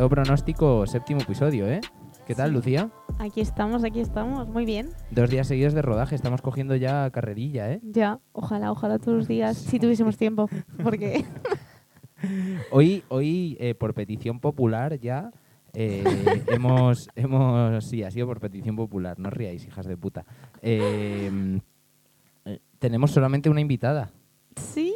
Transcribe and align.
Todo 0.00 0.08
pronóstico, 0.08 0.86
séptimo 0.86 1.20
episodio, 1.20 1.68
¿eh? 1.68 1.82
¿Qué 2.26 2.34
tal, 2.34 2.48
Sí. 2.48 2.54
Lucía? 2.54 2.90
Aquí 3.18 3.42
estamos, 3.42 3.84
aquí 3.84 4.00
estamos, 4.00 4.48
muy 4.48 4.64
bien. 4.64 4.88
Dos 5.10 5.28
días 5.28 5.46
seguidos 5.46 5.74
de 5.74 5.82
rodaje, 5.82 6.14
estamos 6.14 6.40
cogiendo 6.40 6.74
ya 6.74 7.10
carrerilla, 7.10 7.70
¿eh? 7.70 7.80
Ya, 7.82 8.18
ojalá, 8.32 8.72
ojalá 8.72 8.98
todos 8.98 9.18
los 9.18 9.28
días, 9.28 9.58
si 9.58 9.78
tuviésemos 9.78 10.16
tiempo, 10.16 10.48
porque 10.82 11.22
Hoy, 12.70 13.04
hoy 13.10 13.58
eh, 13.60 13.74
por 13.74 13.92
petición 13.92 14.40
popular 14.40 14.98
ya, 14.98 15.32
eh, 15.74 16.02
hemos, 16.46 17.06
hemos... 17.14 17.84
Sí, 17.84 18.02
ha 18.02 18.10
sido 18.10 18.26
por 18.26 18.40
petición 18.40 18.76
popular, 18.76 19.18
no 19.18 19.28
os 19.28 19.34
riáis, 19.34 19.66
hijas 19.66 19.84
de 19.84 19.98
puta. 19.98 20.24
Eh, 20.62 21.60
eh, 22.46 22.58
tenemos 22.78 23.10
solamente 23.10 23.50
una 23.50 23.60
invitada. 23.60 24.10
sí, 24.56 24.94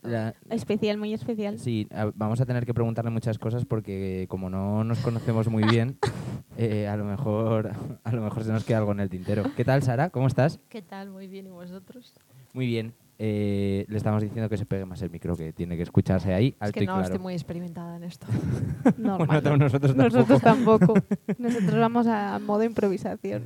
La- 0.00 0.32
especial, 0.56 0.98
muy 0.98 1.12
especial. 1.14 1.58
Sí, 1.58 1.86
a- 1.92 2.10
vamos 2.14 2.40
a 2.40 2.46
tener 2.46 2.66
que 2.66 2.74
preguntarle 2.74 3.10
muchas 3.10 3.38
cosas 3.38 3.64
porque 3.64 4.26
como 4.28 4.50
no 4.50 4.82
nos 4.84 4.98
conocemos 4.98 5.48
muy 5.48 5.62
bien, 5.64 5.98
eh, 6.56 6.88
a 6.88 6.96
lo 6.96 7.04
mejor 7.04 7.70
a 8.04 8.12
lo 8.12 8.22
mejor 8.22 8.44
se 8.44 8.52
nos 8.52 8.64
queda 8.64 8.78
algo 8.78 8.92
en 8.92 9.00
el 9.00 9.08
tintero. 9.10 9.44
¿Qué 9.56 9.64
tal, 9.64 9.82
Sara? 9.82 10.10
¿Cómo 10.10 10.26
estás? 10.26 10.58
¿Qué 10.68 10.82
tal? 10.82 11.10
Muy 11.10 11.26
bien, 11.28 11.46
¿y 11.46 11.50
vosotros? 11.50 12.14
Muy 12.52 12.66
bien. 12.66 12.94
Eh, 13.18 13.86
le 13.88 13.96
estamos 13.96 14.22
diciendo 14.22 14.46
que 14.50 14.58
se 14.58 14.66
pegue 14.66 14.84
más 14.84 15.00
el 15.00 15.08
micro, 15.08 15.34
que 15.36 15.50
tiene 15.54 15.74
que 15.76 15.82
escucharse 15.84 16.34
ahí, 16.34 16.48
Es 16.48 16.56
alto 16.60 16.72
que 16.78 16.84
y 16.84 16.86
no 16.86 16.92
claro. 16.94 17.04
estoy 17.06 17.18
muy 17.20 17.32
experimentada 17.32 17.96
en 17.96 18.02
esto. 18.04 18.26
Normal. 18.98 19.26
Bueno, 19.26 19.42
tam- 19.42 19.58
nosotros 19.58 19.94
tampoco. 19.96 20.16
Nosotros 20.18 20.40
tampoco. 20.42 20.94
Nosotros 21.38 21.78
vamos 21.80 22.06
a 22.06 22.38
modo 22.40 22.62
improvisación. 22.64 23.44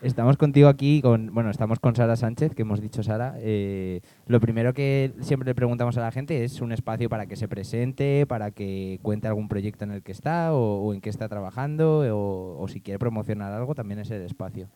Estamos 0.00 0.36
contigo 0.36 0.68
aquí, 0.68 1.02
con, 1.02 1.34
bueno, 1.34 1.50
estamos 1.50 1.80
con 1.80 1.96
Sara 1.96 2.14
Sánchez, 2.14 2.54
que 2.54 2.62
hemos 2.62 2.80
dicho 2.80 3.02
Sara. 3.02 3.34
Eh, 3.38 4.00
lo 4.26 4.38
primero 4.38 4.72
que 4.72 5.12
siempre 5.22 5.48
le 5.48 5.56
preguntamos 5.56 5.96
a 5.96 6.00
la 6.00 6.12
gente 6.12 6.44
es 6.44 6.60
un 6.60 6.70
espacio 6.70 7.08
para 7.08 7.26
que 7.26 7.34
se 7.34 7.48
presente, 7.48 8.24
para 8.24 8.52
que 8.52 9.00
cuente 9.02 9.26
algún 9.26 9.48
proyecto 9.48 9.82
en 9.82 9.90
el 9.90 10.04
que 10.04 10.12
está 10.12 10.54
o, 10.54 10.84
o 10.84 10.94
en 10.94 11.00
qué 11.00 11.10
está 11.10 11.28
trabajando 11.28 12.00
o, 12.16 12.62
o 12.62 12.68
si 12.68 12.80
quiere 12.80 13.00
promocionar 13.00 13.52
algo, 13.52 13.74
también 13.74 13.98
es 13.98 14.08
el 14.12 14.22
espacio, 14.22 14.68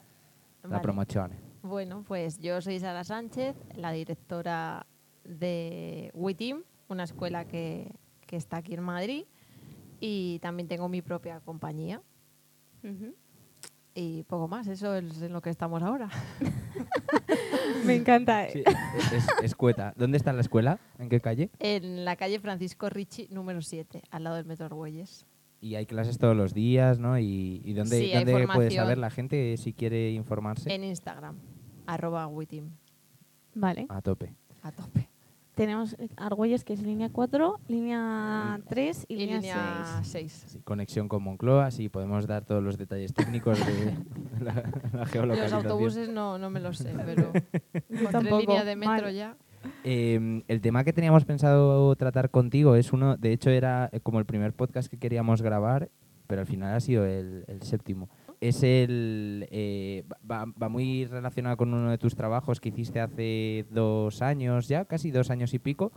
la 0.68 0.82
promoción. 0.82 1.30
Bueno, 1.62 2.04
pues 2.06 2.40
yo 2.40 2.60
soy 2.60 2.80
Sara 2.80 3.04
Sánchez, 3.04 3.54
la 3.76 3.92
directora 3.92 4.86
de 5.24 6.10
WeTeam, 6.14 6.64
una 6.88 7.04
escuela 7.04 7.44
que, 7.44 7.92
que 8.26 8.34
está 8.34 8.56
aquí 8.56 8.74
en 8.74 8.82
Madrid, 8.82 9.24
y 10.00 10.40
también 10.40 10.66
tengo 10.66 10.88
mi 10.88 11.00
propia 11.00 11.38
compañía. 11.38 12.02
Y 13.94 14.22
poco 14.24 14.48
más, 14.48 14.66
eso 14.68 14.94
es 14.94 15.20
en 15.20 15.32
lo 15.32 15.42
que 15.42 15.50
estamos 15.50 15.82
ahora. 15.82 16.08
Me 17.84 17.94
encanta. 17.94 18.48
Sí, 18.50 18.62
es, 19.14 19.26
es 19.42 19.54
cueta. 19.54 19.92
¿Dónde 19.96 20.16
está 20.16 20.32
la 20.32 20.40
escuela? 20.40 20.78
¿En 20.98 21.08
qué 21.08 21.20
calle? 21.20 21.50
En 21.58 22.04
la 22.04 22.16
calle 22.16 22.40
Francisco 22.40 22.88
Ricci, 22.88 23.28
número 23.30 23.60
7, 23.60 24.02
al 24.10 24.24
lado 24.24 24.36
del 24.36 24.46
Metro 24.46 24.66
Argüelles. 24.66 25.26
Y 25.60 25.76
hay 25.76 25.86
clases 25.86 26.18
todos 26.18 26.36
los 26.36 26.54
días, 26.54 26.98
¿no? 26.98 27.18
¿Y, 27.18 27.62
y 27.64 27.72
dónde, 27.74 27.98
Sí, 27.98 28.12
dónde 28.12 28.48
puede 28.52 28.70
saber 28.72 28.98
la 28.98 29.10
gente 29.10 29.56
si 29.56 29.72
quiere 29.72 30.10
informarse? 30.10 30.72
En 30.74 30.82
Instagram, 30.82 31.36
arroba 31.86 32.26
WeTeam, 32.26 32.70
Vale. 33.54 33.86
A 33.88 34.00
tope. 34.02 34.34
a 34.62 34.72
tope. 34.72 35.08
Tenemos 35.54 35.94
eh, 35.98 36.08
Argüelles, 36.16 36.64
que 36.64 36.72
es 36.72 36.82
línea 36.82 37.10
4, 37.10 37.60
línea 37.68 38.60
3 38.68 39.06
y, 39.08 39.14
Y 39.14 39.16
línea, 39.18 39.36
línea 39.38 39.84
6. 40.02 40.08
6. 40.12 40.44
Sí, 40.46 40.58
conexión 40.64 41.08
con 41.08 41.22
Moncloa, 41.22 41.70
sí, 41.70 41.88
podemos 41.88 42.26
dar 42.26 42.44
todos 42.44 42.62
los 42.62 42.78
detalles 42.78 43.12
técnicos 43.12 43.58
de 43.58 43.94
la, 44.40 44.54
la 44.92 45.26
Los 45.26 45.52
autobuses 45.52 46.08
no, 46.08 46.38
no 46.38 46.48
me 46.48 46.60
los 46.60 46.78
sé, 46.78 46.94
pero 47.04 47.32
con 48.12 48.24
líneas 48.24 48.64
de 48.64 48.76
metro 48.76 49.02
mal. 49.04 49.14
ya. 49.14 49.36
Eh, 49.84 50.42
el 50.48 50.60
tema 50.60 50.84
que 50.84 50.92
teníamos 50.92 51.24
pensado 51.24 51.94
tratar 51.96 52.30
contigo 52.30 52.74
es 52.74 52.92
uno, 52.92 53.16
de 53.16 53.32
hecho 53.32 53.50
era 53.50 53.90
eh, 53.92 54.00
como 54.00 54.18
el 54.18 54.24
primer 54.24 54.54
podcast 54.54 54.90
que 54.90 54.98
queríamos 54.98 55.42
grabar, 55.42 55.90
pero 56.26 56.40
al 56.40 56.46
final 56.46 56.74
ha 56.74 56.80
sido 56.80 57.04
el, 57.04 57.44
el 57.46 57.62
séptimo. 57.62 58.08
Es 58.42 58.64
el 58.64 59.46
eh, 59.52 60.02
va, 60.28 60.46
va 60.60 60.68
muy 60.68 61.04
relacionado 61.06 61.56
con 61.56 61.72
uno 61.72 61.90
de 61.92 61.98
tus 61.98 62.16
trabajos 62.16 62.60
que 62.60 62.70
hiciste 62.70 62.98
hace 63.00 63.66
dos 63.70 64.20
años 64.20 64.66
ya, 64.66 64.84
casi 64.84 65.12
dos 65.12 65.30
años 65.30 65.54
y 65.54 65.60
pico, 65.60 65.92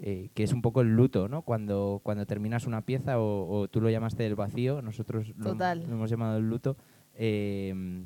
eh, 0.00 0.30
que 0.32 0.44
es 0.44 0.54
un 0.54 0.62
poco 0.62 0.80
el 0.80 0.96
luto, 0.96 1.28
¿no? 1.28 1.42
Cuando, 1.42 2.00
cuando 2.02 2.24
terminas 2.24 2.66
una 2.66 2.80
pieza 2.80 3.18
o, 3.20 3.48
o 3.60 3.68
tú 3.68 3.82
lo 3.82 3.90
llamaste 3.90 4.26
el 4.26 4.34
vacío, 4.34 4.80
nosotros 4.80 5.34
lo, 5.36 5.50
hemos 5.84 6.08
llamado 6.08 6.38
el 6.38 6.48
luto. 6.48 6.76
Eh, 7.14 8.02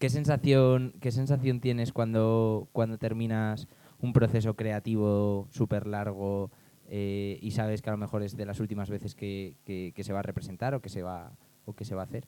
¿Qué 0.00 0.10
sensación, 0.10 0.92
qué 1.00 1.12
sensación 1.12 1.60
tienes 1.60 1.92
cuando, 1.92 2.68
cuando 2.72 2.98
terminas 2.98 3.68
un 4.00 4.12
proceso 4.12 4.54
creativo 4.54 5.46
súper 5.52 5.86
largo 5.86 6.50
eh, 6.88 7.38
y 7.40 7.52
sabes 7.52 7.80
que 7.80 7.90
a 7.90 7.92
lo 7.92 7.98
mejor 7.98 8.24
es 8.24 8.36
de 8.36 8.44
las 8.44 8.58
últimas 8.58 8.90
veces 8.90 9.14
que, 9.14 9.54
que- 9.64 9.92
que 9.94 10.02
se 10.02 10.12
va 10.12 10.18
a 10.18 10.22
representar 10.22 10.74
o 10.74 10.80
que 10.82 10.88
se 10.88 11.02
va, 11.04 11.30
o 11.64 11.74
que 11.74 11.84
se 11.84 11.94
va 11.94 12.02
a 12.02 12.06
hacer? 12.06 12.26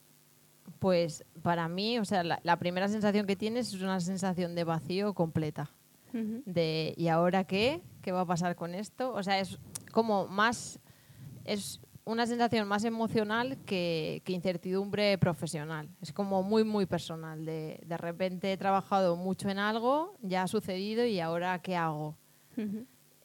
Pues 0.78 1.25
para 1.43 1.69
mí, 1.69 1.99
o 1.99 2.04
sea, 2.04 2.22
la, 2.22 2.41
la 2.43 2.59
primera 2.59 2.88
sensación 2.88 3.27
que 3.27 3.37
tienes 3.37 3.72
es 3.72 3.82
una 3.82 4.00
sensación 4.00 4.54
de 4.54 4.65
vacío 4.65 5.15
completa. 5.15 5.71
De 6.12 6.94
¿y 6.97 7.09
ahora 7.09 7.44
qué? 7.44 7.82
¿Qué 8.00 8.10
va 8.10 8.22
a 8.22 8.27
pasar 8.27 8.56
con 8.56 8.75
esto? 8.75 9.12
O 9.12 9.22
sea, 9.22 9.38
es 9.38 9.59
como 9.93 10.27
más. 10.28 10.78
Es 11.44 11.78
una 12.06 12.27
sensación 12.27 12.66
más 12.69 12.84
emocional 12.84 13.59
que, 13.66 14.22
que 14.25 14.32
incertidumbre 14.32 15.19
profesional. 15.19 15.91
Es 16.00 16.12
como 16.12 16.43
muy, 16.43 16.65
muy 16.65 16.87
personal. 16.87 17.44
De, 17.44 17.81
de 17.84 17.97
repente 17.98 18.53
he 18.53 18.56
trabajado 18.56 19.16
mucho 19.16 19.50
en 19.50 19.59
algo, 19.59 20.16
ya 20.22 20.44
ha 20.44 20.47
sucedido 20.47 21.04
y 21.04 21.21
ahora 21.21 21.59
qué 21.59 21.77
hago. 21.77 22.16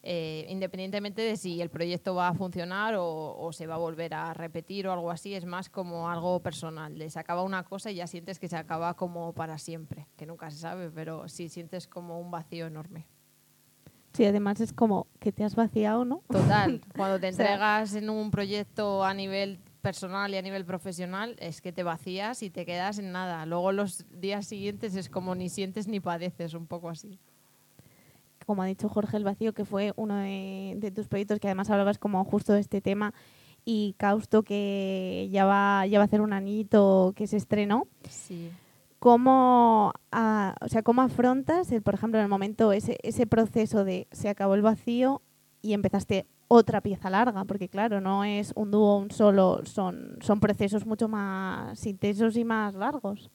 Eh, 0.02 0.46
independientemente 0.48 1.22
de 1.22 1.36
si 1.36 1.60
el 1.60 1.70
proyecto 1.70 2.14
va 2.14 2.28
a 2.28 2.34
funcionar 2.34 2.94
o, 2.96 3.36
o 3.38 3.52
se 3.52 3.66
va 3.66 3.74
a 3.76 3.78
volver 3.78 4.14
a 4.14 4.34
repetir 4.34 4.86
o 4.88 4.92
algo 4.92 5.10
así, 5.10 5.34
es 5.34 5.44
más 5.44 5.68
como 5.70 6.08
algo 6.10 6.40
personal. 6.40 6.98
De 6.98 7.08
se 7.08 7.18
acaba 7.18 7.42
una 7.42 7.62
cosa 7.64 7.90
y 7.90 7.96
ya 7.96 8.06
sientes 8.06 8.38
que 8.38 8.48
se 8.48 8.56
acaba 8.56 8.94
como 8.94 9.32
para 9.32 9.58
siempre, 9.58 10.08
que 10.16 10.26
nunca 10.26 10.50
se 10.50 10.58
sabe, 10.58 10.90
pero 10.90 11.28
sí 11.28 11.48
sientes 11.48 11.86
como 11.86 12.18
un 12.20 12.30
vacío 12.30 12.66
enorme. 12.66 13.06
Sí, 14.12 14.24
además 14.26 14.60
es 14.60 14.72
como 14.74 15.06
que 15.20 15.32
te 15.32 15.42
has 15.42 15.54
vaciado, 15.54 16.04
¿no? 16.04 16.22
Total, 16.28 16.80
cuando 16.96 17.18
te 17.18 17.28
O 17.28 17.32
sea- 17.32 17.46
entregas 17.46 17.94
en 17.94 18.10
un 18.10 18.30
proyecto 18.30 19.04
a 19.04 19.14
nivel 19.14 19.58
personal 19.80 20.32
y 20.34 20.36
a 20.36 20.42
nivel 20.42 20.64
profesional, 20.64 21.34
es 21.38 21.60
que 21.60 21.72
te 21.72 21.82
vacías 21.82 22.42
y 22.42 22.50
te 22.50 22.66
quedas 22.66 22.98
en 22.98 23.10
nada. 23.10 23.46
Luego 23.46 23.72
los 23.72 24.04
días 24.20 24.46
siguientes 24.46 24.94
es 24.96 25.08
como 25.08 25.34
ni 25.34 25.48
sientes 25.48 25.88
ni 25.88 25.98
padeces, 25.98 26.54
un 26.54 26.66
poco 26.66 26.88
así. 26.90 27.18
Como 28.44 28.62
ha 28.62 28.66
dicho 28.66 28.88
Jorge 28.88 29.16
el 29.16 29.24
Vacío, 29.24 29.52
que 29.52 29.64
fue 29.64 29.92
uno 29.96 30.16
de, 30.16 30.74
de 30.76 30.90
tus 30.90 31.08
proyectos 31.08 31.40
que 31.40 31.48
además 31.48 31.70
hablabas 31.70 31.98
como 31.98 32.24
justo 32.24 32.52
de 32.52 32.60
este 32.60 32.80
tema, 32.80 33.14
y 33.64 33.94
Causto, 33.96 34.42
que 34.42 35.28
ya 35.30 35.44
va, 35.44 35.86
ya 35.86 35.98
va 35.98 36.04
a 36.04 36.06
hacer 36.06 36.20
un 36.20 36.32
añito 36.32 37.12
que 37.16 37.26
se 37.26 37.36
estrenó. 37.36 37.86
Sí. 38.08 38.50
¿Cómo, 38.98 39.88
o 39.90 40.68
sea, 40.68 40.82
¿cómo 40.84 41.02
afrontas, 41.02 41.72
el, 41.72 41.82
por 41.82 41.94
ejemplo, 41.94 42.18
en 42.18 42.24
el 42.24 42.28
momento, 42.28 42.72
ese, 42.72 42.98
ese 43.02 43.26
proceso 43.26 43.84
de 43.84 44.06
se 44.12 44.28
acabó 44.28 44.54
el 44.54 44.62
vacío 44.62 45.22
y 45.60 45.72
empezaste 45.72 46.26
otra 46.46 46.80
pieza 46.80 47.10
larga? 47.10 47.44
Porque 47.44 47.68
claro, 47.68 48.00
no 48.00 48.22
es 48.22 48.52
un 48.54 48.70
dúo, 48.70 48.98
un 48.98 49.10
solo, 49.10 49.62
son, 49.64 50.18
son 50.20 50.38
procesos 50.38 50.86
mucho 50.86 51.08
más 51.08 51.84
intensos 51.84 52.36
y 52.36 52.44
más 52.44 52.74
largos. 52.74 53.30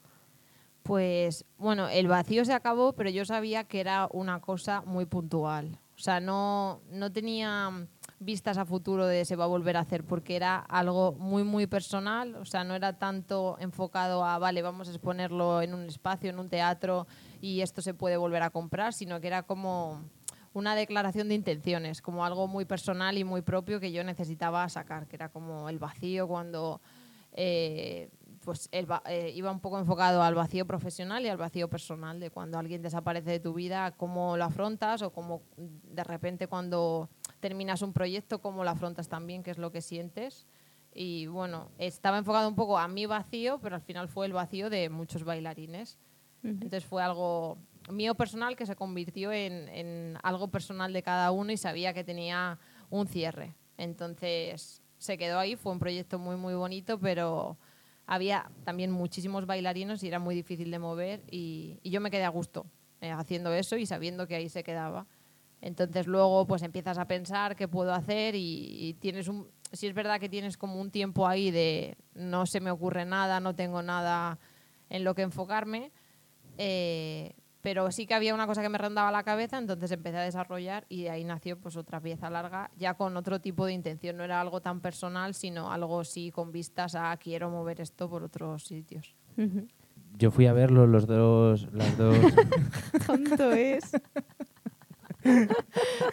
Pues 0.88 1.44
bueno, 1.58 1.90
el 1.90 2.08
vacío 2.08 2.46
se 2.46 2.53
acabó, 2.53 2.94
pero 2.94 3.09
yo 3.09 3.25
sabía 3.25 3.66
que 3.66 3.81
era 3.81 4.08
una 4.09 4.40
cosa 4.40 4.84
muy 4.86 5.06
puntual. 5.06 5.81
O 5.98 6.00
sea, 6.00 6.22
no, 6.22 6.80
no 6.89 7.12
tenía 7.12 7.69
vistas 8.19 8.57
a 8.57 8.63
futuro 8.63 9.06
de 9.06 9.25
se 9.25 9.36
va 9.36 9.44
a 9.44 9.48
volver 9.48 9.75
a 9.75 9.81
hacer 9.81 10.06
porque 10.06 10.38
era 10.38 10.60
algo 10.60 11.12
muy, 11.12 11.44
muy 11.44 11.68
personal. 11.68 12.36
O 12.36 12.45
sea, 12.45 12.63
no 12.63 12.74
era 12.74 12.98
tanto 12.98 13.57
enfocado 13.60 14.24
a, 14.24 14.38
vale, 14.39 14.62
vamos 14.62 14.88
a 14.88 14.92
exponerlo 14.92 15.62
en 15.62 15.74
un 15.74 15.88
espacio, 15.88 16.30
en 16.30 16.39
un 16.39 16.48
teatro 16.48 17.06
y 17.42 17.60
esto 17.60 17.81
se 17.81 17.94
puede 17.94 18.16
volver 18.16 18.44
a 18.44 18.50
comprar, 18.50 18.94
sino 18.94 19.19
que 19.19 19.28
era 19.28 19.44
como 19.44 20.06
una 20.54 20.74
declaración 20.74 21.28
de 21.28 21.36
intenciones, 21.36 22.01
como 22.01 22.24
algo 22.24 22.48
muy 22.48 22.63
personal 22.63 23.18
y 23.18 23.25
muy 23.25 23.42
propio 23.42 23.81
que 23.81 23.92
yo 23.92 24.06
necesitaba 24.06 24.69
sacar, 24.69 25.06
que 25.06 25.18
era 25.18 25.28
como 25.28 25.68
el 25.68 25.80
vacío 25.80 26.30
cuando 26.30 26.80
eh, 27.33 28.10
pues 28.47 28.69
va- 28.89 29.03
eh, 29.07 29.33
iba 29.35 29.51
un 29.51 29.59
poco 29.59 29.77
enfocado 29.77 30.23
al 30.23 30.33
vacío 30.33 30.65
profesional 30.65 31.25
y 31.25 31.27
al 31.27 31.35
vacío 31.35 31.69
personal, 31.69 32.17
de 32.21 32.29
cuando 32.31 32.57
alguien 32.57 32.81
desaparece 32.81 33.29
de 33.29 33.39
tu 33.41 33.53
vida, 33.53 33.91
cómo 33.91 34.38
lo 34.38 34.45
afrontas 34.45 35.01
o 35.01 35.11
cómo 35.11 35.41
de 35.57 36.01
repente 36.05 36.47
cuando 36.47 37.09
terminas 37.41 37.81
un 37.81 37.91
proyecto, 37.91 38.39
cómo 38.39 38.63
lo 38.63 38.69
afrontas 38.69 39.09
también, 39.09 39.44
qué 39.44 39.51
es 39.51 39.57
lo 39.57 39.69
que 39.73 39.81
sientes. 39.81 40.47
Y 40.94 41.27
bueno, 41.27 41.71
estaba 41.77 42.17
enfocado 42.17 42.47
un 42.47 42.55
poco 42.55 42.77
a 42.77 42.88
mi 42.88 43.05
vacío, 43.05 43.59
pero 43.61 43.75
al 43.75 43.81
final 43.81 44.07
fue 44.07 44.25
el 44.27 44.31
vacío 44.31 44.69
de 44.69 44.88
muchos 44.89 45.25
bailarines. 45.25 45.99
Entonces 46.41 46.85
fue 46.85 47.03
algo 47.03 47.57
mío 47.91 48.15
personal 48.15 48.55
que 48.55 48.65
se 48.65 48.77
convirtió 48.77 49.33
en, 49.33 49.67
en 49.67 50.17
algo 50.23 50.47
personal 50.47 50.94
de 50.94 51.03
cada 51.03 51.31
uno 51.31 51.51
y 51.51 51.57
sabía 51.57 51.94
que 51.94 52.05
tenía 52.05 52.57
un 52.89 53.07
cierre. 53.07 53.55
Entonces 53.77 54.81
se 54.97 55.17
quedó 55.17 55.38
ahí, 55.38 55.57
fue 55.57 55.73
un 55.73 55.79
proyecto 55.79 56.17
muy, 56.17 56.38
muy 56.38 56.53
bonito, 56.53 56.97
pero 56.97 57.57
había 58.07 58.50
también 58.63 58.89
muchísimos 58.92 59.45
bailarinos 59.45 60.01
y 60.01 60.07
era 60.07 60.18
muy 60.18 60.33
difícil 60.33 60.71
de 60.71 60.80
mover 60.80 61.24
y, 61.30 61.80
y 61.83 61.92
yo 61.92 62.01
me 62.01 62.09
quedé 62.09 62.24
a 62.24 62.30
gusto 62.30 62.65
eh, 63.01 63.12
haciendo 63.12 63.54
eso 63.54 63.77
y 63.77 63.86
sabiendo 63.86 64.27
que 64.27 64.36
ahí 64.36 64.50
se 64.50 64.63
quedaba. 64.63 65.06
Entonces 65.62 66.07
luego 66.07 66.48
pues 66.48 66.63
empiezas 66.63 66.98
a 66.98 67.06
pensar 67.06 67.56
qué 67.56 67.68
puedo 67.68 67.94
hacer 67.94 68.33
y, 68.33 68.88
y 68.88 68.94
tienes 68.95 69.27
un... 69.27 69.50
Si 69.74 69.86
es 69.86 69.94
verdad 69.94 70.19
que 70.19 70.30
tienes 70.30 70.56
como 70.57 70.80
un 70.80 70.89
tiempo 70.89 71.27
ahí 71.27 71.51
de 71.51 71.98
no 72.13 72.45
se 72.45 72.62
me 72.62 72.71
ocurre 72.71 73.04
nada, 73.06 73.42
no 73.42 73.54
tengo 73.54 73.81
nada 73.81 74.39
en 74.89 75.04
lo 75.04 75.13
que 75.13 75.24
enfocarme, 75.24 75.92
eh, 76.57 77.33
pero 77.68 77.92
sí 77.92 78.08
que 78.08 78.14
había 78.14 78.34
una 78.34 78.48
cosa 78.48 78.62
que 78.62 78.69
me 78.69 78.78
rondaba 78.78 79.12
la 79.12 79.24
cabeza, 79.24 79.58
entonces 79.58 79.92
empecé 79.92 80.16
a 80.16 80.22
desarrollar 80.22 80.86
y 80.88 81.04
de 81.04 81.10
ahí 81.10 81.25
nació 81.25 81.60
pues 81.60 81.75
otra 81.75 82.00
pieza 82.00 82.30
larga, 82.30 82.72
ya 82.78 82.94
con 82.94 83.18
otro 83.18 83.42
tipo 83.42 83.66
de 83.66 83.74
intención, 83.74 84.16
no 84.16 84.24
era 84.24 84.40
algo 84.40 84.62
tan 84.62 84.80
personal, 84.80 85.34
sino 85.34 85.69
algo 85.69 86.06
sí 86.06 86.31
con 86.31 86.54
vistas 86.54 86.96
a 86.96 87.18
quiero 87.18 87.50
mover 87.50 87.81
esto 87.81 88.10
por 88.10 88.24
otros 88.24 88.64
sitios. 88.64 89.14
Yo 90.18 90.31
fui 90.31 90.46
a 90.46 90.54
verlo 90.54 90.88
los 90.88 91.08
dos, 91.08 91.68
las 91.74 91.98
dos. 91.98 92.16
Tonto 93.06 93.52
es. 93.52 93.92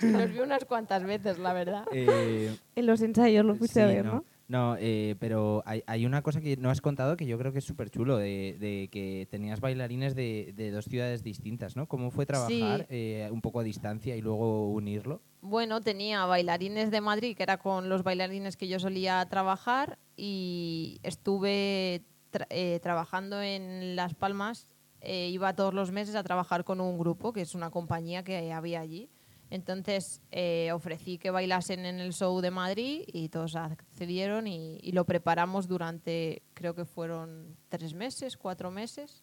Los 0.02 0.32
vi 0.32 0.40
unas 0.40 0.64
cuantas 0.64 1.04
veces, 1.04 1.38
la 1.38 1.52
verdad. 1.52 1.84
eh, 1.92 2.52
En 2.74 2.86
los 2.86 3.00
ensayos 3.00 3.44
lo 3.44 3.54
fuiste 3.54 3.80
a 3.80 3.86
ver, 3.86 4.06
no. 4.06 4.14
¿no? 4.14 4.24
No, 4.46 4.76
eh, 4.78 5.16
pero 5.20 5.62
hay, 5.64 5.82
hay 5.86 6.04
una 6.04 6.20
cosa 6.22 6.42
que 6.42 6.56
no 6.58 6.68
has 6.68 6.82
contado 6.82 7.16
que 7.16 7.24
yo 7.26 7.38
creo 7.38 7.52
que 7.52 7.60
es 7.60 7.64
súper 7.64 7.88
chulo, 7.88 8.18
de, 8.18 8.56
de 8.60 8.88
que 8.92 9.26
tenías 9.30 9.60
bailarines 9.60 10.14
de, 10.14 10.52
de 10.54 10.70
dos 10.70 10.84
ciudades 10.84 11.22
distintas, 11.22 11.76
¿no? 11.76 11.86
¿Cómo 11.88 12.10
fue 12.10 12.26
trabajar 12.26 12.80
Sí. 12.80 12.86
eh, 12.90 13.28
un 13.32 13.40
poco 13.40 13.60
a 13.60 13.62
distancia 13.62 14.14
y 14.16 14.20
luego 14.20 14.68
unirlo? 14.70 15.22
Bueno, 15.40 15.80
tenía 15.80 16.26
bailarines 16.26 16.90
de 16.90 17.00
Madrid, 17.00 17.34
que 17.36 17.42
era 17.42 17.56
con 17.56 17.88
los 17.88 18.02
bailarines 18.02 18.56
que 18.58 18.68
yo 18.68 18.78
solía 18.78 19.24
trabajar, 19.30 19.98
y 20.16 21.00
estuve 21.02 22.02
tra- 22.30 22.46
eh, 22.50 22.80
trabajando 22.82 23.40
en 23.40 23.96
Las 23.96 24.14
Palmas. 24.14 24.66
eh, 25.06 25.28
iba 25.28 25.54
todos 25.54 25.74
los 25.74 25.90
meses 25.92 26.14
a 26.14 26.22
trabajar 26.22 26.64
con 26.64 26.80
un 26.80 26.98
grupo, 26.98 27.34
que 27.34 27.42
es 27.42 27.54
una 27.54 27.70
compañía 27.70 28.24
que 28.24 28.50
había 28.52 28.80
allí. 28.80 29.10
Entonces 29.54 30.20
eh, 30.32 30.72
ofrecí 30.72 31.16
que 31.16 31.30
bailasen 31.30 31.86
en 31.86 32.00
el 32.00 32.12
show 32.12 32.40
de 32.40 32.50
Madrid 32.50 33.02
y 33.06 33.28
todos 33.28 33.54
accedieron 33.54 34.48
y, 34.48 34.78
y 34.82 34.90
lo 34.90 35.04
preparamos 35.04 35.68
durante, 35.68 36.42
creo 36.54 36.74
que 36.74 36.84
fueron 36.84 37.56
tres 37.68 37.94
meses, 37.94 38.36
cuatro 38.36 38.72
meses. 38.72 39.22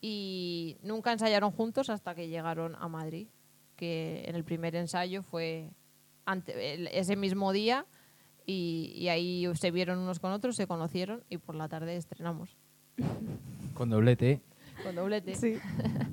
Y 0.00 0.76
nunca 0.82 1.12
ensayaron 1.12 1.50
juntos 1.50 1.90
hasta 1.90 2.14
que 2.14 2.28
llegaron 2.28 2.76
a 2.76 2.86
Madrid 2.86 3.26
que 3.74 4.22
en 4.28 4.36
el 4.36 4.44
primer 4.44 4.76
ensayo 4.76 5.24
fue 5.24 5.70
ante- 6.24 6.74
el- 6.74 6.86
ese 6.88 7.16
mismo 7.16 7.52
día 7.52 7.84
y, 8.46 8.92
y 8.94 9.08
ahí 9.08 9.44
se 9.56 9.72
vieron 9.72 9.98
unos 9.98 10.20
con 10.20 10.30
otros, 10.30 10.54
se 10.54 10.68
conocieron 10.68 11.24
y 11.28 11.38
por 11.38 11.56
la 11.56 11.68
tarde 11.68 11.96
estrenamos 11.96 12.56
Con 13.74 13.90
doblete. 13.90 14.40
con 14.84 14.94
doblete. 14.94 15.34
Sí. 15.34 15.56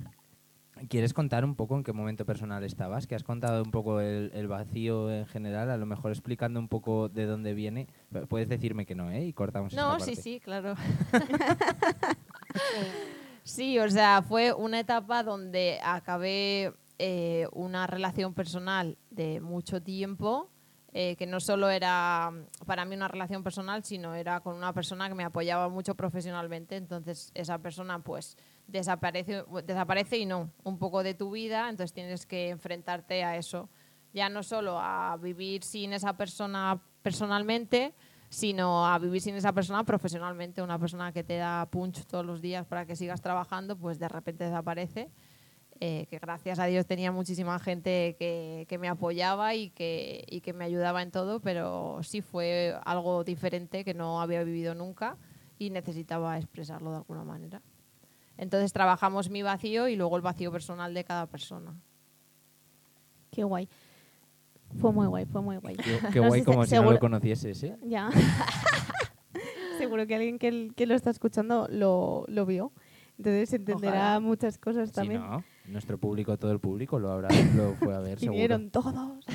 ¿Quieres 0.90 1.14
contar 1.14 1.46
un 1.46 1.56
poco 1.56 1.76
en 1.78 1.84
qué 1.84 1.94
momento 1.94 2.26
personal 2.26 2.64
estabas? 2.64 3.08
Que 3.08 3.16
has 3.16 3.24
contado 3.24 3.64
un 3.64 3.72
poco 3.72 4.00
el, 4.02 4.32
el 4.34 4.48
vacío 4.48 5.12
en 5.12 5.26
general, 5.28 5.70
a 5.72 5.78
lo 5.78 5.86
mejor 5.86 6.12
explicando 6.12 6.60
un 6.60 6.68
poco 6.68 7.10
de 7.10 7.26
dónde 7.26 7.54
viene. 7.54 7.88
Puedes 8.30 8.50
decirme 8.50 8.86
que 8.86 8.96
no, 8.96 9.10
¿eh? 9.12 9.26
Y 9.26 9.34
cortamos 9.34 9.74
No, 9.74 9.90
parte. 9.98 10.06
sí, 10.06 10.16
sí, 10.16 10.40
claro. 10.40 10.76
sí, 13.44 13.80
o 13.80 13.90
sea, 13.90 14.22
fue 14.22 14.54
una 14.54 14.80
etapa 14.80 15.24
donde 15.24 15.80
acabé 15.84 16.74
eh, 17.00 17.48
una 17.52 17.88
relación 17.88 18.34
personal 18.34 18.98
de 19.10 19.42
mucho 19.42 19.82
tiempo, 19.82 20.50
eh, 20.94 21.16
que 21.18 21.28
no 21.28 21.40
solo 21.40 21.70
era 21.70 22.32
mm, 22.32 22.66
para 22.66 22.86
mí 22.86 22.96
una 22.96 23.08
relación 23.08 23.44
personal, 23.44 23.84
sino 23.84 24.16
era 24.16 24.40
con 24.40 24.56
una 24.56 24.74
persona 24.74 25.10
que 25.10 25.16
me 25.16 25.24
apoyaba 25.26 25.68
mucho 25.70 25.96
profesionalmente. 25.96 26.78
Entonces, 26.78 27.32
esa 27.34 27.58
persona, 27.60 28.00
pues, 28.00 28.38
desaparece, 28.68 29.44
desaparece 29.66 30.18
y 30.18 30.26
no, 30.26 30.52
un 30.64 30.78
poco 30.78 31.04
de 31.04 31.14
tu 31.14 31.32
vida, 31.32 31.70
entonces 31.70 31.94
tienes 31.94 32.26
que 32.26 32.50
enfrentarte 32.50 33.24
a 33.24 33.38
eso. 33.38 33.70
Ya 34.14 34.30
no 34.30 34.44
solo 34.44 34.80
a 34.80 35.18
vivir 35.18 35.64
sin 35.64 35.94
esa 35.94 36.16
persona 36.16 36.82
personalmente, 37.02 37.94
sino 38.30 38.88
a 38.88 38.98
vivir 39.00 39.22
sin 39.22 39.36
esa 39.36 39.54
persona 39.54 39.84
profesionalmente. 39.84 40.62
Una 40.62 40.80
persona 40.80 41.12
que 41.12 41.24
te 41.24 41.38
da 41.38 41.66
punch 41.70 42.06
todos 42.06 42.26
los 42.26 42.42
días 42.42 42.66
para 42.66 42.86
que 42.86 42.96
sigas 42.96 43.22
trabajando, 43.22 43.78
pues 43.78 44.00
de 44.00 44.08
repente 44.08 44.46
desaparece. 44.46 45.10
Eh, 45.82 46.08
que 46.10 46.20
gracias 46.20 46.58
a 46.60 46.66
Dios 46.66 46.86
tenía 46.86 47.12
muchísima 47.12 47.60
gente 47.60 48.16
que, 48.18 48.66
que 48.70 48.78
me 48.78 48.88
apoyaba 48.88 49.56
y 49.56 49.72
que, 49.72 50.24
y 50.30 50.40
que 50.40 50.54
me 50.54 50.64
ayudaba 50.64 51.02
en 51.02 51.12
todo, 51.12 51.42
pero 51.42 52.00
sí 52.02 52.22
fue 52.22 52.80
algo 52.86 53.26
diferente 53.26 53.84
que 53.84 53.94
no 53.94 54.22
había 54.22 54.42
vivido 54.44 54.74
nunca 54.74 55.18
y 55.60 55.72
necesitaba 55.72 56.38
expresarlo 56.38 56.92
de 56.92 56.98
alguna 56.98 57.26
manera. 57.26 57.62
Entonces 58.38 58.74
trabajamos 58.74 59.30
mi 59.30 59.42
vacío 59.42 59.88
y 59.88 59.96
luego 59.96 60.16
el 60.18 60.22
vacío 60.22 60.52
personal 60.52 60.94
de 60.94 61.04
cada 61.04 61.28
persona. 61.28 61.74
Qué 63.32 63.44
guay. 63.44 63.68
Fue 64.80 64.92
muy 64.92 65.08
guay, 65.08 65.26
fue 65.26 65.42
muy 65.42 65.58
guay. 65.58 65.76
Qué, 65.78 66.00
qué 66.14 66.20
No 66.20 66.28
guay 66.28 66.42
sé, 66.42 66.46
como 66.46 66.66
si 66.66 66.76
no 66.76 66.92
lo 66.92 67.00
conocieses, 67.00 67.64
¿eh? 67.64 67.78
Ya. 67.84 68.10
Seguro 69.78 70.06
que 70.08 70.16
alguien 70.16 70.40
que, 70.40 70.72
que 70.76 70.86
lo 70.86 70.96
está 70.96 71.10
escuchando 71.10 71.68
lo, 71.70 72.26
lo 72.28 72.46
vio. 72.46 72.72
Entonces 73.18 73.54
entenderá 73.54 73.92
Ojalá. 73.94 74.20
muchas 74.20 74.58
cosas 74.58 74.90
Si 74.90 74.96
también. 74.96 75.22
no, 75.22 75.44
nuestro 75.68 75.98
público, 75.98 76.38
todo 76.38 76.52
el 76.52 76.60
público 76.60 77.00
lo 77.00 77.12
habrá, 77.12 77.30
lo 77.56 77.74
fue 77.76 77.96
a 77.96 78.00
ver. 78.00 78.20
Vinieron 78.20 78.70
todos. 78.72 79.26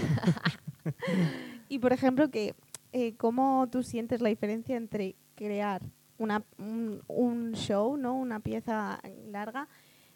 y 1.68 1.78
por 1.78 1.94
ejemplo, 1.94 2.30
que 2.30 2.54
eh, 2.92 3.16
¿cómo 3.16 3.68
tú 3.72 3.82
sientes 3.82 4.20
la 4.20 4.28
diferencia 4.28 4.76
entre 4.76 5.16
crear 5.34 5.80
una, 6.20 6.44
un, 6.58 7.52
show, 7.54 7.96
¿no? 7.96 8.14
una 8.14 8.40
pieza 8.40 9.00
larga, 9.26 9.68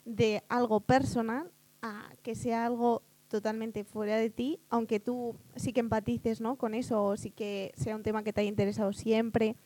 de 0.04 0.42
algo 0.50 0.80
personal 0.80 1.50
a 1.80 2.10
que 2.22 2.34
sea 2.34 2.66
algo 2.66 3.02
totalmente 3.28 3.84
fuera 3.84 4.18
de 4.18 4.28
ti, 4.28 4.60
aunque 4.68 5.00
tú 5.00 5.34
sí 5.56 5.72
que 5.72 5.80
empatices 5.80 6.42
¿no? 6.42 6.56
con 6.56 6.74
eso, 6.74 7.02
o 7.02 7.16
sí 7.16 7.30
que 7.30 7.72
sea 7.74 7.96
un 7.96 8.02
tema 8.02 8.22
que 8.22 8.34
te 8.34 8.42
haya 8.42 8.50
interesado 8.50 8.92
siempre? 8.92 9.56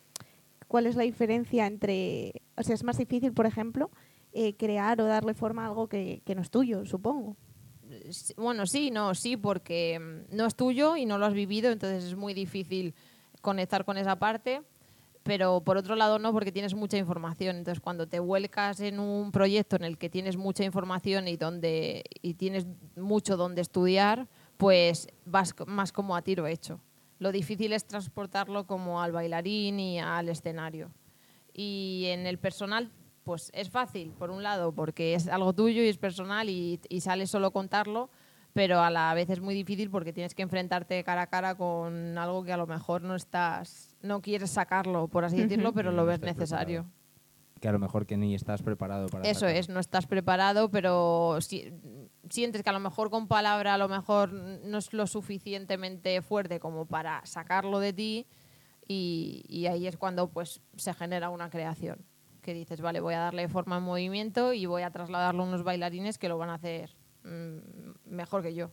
¿Cuál 0.67 0.87
es 0.87 0.95
la 0.95 1.03
diferencia 1.03 1.67
entre, 1.67 2.41
o 2.55 2.63
sea, 2.63 2.73
es 2.73 2.83
más 2.83 2.97
difícil, 2.97 3.33
por 3.33 3.45
ejemplo, 3.45 3.91
eh, 4.31 4.55
crear 4.55 5.01
o 5.01 5.05
darle 5.05 5.33
forma 5.33 5.63
a 5.63 5.67
algo 5.67 5.89
que, 5.89 6.21
que 6.25 6.35
no 6.35 6.41
es 6.41 6.49
tuyo, 6.49 6.85
supongo? 6.85 7.35
Bueno, 8.37 8.65
sí, 8.65 8.91
no, 8.91 9.13
sí, 9.13 9.35
porque 9.35 9.99
mm, 9.99 10.35
no 10.35 10.45
es 10.45 10.55
tuyo 10.55 10.95
y 10.95 11.05
no 11.05 11.17
lo 11.17 11.25
has 11.25 11.33
vivido, 11.33 11.69
entonces 11.69 12.05
es 12.05 12.15
muy 12.15 12.33
difícil 12.33 12.93
conectar 13.41 13.83
con 13.83 13.97
esa 13.97 14.17
parte. 14.17 14.61
Pero 15.29 15.61
por 15.61 15.77
otro 15.77 15.95
lado 15.95 16.17
no, 16.17 16.33
porque 16.33 16.51
tienes 16.51 16.73
mucha 16.73 16.97
información. 16.97 17.57
Entonces 17.57 17.79
cuando 17.79 18.07
te 18.07 18.19
vuelcas 18.19 18.79
en 18.79 18.99
un 18.99 19.31
proyecto 19.31 19.75
en 19.75 19.83
el 19.83 19.99
que 19.99 20.09
tienes 20.09 20.37
mucha 20.37 20.63
información 20.63 21.27
y 21.27 21.37
donde 21.37 22.03
y 22.23 22.33
tienes 22.33 22.65
mucho 22.95 23.37
donde 23.37 23.61
estudiar, 23.61 24.27
pues 24.57 25.07
vas 25.25 25.53
más 25.67 25.91
como 25.91 26.15
a 26.15 26.23
tiro 26.23 26.47
hecho. 26.47 26.81
Lo 27.19 27.31
difícil 27.31 27.73
es 27.73 27.85
transportarlo 27.85 28.65
como 28.65 29.03
al 29.03 29.11
bailarín 29.11 29.79
y 29.79 29.99
al 29.99 30.29
escenario. 30.29 30.89
Y 31.53 32.05
en 32.07 32.25
el 32.25 32.39
personal, 32.39 32.91
pues 33.23 33.51
es 33.53 33.69
fácil, 33.69 34.13
por 34.13 34.31
un 34.31 34.41
lado, 34.41 34.71
porque 34.71 35.13
es 35.13 35.27
algo 35.27 35.53
tuyo 35.53 35.83
y 35.83 35.89
es 35.89 35.99
personal 35.99 36.49
y, 36.49 36.79
y 36.89 37.01
sale 37.01 37.27
solo 37.27 37.51
contarlo, 37.51 38.09
pero 38.53 38.81
a 38.81 38.89
la 38.89 39.13
vez 39.13 39.29
es 39.29 39.41
muy 39.41 39.53
difícil 39.53 39.91
porque 39.91 40.11
tienes 40.11 40.33
que 40.33 40.41
enfrentarte 40.41 41.03
cara 41.03 41.21
a 41.21 41.27
cara 41.27 41.53
con 41.53 42.17
algo 42.17 42.43
que 42.43 42.51
a 42.51 42.57
lo 42.57 42.65
mejor 42.65 43.03
no 43.03 43.13
estás, 43.13 43.88
no 44.01 44.21
quieres 44.21 44.49
sacarlo, 44.51 45.07
por 45.07 45.25
así 45.25 45.37
decirlo, 45.37 45.73
pero 45.73 45.91
No 45.91 45.97
lo 45.97 46.05
ves 46.05 46.21
necesario. 46.21 46.85
Que 47.59 47.67
a 47.67 47.71
lo 47.73 47.79
mejor 47.79 48.05
que 48.05 48.15
ni 48.15 48.35
estás 48.35 48.61
preparado 48.61 49.07
para 49.07 49.25
Eso 49.25 49.41
sacarlo. 49.41 49.59
es, 49.59 49.69
no 49.69 49.79
estás 49.81 50.07
preparado, 50.07 50.71
pero 50.71 51.37
si- 51.41 51.73
sientes 52.29 52.63
que 52.63 52.69
a 52.69 52.73
lo 52.73 52.79
mejor 52.79 53.09
con 53.09 53.27
palabra 53.27 53.73
a 53.73 53.77
lo 53.77 53.89
mejor 53.89 54.31
no 54.31 54.77
es 54.77 54.93
lo 54.93 55.05
suficientemente 55.07 56.21
fuerte 56.21 56.59
como 56.61 56.85
para 56.85 57.25
sacarlo 57.25 57.79
de 57.79 57.91
ti 57.91 58.27
y, 58.87 59.43
y 59.49 59.65
ahí 59.67 59.87
es 59.87 59.97
cuando 59.97 60.29
pues 60.29 60.61
se 60.77 60.93
genera 60.93 61.29
una 61.29 61.49
creación. 61.49 61.99
Que 62.41 62.53
dices, 62.53 62.79
vale, 62.79 63.01
voy 63.01 63.13
a 63.15 63.19
darle 63.19 63.49
forma 63.49 63.77
en 63.77 63.83
movimiento 63.83 64.53
y 64.53 64.65
voy 64.65 64.83
a 64.83 64.91
trasladarlo 64.91 65.43
a 65.43 65.45
unos 65.47 65.63
bailarines 65.63 66.17
que 66.17 66.29
lo 66.29 66.37
van 66.37 66.49
a 66.49 66.53
hacer 66.53 66.95
mm, 67.25 67.57
mejor 68.05 68.41
que 68.41 68.53
yo. 68.55 68.71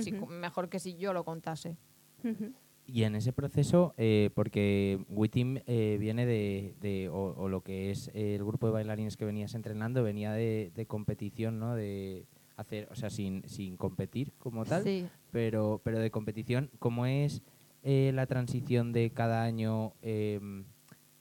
Si- 0.00 0.12
Ujú. 0.12 0.26
mejor 0.26 0.68
que 0.68 0.80
si 0.80 0.96
yo 0.96 1.12
lo 1.12 1.24
contase. 1.24 1.76
Ujú. 2.24 2.52
Y 2.86 3.04
en 3.04 3.14
ese 3.16 3.32
proceso, 3.32 3.94
eh, 3.96 4.30
porque 4.34 5.04
WeTeam 5.08 5.58
eh, 5.66 5.96
viene 5.98 6.26
de, 6.26 6.74
de- 6.80 7.08
o, 7.08 7.34
o 7.36 7.48
lo 7.48 7.62
que 7.62 7.90
es 7.90 8.10
el 8.14 8.44
grupo 8.44 8.66
de 8.66 8.74
bailarines 8.74 9.16
que 9.16 9.24
venías 9.24 9.54
entrenando, 9.54 10.02
venía 10.02 10.32
de, 10.32 10.70
de 10.74 10.86
competición, 10.86 11.58
¿no? 11.58 11.74
De 11.74 12.26
hacer, 12.56 12.86
o 12.90 12.94
sea, 12.94 13.08
sin, 13.10 13.42
sin 13.48 13.76
competir 13.78 14.32
como 14.38 14.64
tal, 14.66 14.82
Sí. 14.84 15.06
pero, 15.30 15.80
pero 15.82 15.98
de 15.98 16.10
competición. 16.10 16.70
¿Cómo 16.78 17.06
es 17.06 17.42
eh, 17.82 18.12
la 18.14 18.26
transición 18.26 18.92
de 18.92 19.10
cada 19.10 19.42
año 19.44 19.94
em, 20.02 20.64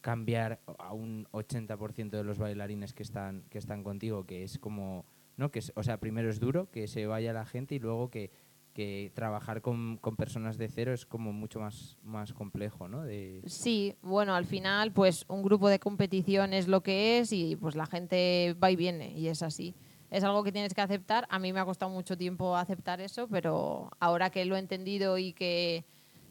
cambiar 0.01 0.59
a 0.77 0.93
un 0.93 1.27
80% 1.31 2.09
de 2.17 2.23
los 2.25 2.37
bailarines 2.39 2.93
que 2.93 3.03
están, 3.03 3.43
que 3.49 3.57
están 3.57 3.83
contigo? 3.83 4.25
Que 4.25 4.43
es 4.43 4.59
como, 4.59 5.05
¿no? 5.37 5.49
Que 5.49 5.59
es, 5.59 5.71
o 5.75 5.83
sea, 5.83 5.97
primero 5.99 6.29
es 6.29 6.39
duro 6.41 6.69
que 6.71 6.87
se 6.87 7.07
vaya 7.07 7.31
la 7.33 7.45
gente 7.45 7.75
y 7.75 7.79
luego 7.79 8.09
que 8.09 8.29
que 8.73 9.11
trabajar 9.13 9.61
con, 9.61 9.97
con 9.97 10.15
personas 10.15 10.57
de 10.57 10.67
cero 10.67 10.93
es 10.93 11.05
como 11.05 11.31
mucho 11.31 11.59
más, 11.59 11.97
más 12.03 12.33
complejo, 12.33 12.87
¿no? 12.87 13.03
De, 13.03 13.41
Sí, 13.45 13.95
bueno, 14.01 14.33
al 14.35 14.45
final, 14.45 14.91
pues 14.91 15.25
un 15.27 15.43
grupo 15.43 15.69
de 15.69 15.79
competición 15.79 16.53
es 16.53 16.67
lo 16.67 16.81
que 16.81 17.19
es 17.19 17.31
y 17.31 17.55
pues 17.55 17.75
la 17.75 17.85
gente 17.85 18.55
va 18.61 18.71
y 18.71 18.75
viene 18.75 19.11
y 19.11 19.27
es 19.27 19.43
así. 19.43 19.75
es 20.09 20.23
algo 20.23 20.43
que 20.43 20.51
tienes 20.51 20.73
que 20.73 20.81
aceptar. 20.81 21.25
A 21.29 21.39
mí 21.39 21.53
me 21.53 21.59
ha 21.59 21.65
costado 21.65 21.91
mucho 21.91 22.17
tiempo 22.17 22.55
aceptar 22.55 22.99
eso, 23.01 23.27
pero 23.27 23.89
ahora 23.99 24.29
que 24.29 24.45
lo 24.45 24.55
he 24.55 24.59
entendido 24.59 25.17
y 25.17 25.33
que, 25.33 25.85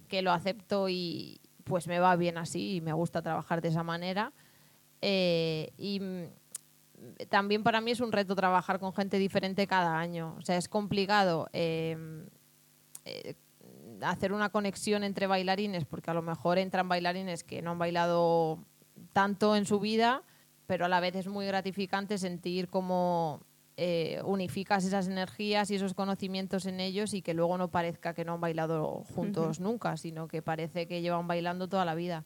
que 0.08 0.22
lo 0.22 0.32
acepto 0.32 0.88
y 0.88 1.40
pues 1.64 1.86
me 1.86 1.98
va 2.00 2.14
bien 2.16 2.38
así 2.38 2.76
y 2.76 2.80
me 2.80 2.92
gusta 2.92 3.22
trabajar 3.22 3.60
de 3.60 3.68
esa 3.68 3.82
manera. 3.82 4.32
Eh, 5.00 5.72
y 5.78 6.00
también 7.28 7.62
para 7.62 7.80
mí 7.80 7.90
es 7.90 8.00
un 8.00 8.12
reto 8.12 8.34
trabajar 8.34 8.78
con 8.78 8.92
gente 8.92 9.18
diferente 9.18 9.66
cada 9.66 9.98
año. 9.98 10.36
O 10.38 10.42
sea, 10.42 10.56
es 10.56 10.68
complicado 10.68 11.48
eh, 11.52 11.96
eh, 13.04 13.34
hacer 14.02 14.32
una 14.32 14.50
conexión 14.50 15.04
entre 15.04 15.26
bailarines, 15.26 15.84
porque 15.84 16.10
a 16.10 16.14
lo 16.14 16.22
mejor 16.22 16.58
entran 16.58 16.88
bailarines 16.88 17.44
que 17.44 17.62
no 17.62 17.72
han 17.72 17.78
bailado 17.78 18.58
tanto 19.12 19.56
en 19.56 19.66
su 19.66 19.80
vida, 19.80 20.22
pero 20.66 20.84
a 20.84 20.88
la 20.88 21.00
vez 21.00 21.14
es 21.16 21.28
muy 21.28 21.46
gratificante 21.46 22.18
sentir 22.18 22.68
cómo 22.68 23.40
eh, 23.76 24.20
unificas 24.24 24.84
esas 24.84 25.08
energías 25.08 25.70
y 25.70 25.76
esos 25.76 25.94
conocimientos 25.94 26.66
en 26.66 26.80
ellos 26.80 27.14
y 27.14 27.22
que 27.22 27.34
luego 27.34 27.58
no 27.58 27.70
parezca 27.70 28.14
que 28.14 28.24
no 28.24 28.34
han 28.34 28.40
bailado 28.40 29.04
juntos 29.14 29.60
nunca, 29.60 29.96
sino 29.96 30.28
que 30.28 30.42
parece 30.42 30.86
que 30.86 31.00
llevan 31.00 31.26
bailando 31.26 31.68
toda 31.68 31.84
la 31.84 31.94
vida. 31.94 32.24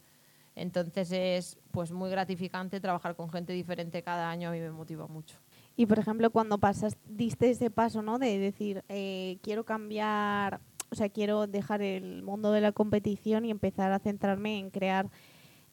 Entonces 0.57 1.11
es 1.11 1.59
pues 1.69 1.91
muy 1.91 2.09
gratificante 2.09 2.79
trabajar 2.79 3.15
con 3.15 3.29
gente 3.29 3.53
diferente 3.53 4.01
cada 4.01 4.27
año, 4.29 4.49
a 4.49 4.51
mí 4.51 4.59
me 4.59 4.71
motiva 4.71 5.07
mucho. 5.07 5.37
Y 5.75 5.85
por 5.85 5.99
ejemplo, 5.99 6.31
cuando 6.31 6.57
pasas, 6.57 6.97
diste 7.05 7.51
ese 7.51 7.69
paso, 7.69 8.01
¿no? 8.01 8.17
De 8.17 8.39
decir, 8.39 8.83
eh, 8.89 9.37
quiero 9.43 9.65
cambiar, 9.65 10.59
o 10.89 10.95
sea, 10.95 11.09
quiero 11.09 11.45
dejar 11.45 11.83
el 11.83 12.23
mundo 12.23 12.51
de 12.51 12.61
la 12.61 12.71
competición 12.71 13.45
y 13.45 13.51
empezar 13.51 13.91
a 13.91 13.99
centrarme 13.99 14.57
en 14.57 14.71
crear 14.71 15.11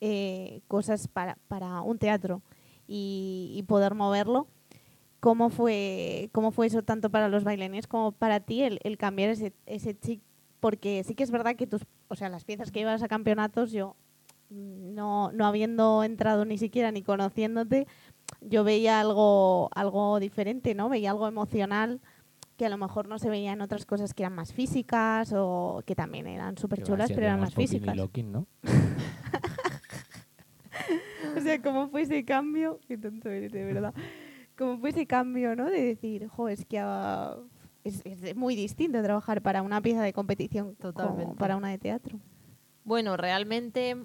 eh, 0.03 0.61
cosas 0.69 1.09
para, 1.09 1.39
para 1.49 1.81
un 1.81 1.99
teatro 1.99 2.43
y, 2.87 3.55
y 3.57 3.63
poder 3.63 3.95
moverlo. 3.95 4.49
¿Cómo 5.21 5.49
fue, 5.49 6.29
¿Cómo 6.33 6.51
fue 6.51 6.67
eso 6.67 6.83
tanto 6.83 7.09
para 7.09 7.31
los 7.31 7.43
bailarines 7.43 7.87
como 7.87 8.13
para 8.13 8.41
ti 8.41 8.63
el, 8.63 8.81
el 8.83 8.99
cambiar 8.99 9.31
ese, 9.31 9.55
ese 9.65 9.99
chip? 9.99 10.23
Porque 10.61 11.03
sí 11.05 11.15
que 11.15 11.23
es 11.23 11.31
verdad 11.31 11.57
que 11.57 11.67
tus, 11.67 11.87
o 12.09 12.17
sea, 12.17 12.29
las 12.29 12.45
piezas 12.45 12.71
que 12.71 12.81
llevas 12.81 13.03
a 13.03 13.09
campeonatos, 13.09 13.73
yo 13.73 13.97
no, 14.55 15.33
no 15.33 15.47
habiendo 15.47 16.05
entrado 16.05 16.45
ni 16.45 16.59
siquiera 16.59 16.93
ni 16.93 17.03
conociéndote, 17.03 17.87
yo 18.41 18.65
veía 18.65 19.01
algo, 19.01 19.71
algo 19.75 20.21
diferente, 20.21 20.75
¿no? 20.75 20.89
Veía 20.89 21.11
algo 21.11 21.29
emocional 21.29 22.01
que 22.57 22.67
a 22.67 22.69
lo 22.69 22.79
mejor 22.79 23.09
no 23.09 23.19
se 23.19 23.29
veía 23.29 23.53
en 23.53 23.61
otras 23.61 23.85
cosas 23.85 24.15
que 24.15 24.23
eran 24.23 24.35
más 24.35 24.53
físicas 24.53 25.33
o 25.35 25.83
que 25.87 25.97
también 25.97 26.27
eran 26.27 26.57
súper 26.57 26.83
chulas, 26.83 27.11
pero 27.11 27.23
eran 27.23 27.41
más 27.41 27.55
físicas. 27.55 27.97
Locking, 27.97 28.31
¿no? 28.31 28.47
o 31.37 31.41
sea, 31.41 31.61
¿cómo 31.61 31.89
fue 31.89 32.03
ese 32.03 32.25
cambio? 32.25 32.79
Qué 32.87 32.97
tonto 32.97 33.29
eres, 33.29 33.53
de 33.53 33.65
verdad. 33.65 33.93
¿Cómo 34.57 34.79
fue 34.79 34.91
ese 34.91 35.07
cambio, 35.07 35.57
no? 35.57 35.69
De 35.69 35.83
decir, 35.83 36.29
jo, 36.29 36.49
es 36.49 36.65
que 36.65 36.79
ah, 36.79 37.37
es, 37.83 38.03
es 38.05 38.37
muy 38.37 38.55
distinto 38.55 39.03
trabajar 39.03 39.43
para 39.43 39.63
una 39.63 39.81
pieza 39.81 40.03
de 40.03 40.13
competición 40.13 40.77
como 40.77 40.93
Totalmente. 40.93 41.37
para 41.37 41.57
una 41.57 41.71
de 41.71 41.79
teatro. 41.79 42.21
Bueno, 42.85 43.17
realmente 43.17 43.97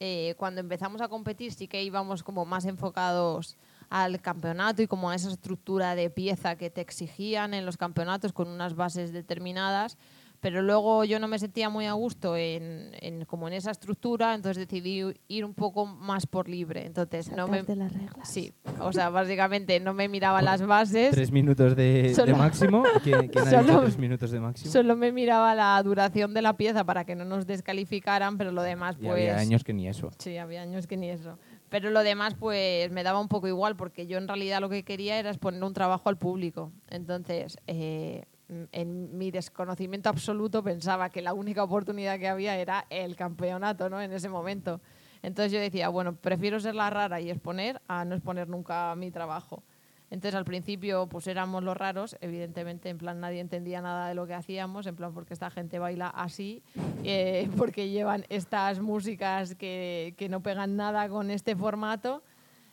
eh, 0.00 0.34
cuando 0.38 0.62
empezamos 0.62 1.02
a 1.02 1.08
competir 1.08 1.52
sí 1.52 1.68
que 1.68 1.82
íbamos 1.82 2.22
como 2.22 2.46
más 2.46 2.64
enfocados 2.64 3.58
al 3.90 4.20
campeonato 4.22 4.80
y 4.80 4.86
como 4.86 5.10
a 5.10 5.14
esa 5.14 5.28
estructura 5.28 5.94
de 5.94 6.08
pieza 6.08 6.56
que 6.56 6.70
te 6.70 6.80
exigían 6.80 7.52
en 7.52 7.66
los 7.66 7.76
campeonatos 7.76 8.32
con 8.32 8.48
unas 8.48 8.74
bases 8.74 9.12
determinadas, 9.12 9.98
pero 10.40 10.62
luego 10.62 11.04
yo 11.04 11.18
no 11.20 11.28
me 11.28 11.38
sentía 11.38 11.68
muy 11.68 11.86
a 11.86 11.92
gusto 11.92 12.36
en, 12.36 12.92
en- 13.00 13.24
como 13.26 13.46
en 13.46 13.54
esa 13.54 13.70
estructura, 13.70 14.34
entonces 14.34 14.66
decidí 14.66 15.02
ir 15.28 15.44
un 15.44 15.54
poco 15.54 15.84
más 15.86 16.26
por 16.26 16.48
libre. 16.48 16.86
Entonces 16.86 17.30
no 17.30 17.46
me 17.46 17.58
Saltarte 17.58 17.76
las 17.76 17.92
reglas. 17.92 18.28
sí, 18.28 18.52
o 18.80 18.92
sea, 18.92 19.10
básicamente 19.10 19.78
no 19.80 19.92
me 19.94 20.08
miraba 20.08 20.40
las 20.42 20.62
bases, 20.62 21.10
Tres 21.12 21.30
minutos 21.30 21.76
de, 21.76 22.14
máximo. 22.36 22.82
¿Quién, 23.04 23.28
quién 23.28 23.46
ha 23.46 23.50
dicho 23.50 23.62
Solo- 23.64 23.80
tres 23.82 23.98
minutos 23.98 24.30
de 24.30 24.40
máximo? 24.40 24.72
solo 24.72 24.96
me 24.96 25.12
miraba 25.12 25.54
la 25.54 25.82
duración 25.82 26.32
de 26.34 26.42
la 26.42 26.56
pieza 26.56 26.84
para 26.84 27.04
que 27.04 27.14
no 27.14 27.24
nos 27.24 27.46
descalificaran, 27.46 28.38
pero 28.38 28.50
lo 28.52 28.62
demás 28.62 28.96
Y 28.98 29.04
pues 29.06 29.12
había 29.12 29.38
años 29.38 29.62
que 29.64 29.72
ni 29.74 29.88
eso. 29.88 30.10
Sí, 30.18 30.36
había 30.38 30.62
años 30.62 30.86
que 30.86 30.96
ni 30.96 31.10
eso. 31.10 31.38
Pero 31.68 31.90
lo 31.90 32.02
demás, 32.02 32.34
pues 32.34 32.90
me 32.90 33.04
daba 33.04 33.20
un 33.20 33.28
poco 33.28 33.46
igual, 33.46 33.76
porque 33.76 34.06
yo 34.08 34.18
en 34.18 34.26
realidad 34.26 34.60
lo 34.60 34.68
que 34.68 34.82
quería 34.82 35.18
era 35.20 35.30
exponer 35.30 35.62
un 35.62 35.72
trabajo 35.72 36.08
al 36.08 36.16
público. 36.18 36.72
Entonces, 36.88 37.58
eh, 37.68 38.24
en 38.72 39.16
mi 39.16 39.30
desconocimiento 39.30 40.08
absoluto 40.08 40.62
pensaba 40.62 41.10
que 41.10 41.22
la 41.22 41.32
única 41.32 41.62
oportunidad 41.62 42.18
que 42.18 42.28
había 42.28 42.56
era 42.56 42.86
el 42.90 43.16
campeonato, 43.16 43.88
¿no? 43.88 44.00
En 44.00 44.12
ese 44.12 44.28
momento. 44.28 44.80
Entonces 45.22 45.52
yo 45.52 45.60
decía, 45.60 45.88
bueno, 45.88 46.14
prefiero 46.16 46.60
ser 46.60 46.74
la 46.74 46.90
rara 46.90 47.20
y 47.20 47.30
exponer 47.30 47.80
a 47.88 48.04
no 48.04 48.14
exponer 48.14 48.48
nunca 48.48 48.94
mi 48.96 49.10
trabajo. 49.10 49.62
Entonces 50.10 50.34
al 50.34 50.44
principio 50.44 51.06
pues 51.06 51.28
éramos 51.28 51.62
los 51.62 51.76
raros, 51.76 52.16
evidentemente 52.20 52.88
en 52.88 52.98
plan 52.98 53.20
nadie 53.20 53.38
entendía 53.38 53.80
nada 53.80 54.08
de 54.08 54.14
lo 54.14 54.26
que 54.26 54.34
hacíamos, 54.34 54.86
en 54.86 54.96
plan 54.96 55.14
porque 55.14 55.34
esta 55.34 55.50
gente 55.50 55.78
baila 55.78 56.08
así, 56.08 56.64
eh, 57.04 57.48
porque 57.56 57.90
llevan 57.90 58.24
estas 58.28 58.80
músicas 58.80 59.54
que, 59.54 60.14
que 60.18 60.28
no 60.28 60.42
pegan 60.42 60.76
nada 60.76 61.08
con 61.08 61.30
este 61.30 61.54
formato, 61.54 62.24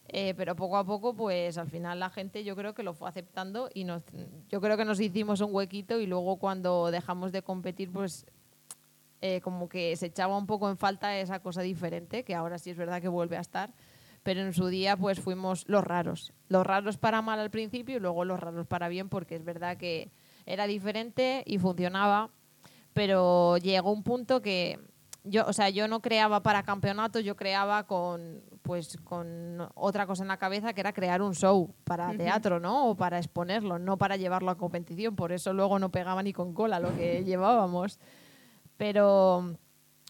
eh, 0.09 0.33
pero 0.35 0.55
poco 0.55 0.77
a 0.77 0.85
poco 0.85 1.13
pues 1.13 1.57
al 1.57 1.69
final 1.69 1.99
la 1.99 2.09
gente 2.09 2.43
yo 2.43 2.55
creo 2.55 2.73
que 2.73 2.83
lo 2.83 2.93
fue 2.93 3.09
aceptando 3.09 3.69
y 3.73 3.83
nos, 3.83 4.03
yo 4.49 4.61
creo 4.61 4.77
que 4.77 4.85
nos 4.85 4.99
hicimos 4.99 5.41
un 5.41 5.53
huequito 5.53 5.99
y 5.99 6.05
luego 6.05 6.37
cuando 6.37 6.91
dejamos 6.91 7.31
de 7.31 7.41
competir 7.41 7.91
pues 7.91 8.25
eh, 9.19 9.41
como 9.41 9.67
que 9.67 9.95
se 9.95 10.05
echaba 10.05 10.37
un 10.37 10.45
poco 10.45 10.69
en 10.69 10.77
falta 10.77 11.17
esa 11.17 11.39
cosa 11.39 11.61
diferente, 11.61 12.23
que 12.23 12.35
ahora 12.35 12.59
sí 12.59 12.69
es 12.69 12.77
verdad 12.77 13.01
que 13.01 13.07
vuelve 13.07 13.35
a 13.35 13.41
estar, 13.41 13.73
pero 14.21 14.41
en 14.41 14.53
su 14.53 14.67
día 14.67 14.95
pues 14.95 15.19
fuimos 15.19 15.67
los 15.67 15.83
raros. 15.83 16.33
Los 16.49 16.65
raros 16.65 16.97
para 16.97 17.23
mal 17.23 17.39
al 17.39 17.49
principio 17.49 17.97
y 17.97 17.99
luego 17.99 18.25
los 18.25 18.39
raros 18.39 18.67
para 18.67 18.89
bien, 18.89 19.09
porque 19.09 19.35
es 19.35 19.43
verdad 19.43 19.77
que 19.77 20.11
era 20.45 20.67
diferente 20.67 21.43
y 21.47 21.57
funcionaba, 21.57 22.29
pero 22.93 23.57
llegó 23.57 23.91
un 23.91 24.03
punto 24.03 24.41
que 24.41 24.79
yo, 25.29 25.45
o 25.45 25.53
sea, 25.53 25.69
yo 25.69 25.87
no 25.87 26.01
creaba 26.01 26.41
para 26.41 26.63
campeonatos, 26.63 27.23
yo 27.23 27.35
creaba 27.35 27.85
con 27.85 28.41
pues 28.61 28.97
con 29.03 29.67
otra 29.75 30.05
cosa 30.05 30.23
en 30.23 30.27
la 30.27 30.37
cabeza 30.37 30.73
que 30.73 30.81
era 30.81 30.93
crear 30.93 31.21
un 31.21 31.33
show 31.33 31.73
para 31.83 32.09
Ujú. 32.09 32.17
teatro, 32.17 32.59
¿no? 32.59 32.89
O 32.89 32.95
para 32.95 33.17
exponerlo, 33.17 33.79
no 33.79 33.97
para 33.97 34.17
llevarlo 34.17 34.51
a 34.51 34.57
competición, 34.57 35.15
por 35.15 35.31
eso 35.31 35.53
luego 35.53 35.79
no 35.79 35.89
pegaba 35.89 36.21
ni 36.23 36.33
con 36.33 36.53
cola 36.53 36.79
lo 36.79 36.93
que 36.95 37.23
llevábamos. 37.25 37.99
Pero 38.77 39.57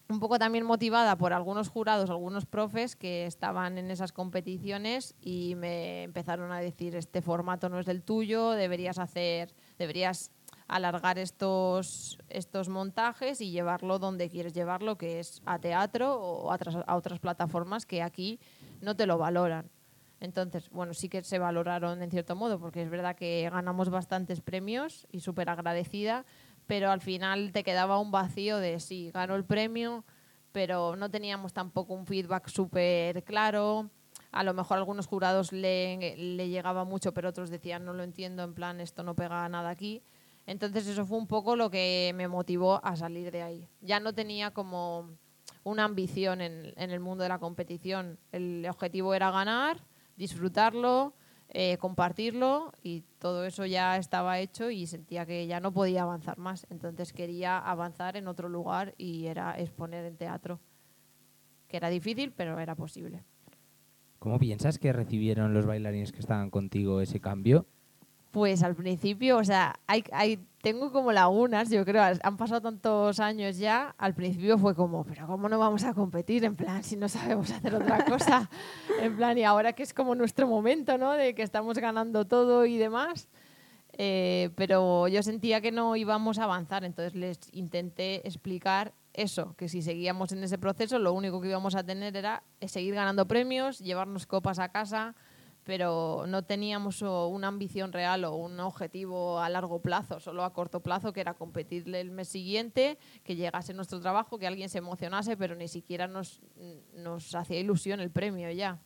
un 0.09 0.19
poco 0.19 0.39
también 0.39 0.65
motivada 0.65 1.17
por 1.17 1.33
algunos 1.33 1.69
jurados, 1.69 2.09
algunos 2.09 2.45
profes 2.45 2.95
que 2.95 3.25
estaban 3.25 3.77
en 3.77 3.91
esas 3.91 4.11
competiciones 4.11 5.15
y 5.21 5.55
me 5.55 6.03
empezaron 6.03 6.51
a 6.51 6.59
decir 6.59 6.95
este 6.95 7.21
formato 7.21 7.69
no 7.69 7.79
es 7.79 7.87
el 7.87 8.03
tuyo, 8.03 8.51
deberías 8.51 8.99
hacer, 8.99 9.53
deberías 9.77 10.31
alargar 10.67 11.17
estos, 11.17 12.19
estos 12.29 12.69
montajes 12.69 13.41
y 13.41 13.51
llevarlo 13.51 13.99
donde 13.99 14.29
quieres 14.29 14.53
llevarlo, 14.53 14.97
que 14.97 15.19
es 15.19 15.41
a 15.45 15.59
teatro 15.59 16.15
o 16.15 16.51
a 16.51 16.55
otras, 16.55 16.77
a 16.85 16.95
otras 16.95 17.19
plataformas 17.19 17.85
que 17.85 18.01
aquí 18.01 18.39
no 18.81 18.95
te 18.95 19.05
lo 19.05 19.17
valoran. 19.17 19.69
Entonces, 20.19 20.69
bueno, 20.71 20.93
sí 20.93 21.09
que 21.09 21.23
se 21.23 21.39
valoraron 21.39 22.01
en 22.01 22.09
cierto 22.09 22.35
modo, 22.35 22.59
porque 22.59 22.81
es 22.81 22.89
verdad 22.89 23.15
que 23.15 23.49
ganamos 23.51 23.89
bastantes 23.89 24.41
premios 24.41 25.07
y 25.11 25.19
súper 25.19 25.49
agradecida, 25.49 26.25
pero 26.65 26.91
al 26.91 27.01
final 27.01 27.51
te 27.51 27.63
quedaba 27.63 27.99
un 27.99 28.11
vacío 28.11 28.57
de 28.57 28.79
sí, 28.79 29.11
ganó 29.13 29.35
el 29.35 29.45
premio, 29.45 30.03
pero 30.51 30.95
no 30.95 31.09
teníamos 31.09 31.53
tampoco 31.53 31.93
un 31.93 32.05
feedback 32.07 32.47
súper 32.47 33.23
claro. 33.23 33.89
A 34.31 34.43
lo 34.43 34.53
mejor 34.53 34.77
a 34.77 34.79
algunos 34.79 35.05
jurados 35.05 35.53
le, 35.53 36.17
le 36.17 36.49
llegaba 36.49 36.83
mucho, 36.83 37.13
pero 37.13 37.29
otros 37.29 37.49
decían 37.49 37.85
no 37.85 37.93
lo 37.93 38.03
entiendo, 38.03 38.43
en 38.43 38.53
plan 38.53 38.81
esto 38.81 39.03
no 39.03 39.15
pega 39.15 39.47
nada 39.49 39.69
aquí. 39.69 40.03
Entonces 40.47 40.87
eso 40.87 41.05
fue 41.05 41.17
un 41.17 41.27
poco 41.27 41.57
lo 41.57 41.69
que 41.69 42.13
me 42.15 42.29
motivó 42.29 42.83
a 42.83 42.95
salir 42.95 43.31
de 43.31 43.43
ahí. 43.43 43.67
Ya 43.81 43.99
no 43.99 44.13
tenía 44.13 44.51
como 44.51 45.17
una 45.63 45.83
ambición 45.83 46.39
en, 46.39 46.73
el 46.77 46.99
mundo 47.01 47.23
de 47.23 47.29
la 47.29 47.37
competición. 47.37 48.17
El 48.31 48.65
objetivo 48.69 49.13
era 49.13 49.29
ganar, 49.29 49.83
disfrutarlo, 50.15 51.13
eh, 51.49 51.77
compartirlo 51.77 52.71
y 52.81 53.03
todo 53.19 53.45
eso 53.45 53.65
ya 53.65 53.97
estaba 53.97 54.39
hecho 54.39 54.71
y 54.71 54.87
sentía 54.87 55.25
que 55.25 55.45
ya 55.47 55.59
no 55.59 55.73
podía 55.73 56.03
avanzar 56.03 56.37
más. 56.37 56.65
Entonces 56.69 57.11
quería 57.11 57.59
avanzar 57.59 58.15
en 58.15 58.29
otro 58.29 58.47
lugar 58.47 58.95
y 58.97 59.25
era 59.25 59.59
exponer 59.59 60.05
en 60.05 60.15
teatro, 60.15 60.61
que 61.67 61.75
era 61.75 61.89
difícil, 61.89 62.31
pero 62.31 62.57
era 62.57 62.75
posible. 62.75 63.25
¿Cómo 64.19 64.39
piensas 64.39 64.79
que 64.79 64.93
recibieron 64.93 65.53
los 65.53 65.65
bailarines 65.65 66.13
que 66.13 66.19
estaban 66.19 66.49
contigo 66.49 67.01
ese 67.01 67.19
cambio? 67.19 67.67
Pues 68.31 68.61
al 68.61 68.75
principio, 68.75 69.37
o 69.37 69.43
sea, 69.43 69.79
hay, 69.87 70.03
hay, 70.11 70.39
tengo 70.61 70.91
como 70.91 71.11
lagunas, 71.11 71.69
yo 71.69 71.85
creo, 71.85 72.03
han 72.03 72.37
pasado 72.37 72.61
tantos 72.61 73.19
años 73.19 73.57
ya, 73.57 73.95
al 73.97 74.13
principio 74.13 74.57
fue 74.57 74.75
como, 74.75 75.05
pero 75.05 75.25
¿cómo 75.27 75.47
no 75.47 75.57
vamos 75.57 75.83
a 75.85 75.93
competir? 75.93 76.43
En 76.43 76.55
plan, 76.55 76.83
si 76.83 76.97
no 76.97 77.07
sabemos 77.07 77.51
hacer 77.51 77.73
otra 77.73 78.03
cosa, 78.09 78.49
en 79.01 79.15
plan, 79.15 79.37
y 79.37 79.43
ahora 79.43 79.73
que 79.73 79.83
es 79.83 79.93
como 79.93 80.13
nuestro 80.13 80.47
momento, 80.47 80.97
¿no? 80.97 81.13
De 81.13 81.33
que 81.33 81.41
estamos 81.41 81.77
ganando 81.77 82.25
todo 82.25 82.65
y 82.65 82.77
demás. 82.77 83.29
Eh, 83.99 84.51
pero 84.55 85.07
yo 85.07 85.23
sentía 85.23 85.59
que 85.59 85.71
no 85.71 85.95
íbamos 85.95 86.37
a 86.37 86.43
avanzar, 86.43 86.83
entonces 86.83 87.15
les 87.15 87.39
intenté 87.51 88.27
explicar 88.27 88.93
eso, 89.13 89.55
que 89.57 89.67
si 89.67 89.81
seguíamos 89.81 90.31
en 90.31 90.43
ese 90.43 90.59
proceso, 90.59 90.99
lo 90.99 91.13
único 91.13 91.41
que 91.41 91.47
íbamos 91.47 91.75
a 91.75 91.83
tener 91.83 92.15
era 92.15 92.43
seguir 92.67 92.93
ganando 92.93 93.27
premios, 93.27 93.79
llevarnos 93.79 94.27
copas 94.27 94.59
a 94.59 94.69
casa, 94.69 95.15
pero 95.67 96.23
no 96.29 96.45
teníamos 96.45 97.01
una 97.01 97.49
ambición 97.49 97.91
real 97.91 98.23
o 98.23 98.35
un 98.37 98.57
objetivo 98.61 99.41
a 99.41 99.49
largo 99.49 99.81
plazo, 99.81 100.21
solo 100.21 100.45
a 100.45 100.53
corto 100.53 100.79
plazo, 100.79 101.11
que 101.11 101.19
era 101.19 101.33
competirle 101.33 101.99
el 101.99 102.09
mes 102.09 102.29
siguiente, 102.29 102.97
que 103.25 103.35
llegase 103.35 103.73
nuestro 103.73 103.99
trabajo, 103.99 104.39
que 104.39 104.47
alguien 104.47 104.69
se 104.69 104.77
emocionase, 104.77 105.35
pero 105.35 105.55
ni 105.55 105.67
siquiera 105.67 106.07
nos, 106.07 106.39
nos 106.95 107.35
hacía 107.35 107.59
ilusión 107.59 107.99
el 107.99 108.11
premio 108.11 108.49
ya. 108.49 108.79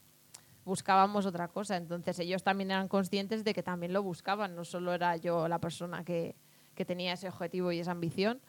Buscábamos 0.66 1.28
otra 1.28 1.50
cosa, 1.50 1.78
entonces 1.78 2.18
ellos 2.18 2.42
también 2.42 2.72
eran 2.72 2.88
conscientes 2.88 3.44
de 3.44 3.54
que 3.54 3.62
también 3.62 3.94
lo 3.94 4.02
buscaban, 4.02 4.56
no 4.56 4.66
solo 4.66 4.92
era 4.92 5.16
yo 5.18 5.48
la 5.48 5.60
persona 5.60 6.04
que, 6.04 6.36
que 6.74 6.84
tenía 6.84 7.14
ese 7.14 7.28
objetivo 7.28 7.72
y 7.72 7.78
esa 7.78 7.92
ambición. 7.92 8.42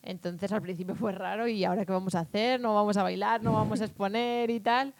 Entonces 0.00 0.50
al 0.50 0.62
principio 0.62 0.94
fue 0.94 1.12
raro 1.12 1.46
y 1.46 1.62
ahora 1.66 1.84
qué 1.84 1.92
vamos 1.92 2.14
a 2.14 2.20
hacer, 2.20 2.58
no 2.58 2.74
vamos 2.74 2.96
a 2.96 3.02
bailar, 3.02 3.42
no 3.42 3.52
vamos 3.52 3.82
a 3.82 3.84
exponer 3.84 4.48
y 4.48 4.60
tal. 4.60 4.94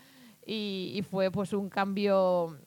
Y, 0.45 0.93
y 0.95 1.03
fue 1.03 1.31
pues 1.31 1.55
un 1.55 1.71
cambio 1.71 2.59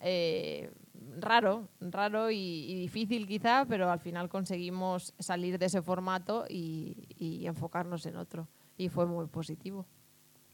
eh, 0.00 0.70
raro, 1.18 1.68
raro 1.80 2.30
y, 2.30 2.74
difícil 2.74 3.26
quizá, 3.26 3.64
pero 3.68 3.90
al 3.90 4.00
final 4.00 4.28
conseguimos 4.28 5.14
salir 5.18 5.58
de 5.58 5.66
ese 5.66 5.82
formato 5.82 6.44
y, 6.48 7.44
enfocarnos 7.46 8.06
en 8.06 8.16
otro. 8.16 8.48
Y 8.76 8.88
fue 8.88 9.06
muy 9.06 9.26
positivo. 9.26 9.86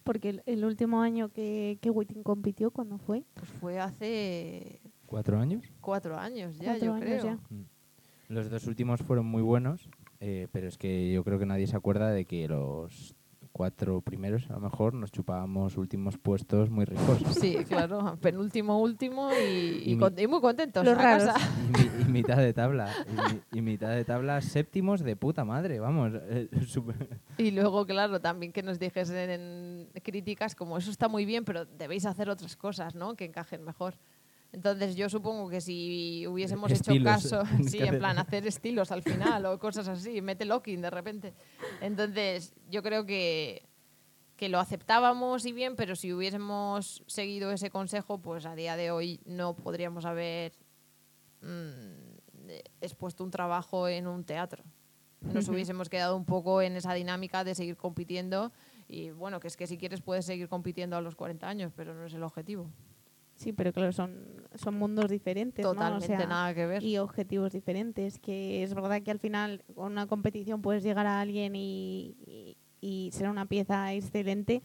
Porque 0.04 0.42
el, 0.46 0.64
último 0.64 1.00
año 1.00 1.28
que, 1.28 1.78
que 1.80 1.90
Witting 1.90 2.22
compitió, 2.22 2.70
¿cuándo 2.70 2.98
fue? 2.98 3.24
Pues 3.34 3.48
fue 3.48 3.78
hace... 3.78 4.80
¿Cuatro 5.06 5.38
años? 5.38 5.64
Cuatro 5.80 6.18
años 6.18 6.58
ya, 6.58 6.76
yo 6.76 6.98
creo. 6.98 7.38
Mm. 7.50 7.62
Los 8.28 8.50
dos 8.50 8.66
últimos 8.66 9.02
fueron 9.02 9.26
muy 9.26 9.42
buenos, 9.42 9.90
eh, 10.20 10.48
pero 10.52 10.66
es 10.66 10.78
que 10.78 11.12
yo 11.12 11.22
creo 11.22 11.38
que 11.38 11.46
nadie 11.46 11.66
se 11.66 11.76
acuerda 11.76 12.10
de 12.10 12.24
que 12.24 12.48
los 12.48 13.14
cuatro 13.52 14.00
primeros, 14.00 14.48
a 14.50 14.54
lo 14.54 14.60
mejor 14.60 14.94
nos 14.94 15.12
chupábamos 15.12 15.76
últimos 15.76 16.18
puestos 16.18 16.70
muy 16.70 16.84
ricos. 16.84 17.22
Sí, 17.38 17.56
claro, 17.68 18.16
penúltimo, 18.20 18.80
último 18.80 19.30
y, 19.32 19.96
muy 20.28 20.40
contentos. 20.40 20.84
Los 20.84 20.96
raros. 20.96 21.30
Y, 22.00 22.10
mitad 22.10 22.38
de 22.38 22.52
tabla. 22.52 22.90
Y, 23.52 23.60
mitad 23.60 23.90
de 23.90 24.04
tabla 24.04 24.40
séptimos 24.40 25.02
de 25.02 25.16
puta 25.16 25.44
madre, 25.44 25.78
vamos. 25.78 26.12
Eh, 26.14 26.48
y 27.38 27.50
luego, 27.50 27.86
claro, 27.86 28.20
también 28.20 28.52
que 28.52 28.62
nos 28.62 28.78
dijesen 28.78 29.30
en 29.30 29.88
críticas 30.02 30.54
como 30.54 30.78
eso 30.78 30.90
está 30.90 31.08
muy 31.08 31.24
bien, 31.24 31.44
pero 31.44 31.64
debéis 31.66 32.06
hacer 32.06 32.30
otras 32.30 32.56
cosas, 32.56 32.94
¿no? 32.94 33.14
Que 33.14 33.24
encajen 33.24 33.64
mejor. 33.64 33.94
Entonces 34.52 34.96
yo 34.96 35.08
supongo 35.08 35.48
que 35.48 35.62
si 35.62 36.26
hubiésemos 36.26 36.70
hecho 36.70 36.92
caso, 37.02 37.42
sí, 37.66 37.78
en 37.80 37.98
plan 37.98 38.18
hacer 38.18 38.46
estilos 38.46 38.92
al 38.92 39.02
final 39.02 39.46
o 39.46 39.58
cosas 39.58 39.88
así, 39.88 40.20
mete 40.20 40.44
locking 40.44 40.82
de 40.82 40.90
repente. 40.90 41.32
Entonces 41.80 42.54
yo 42.70 42.82
creo 42.82 43.06
que, 43.06 43.66
que 44.36 44.50
lo 44.50 44.60
aceptábamos 44.60 45.46
y 45.46 45.52
bien, 45.52 45.74
pero 45.74 45.96
si 45.96 46.12
hubiésemos 46.12 47.02
seguido 47.06 47.50
ese 47.50 47.70
consejo, 47.70 48.18
pues 48.18 48.44
a 48.44 48.54
día 48.54 48.76
de 48.76 48.90
hoy 48.90 49.20
no 49.24 49.56
podríamos 49.56 50.04
haber 50.04 50.52
mm, 51.40 52.48
expuesto 52.82 53.24
un 53.24 53.30
trabajo 53.30 53.88
en 53.88 54.06
un 54.06 54.24
teatro. 54.24 54.64
Nos 55.22 55.48
hubiésemos 55.48 55.88
quedado 55.88 56.16
un 56.16 56.24
poco 56.24 56.60
en 56.60 56.76
esa 56.76 56.92
dinámica 56.92 57.44
de 57.44 57.54
seguir 57.54 57.76
compitiendo 57.76 58.52
y 58.88 59.10
bueno, 59.10 59.40
que 59.40 59.46
es 59.46 59.56
que 59.56 59.66
si 59.66 59.78
quieres 59.78 60.02
puedes 60.02 60.26
seguir 60.26 60.48
compitiendo 60.48 60.96
a 60.96 61.00
los 61.00 61.14
40 61.14 61.48
años, 61.48 61.72
pero 61.74 61.94
no 61.94 62.04
es 62.04 62.12
el 62.12 62.22
objetivo. 62.22 62.68
Sí, 63.42 63.52
pero 63.52 63.72
claro, 63.72 63.90
son, 63.90 64.14
son 64.54 64.74
mundos 64.74 65.10
diferentes. 65.10 65.64
Totalmente 65.64 66.26
nada 66.28 66.54
que 66.54 66.64
ver. 66.64 66.82
Y 66.84 66.98
objetivos 66.98 67.52
diferentes. 67.52 68.20
Que 68.20 68.62
es 68.62 68.72
verdad 68.72 69.02
que 69.02 69.10
al 69.10 69.18
final 69.18 69.64
con 69.74 69.90
una 69.90 70.06
competición 70.06 70.62
puedes 70.62 70.84
llegar 70.84 71.06
a 71.08 71.20
alguien 71.20 71.56
y, 71.56 72.56
y, 72.80 73.10
ser 73.10 73.28
una 73.28 73.46
pieza 73.46 73.92
excelente, 73.94 74.62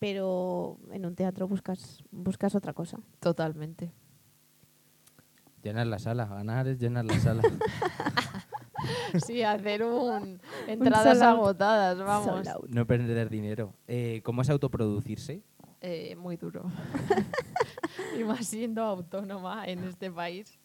pero 0.00 0.78
en 0.90 1.06
un 1.06 1.14
teatro 1.14 1.46
buscas, 1.46 2.02
buscas 2.10 2.56
otra 2.56 2.72
cosa. 2.72 2.98
Totalmente. 3.20 3.92
Llenar 5.62 5.86
la 5.86 6.00
sala, 6.00 6.26
ganar 6.26 6.66
es 6.66 6.80
llenar 6.80 7.04
la 7.04 7.20
sala. 7.20 7.42
sí, 9.26 9.44
hacer 9.44 9.84
un 9.84 10.40
entradas 10.66 11.22
agotadas, 11.22 11.98
vamos. 11.98 12.48
No 12.68 12.84
perder 12.84 13.30
dinero. 13.30 13.74
Eh, 13.86 14.22
¿Cómo 14.24 14.42
es 14.42 14.50
autoproducirse? 14.50 15.44
Eh, 15.80 16.16
muy 16.16 16.36
duro. 16.36 16.64
siendo 18.42 18.82
autónoma 18.82 19.66
en 19.66 19.84
este 19.84 20.10
país. 20.10 20.58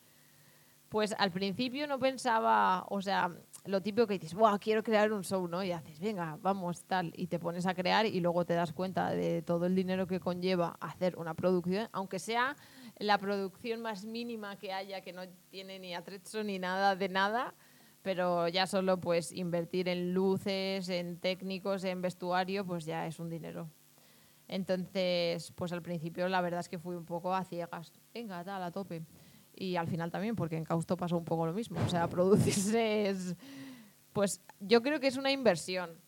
Pues 0.89 1.15
al 1.17 1.31
principio 1.31 1.87
no 1.87 1.97
pensaba, 1.97 2.85
o 2.87 3.01
sea, 3.01 3.31
lo 3.65 3.81
típico 3.81 4.05
que 4.05 4.19
dices, 4.19 4.35
wow, 4.35 4.59
quiero 4.59 4.83
crear 4.83 5.11
un 5.11 5.23
show, 5.23 5.47
¿no? 5.47 5.63
Y 5.63 5.71
haces, 5.71 5.99
venga, 5.99 6.37
vamos, 6.41 6.83
tal, 6.83 7.11
y 7.15 7.27
te 7.27 7.39
pones 7.39 7.65
a 7.65 7.73
crear 7.73 8.05
y 8.05 8.19
luego 8.19 8.45
te 8.45 8.53
das 8.53 8.73
cuenta 8.73 9.09
de 9.09 9.41
todo 9.41 9.65
el 9.65 9.73
dinero 9.73 10.05
que 10.05 10.19
conlleva 10.19 10.77
hacer 10.79 11.17
una 11.17 11.33
producción, 11.33 11.89
aunque 11.93 12.19
sea 12.19 12.55
la 12.99 13.17
producción 13.17 13.81
más 13.81 14.05
mínima 14.05 14.55
que 14.57 14.71
haya, 14.71 15.01
que 15.01 15.13
no 15.13 15.23
tiene 15.49 15.79
ni 15.79 15.95
atrecho 15.95 16.43
ni 16.43 16.59
nada 16.59 16.95
de 16.95 17.09
nada, 17.09 17.55
pero 18.03 18.47
ya 18.49 18.67
solo 18.67 18.99
pues 18.99 19.31
invertir 19.31 19.87
en 19.87 20.13
luces, 20.13 20.89
en 20.89 21.17
técnicos, 21.17 21.83
en 21.85 22.01
vestuario, 22.01 22.65
pues 22.65 22.85
ya 22.85 23.07
es 23.07 23.17
un 23.17 23.29
dinero. 23.29 23.67
Entonces, 24.47 25.51
pues 25.55 25.71
al 25.71 25.81
principio 25.81 26.27
la 26.27 26.41
verdad 26.41 26.59
es 26.59 26.69
que 26.69 26.79
fui 26.79 26.95
un 26.95 27.05
poco 27.05 27.33
a 27.33 27.43
ciegas. 27.43 27.91
Venga, 28.13 28.43
tal, 28.43 28.61
a 28.63 28.71
tope. 28.71 29.03
Y 29.55 29.75
al 29.75 29.87
final 29.87 30.11
también, 30.11 30.35
porque 30.35 30.57
en 30.57 30.63
Causto 30.63 30.97
pasó 30.97 31.17
un 31.17 31.25
poco 31.25 31.45
lo 31.45 31.53
mismo. 31.53 31.79
O 31.85 31.89
sea, 31.89 32.07
producirse 32.09 33.09
es... 33.09 33.35
Pues 34.11 34.41
yo 34.59 34.81
creo 34.81 34.99
que 34.99 35.07
es 35.07 35.17
una 35.17 35.31
inversión. 35.31 35.99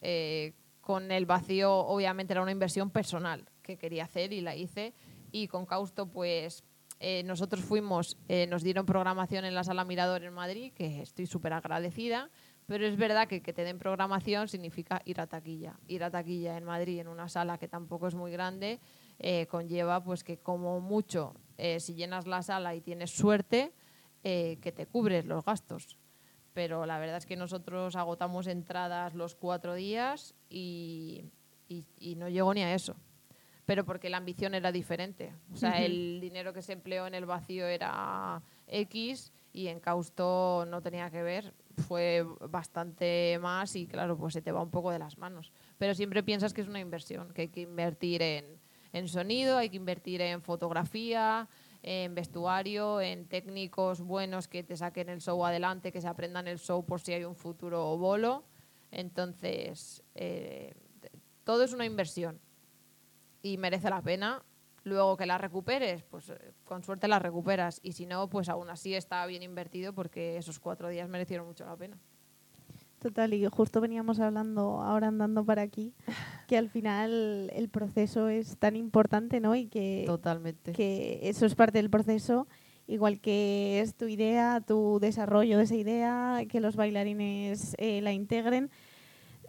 Eh, 0.00 0.54
con 0.80 1.12
el 1.12 1.26
vacío, 1.26 1.72
obviamente, 1.72 2.32
era 2.32 2.42
una 2.42 2.50
inversión 2.50 2.90
personal 2.90 3.48
que 3.62 3.78
quería 3.78 4.04
hacer 4.04 4.32
y 4.32 4.40
la 4.40 4.56
hice. 4.56 4.94
Y 5.30 5.46
con 5.46 5.64
Causto, 5.64 6.06
pues 6.06 6.64
eh, 6.98 7.22
nosotros 7.24 7.64
fuimos, 7.64 8.16
eh, 8.28 8.46
nos 8.48 8.62
dieron 8.62 8.84
programación 8.84 9.44
en 9.44 9.54
la 9.54 9.64
Sala 9.64 9.84
Mirador 9.84 10.22
en 10.24 10.34
Madrid, 10.34 10.72
que 10.72 11.02
estoy 11.02 11.26
súper 11.26 11.52
agradecida. 11.52 12.30
Pero 12.72 12.86
es 12.86 12.96
verdad 12.96 13.28
que 13.28 13.42
que 13.42 13.52
te 13.52 13.64
den 13.64 13.78
programación 13.78 14.48
significa 14.48 15.02
ir 15.04 15.20
a 15.20 15.26
taquilla. 15.26 15.78
Ir 15.88 16.04
a 16.04 16.10
taquilla 16.10 16.56
en 16.56 16.64
Madrid, 16.64 17.00
en 17.00 17.08
una 17.08 17.28
sala 17.28 17.58
que 17.58 17.68
tampoco 17.68 18.08
es 18.08 18.14
muy 18.14 18.32
grande, 18.32 18.80
eh, 19.18 19.46
conlleva 19.46 20.02
pues 20.02 20.24
que 20.24 20.38
como 20.38 20.80
mucho, 20.80 21.34
eh, 21.58 21.80
si 21.80 21.94
llenas 21.94 22.26
la 22.26 22.42
sala 22.42 22.74
y 22.74 22.80
tienes 22.80 23.10
suerte, 23.10 23.74
eh, 24.24 24.56
que 24.62 24.72
te 24.72 24.86
cubres 24.86 25.26
los 25.26 25.44
gastos. 25.44 25.98
Pero 26.54 26.86
la 26.86 26.98
verdad 26.98 27.18
es 27.18 27.26
que 27.26 27.36
nosotros 27.36 27.94
agotamos 27.94 28.46
entradas 28.46 29.12
los 29.12 29.34
cuatro 29.34 29.74
días 29.74 30.34
y, 30.48 31.26
y, 31.68 32.14
no 32.16 32.30
llegó 32.30 32.54
ni 32.54 32.62
a 32.62 32.74
eso. 32.74 32.96
Pero 33.66 33.84
porque 33.84 34.08
la 34.08 34.16
ambición 34.16 34.54
era 34.54 34.72
diferente. 34.72 35.34
O 35.52 35.56
sea, 35.56 35.82
el 35.84 36.20
dinero 36.22 36.54
que 36.54 36.62
se 36.62 36.72
empleó 36.72 37.06
en 37.06 37.14
el 37.14 37.26
vacío 37.26 37.66
era 37.66 38.42
X 38.66 39.30
y 39.52 39.66
en 39.66 39.78
Causto 39.78 40.64
no 40.66 40.80
tenía 40.80 41.10
que 41.10 41.22
ver 41.22 41.52
fue 41.76 42.24
bastante 42.48 43.38
más 43.40 43.74
y 43.76 43.86
claro, 43.86 44.16
pues 44.16 44.34
se 44.34 44.42
te 44.42 44.52
va 44.52 44.62
un 44.62 44.70
poco 44.70 44.90
de 44.90 44.98
las 44.98 45.18
manos. 45.18 45.52
Pero 45.78 45.94
siempre 45.94 46.22
piensas 46.22 46.52
que 46.52 46.60
es 46.60 46.68
una 46.68 46.80
inversión, 46.80 47.32
que 47.32 47.42
hay 47.42 47.48
que 47.48 47.60
invertir 47.62 48.22
en, 48.22 48.44
en 48.92 49.08
sonido, 49.08 49.58
hay 49.58 49.70
que 49.70 49.76
invertir 49.76 50.20
en 50.20 50.42
fotografía, 50.42 51.48
en 51.82 52.14
vestuario, 52.14 53.00
en 53.00 53.26
técnicos 53.26 54.00
buenos 54.00 54.48
que 54.48 54.62
te 54.62 54.76
saquen 54.76 55.08
el 55.08 55.20
show 55.20 55.44
adelante, 55.44 55.92
que 55.92 56.00
se 56.00 56.08
aprendan 56.08 56.46
el 56.46 56.58
show 56.58 56.84
por 56.84 57.00
si 57.00 57.12
hay 57.12 57.24
un 57.24 57.34
futuro 57.34 57.96
bolo. 57.96 58.44
Entonces, 58.90 60.02
eh, 60.14 60.74
todo 61.44 61.64
es 61.64 61.72
una 61.72 61.86
inversión 61.86 62.40
y 63.42 63.56
merece 63.56 63.90
la 63.90 64.02
pena 64.02 64.42
Luego 64.84 65.16
que 65.16 65.26
la 65.26 65.38
recuperes, 65.38 66.02
pues 66.02 66.30
eh, 66.30 66.52
con 66.64 66.82
suerte 66.82 67.08
la 67.08 67.18
recuperas. 67.18 67.80
Y 67.82 67.92
si 67.92 68.06
no, 68.06 68.28
pues 68.28 68.48
aún 68.48 68.68
así 68.70 68.94
está 68.94 69.24
bien 69.26 69.42
invertido 69.42 69.92
porque 69.92 70.36
esos 70.36 70.58
cuatro 70.58 70.88
días 70.88 71.08
merecieron 71.08 71.46
mucho 71.46 71.64
la 71.64 71.76
pena. 71.76 71.98
Total, 73.02 73.34
y 73.34 73.44
justo 73.46 73.80
veníamos 73.80 74.20
hablando 74.20 74.80
ahora 74.80 75.08
andando 75.08 75.44
para 75.44 75.62
aquí, 75.62 75.92
que 76.46 76.56
al 76.56 76.68
final 76.68 77.50
el 77.52 77.68
proceso 77.68 78.28
es 78.28 78.56
tan 78.58 78.76
importante, 78.76 79.40
¿no? 79.40 79.56
Y 79.56 79.66
que, 79.66 80.04
Totalmente. 80.06 80.70
que 80.70 81.18
eso 81.24 81.44
es 81.44 81.56
parte 81.56 81.78
del 81.78 81.90
proceso, 81.90 82.46
igual 82.86 83.20
que 83.20 83.80
es 83.80 83.96
tu 83.96 84.06
idea, 84.06 84.60
tu 84.64 85.00
desarrollo 85.00 85.58
de 85.58 85.64
esa 85.64 85.74
idea, 85.74 86.42
que 86.48 86.60
los 86.60 86.76
bailarines 86.76 87.74
eh, 87.78 88.00
la 88.02 88.12
integren 88.12 88.70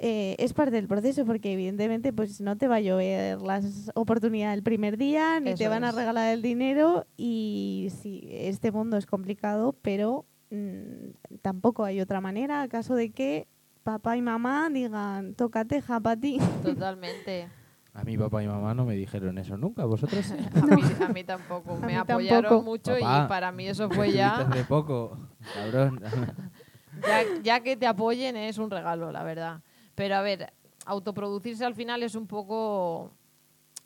eh, 0.06 0.36
es 0.38 0.52
parte 0.54 0.72
del 0.72 0.90
proceso 0.90 1.26
porque 1.26 1.54
evidentemente 1.54 2.12
pues 2.12 2.42
no 2.42 2.58
te 2.58 2.68
va 2.68 2.76
a 2.76 2.80
llover 2.82 3.42
las 3.42 3.90
oportunidades 3.96 4.58
el 4.58 4.62
primer 4.62 4.98
día 4.98 5.40
ni 5.40 5.56
te 5.56 5.70
van 5.70 5.86
a 5.86 5.94
regalar 5.94 6.34
el 6.34 6.42
dinero 6.42 7.08
y 7.16 7.88
sí, 8.02 8.28
este 8.30 8.74
mundo 8.74 8.98
es 8.98 9.06
complicado 9.06 9.78
pero 9.82 10.26
mm, 10.50 11.38
tampoco 11.42 11.86
hay 11.86 12.02
otra 12.02 12.20
manera. 12.20 12.68
Caso 12.68 12.96
de 12.96 13.12
que 13.12 13.48
papá 13.84 14.18
y 14.18 14.22
mamá 14.22 14.68
digan 14.70 15.36
tócate 15.36 15.82
japati 15.82 16.38
totalmente. 16.62 17.48
A 17.94 18.04
mi 18.04 18.18
papá 18.18 18.44
y 18.44 18.48
mamá 18.48 18.74
no 18.74 18.84
me 18.84 18.96
dijeron 18.96 19.38
eso 19.38 19.56
nunca, 19.56 19.86
¿vosotros? 19.86 20.32
a, 21.02 21.08
mí, 21.14 21.24
tampoco, 21.24 21.78
me 21.78 21.96
apoyaron 21.96 22.66
mucho 22.66 22.98
y 22.98 23.02
para 23.02 23.54
mí 23.54 23.68
eso 23.68 23.90
fue 23.90 24.12
ya... 24.12 24.44
de 24.44 24.66
poco, 24.66 25.18
cabrón. 25.54 26.02
ya 27.44 27.62
que 27.62 27.78
te 27.78 27.88
apoyen 27.88 28.36
es 28.36 28.58
un 28.58 28.70
regalo, 28.70 29.10
la 29.10 29.24
verdad. 29.24 29.62
Pero 29.96 30.16
a 30.16 30.22
ver, 30.22 30.52
autoproducirse 30.86 31.66
al 31.66 31.76
final 31.76 32.04
es 32.04 32.16
un 32.16 32.28
poco... 32.28 33.12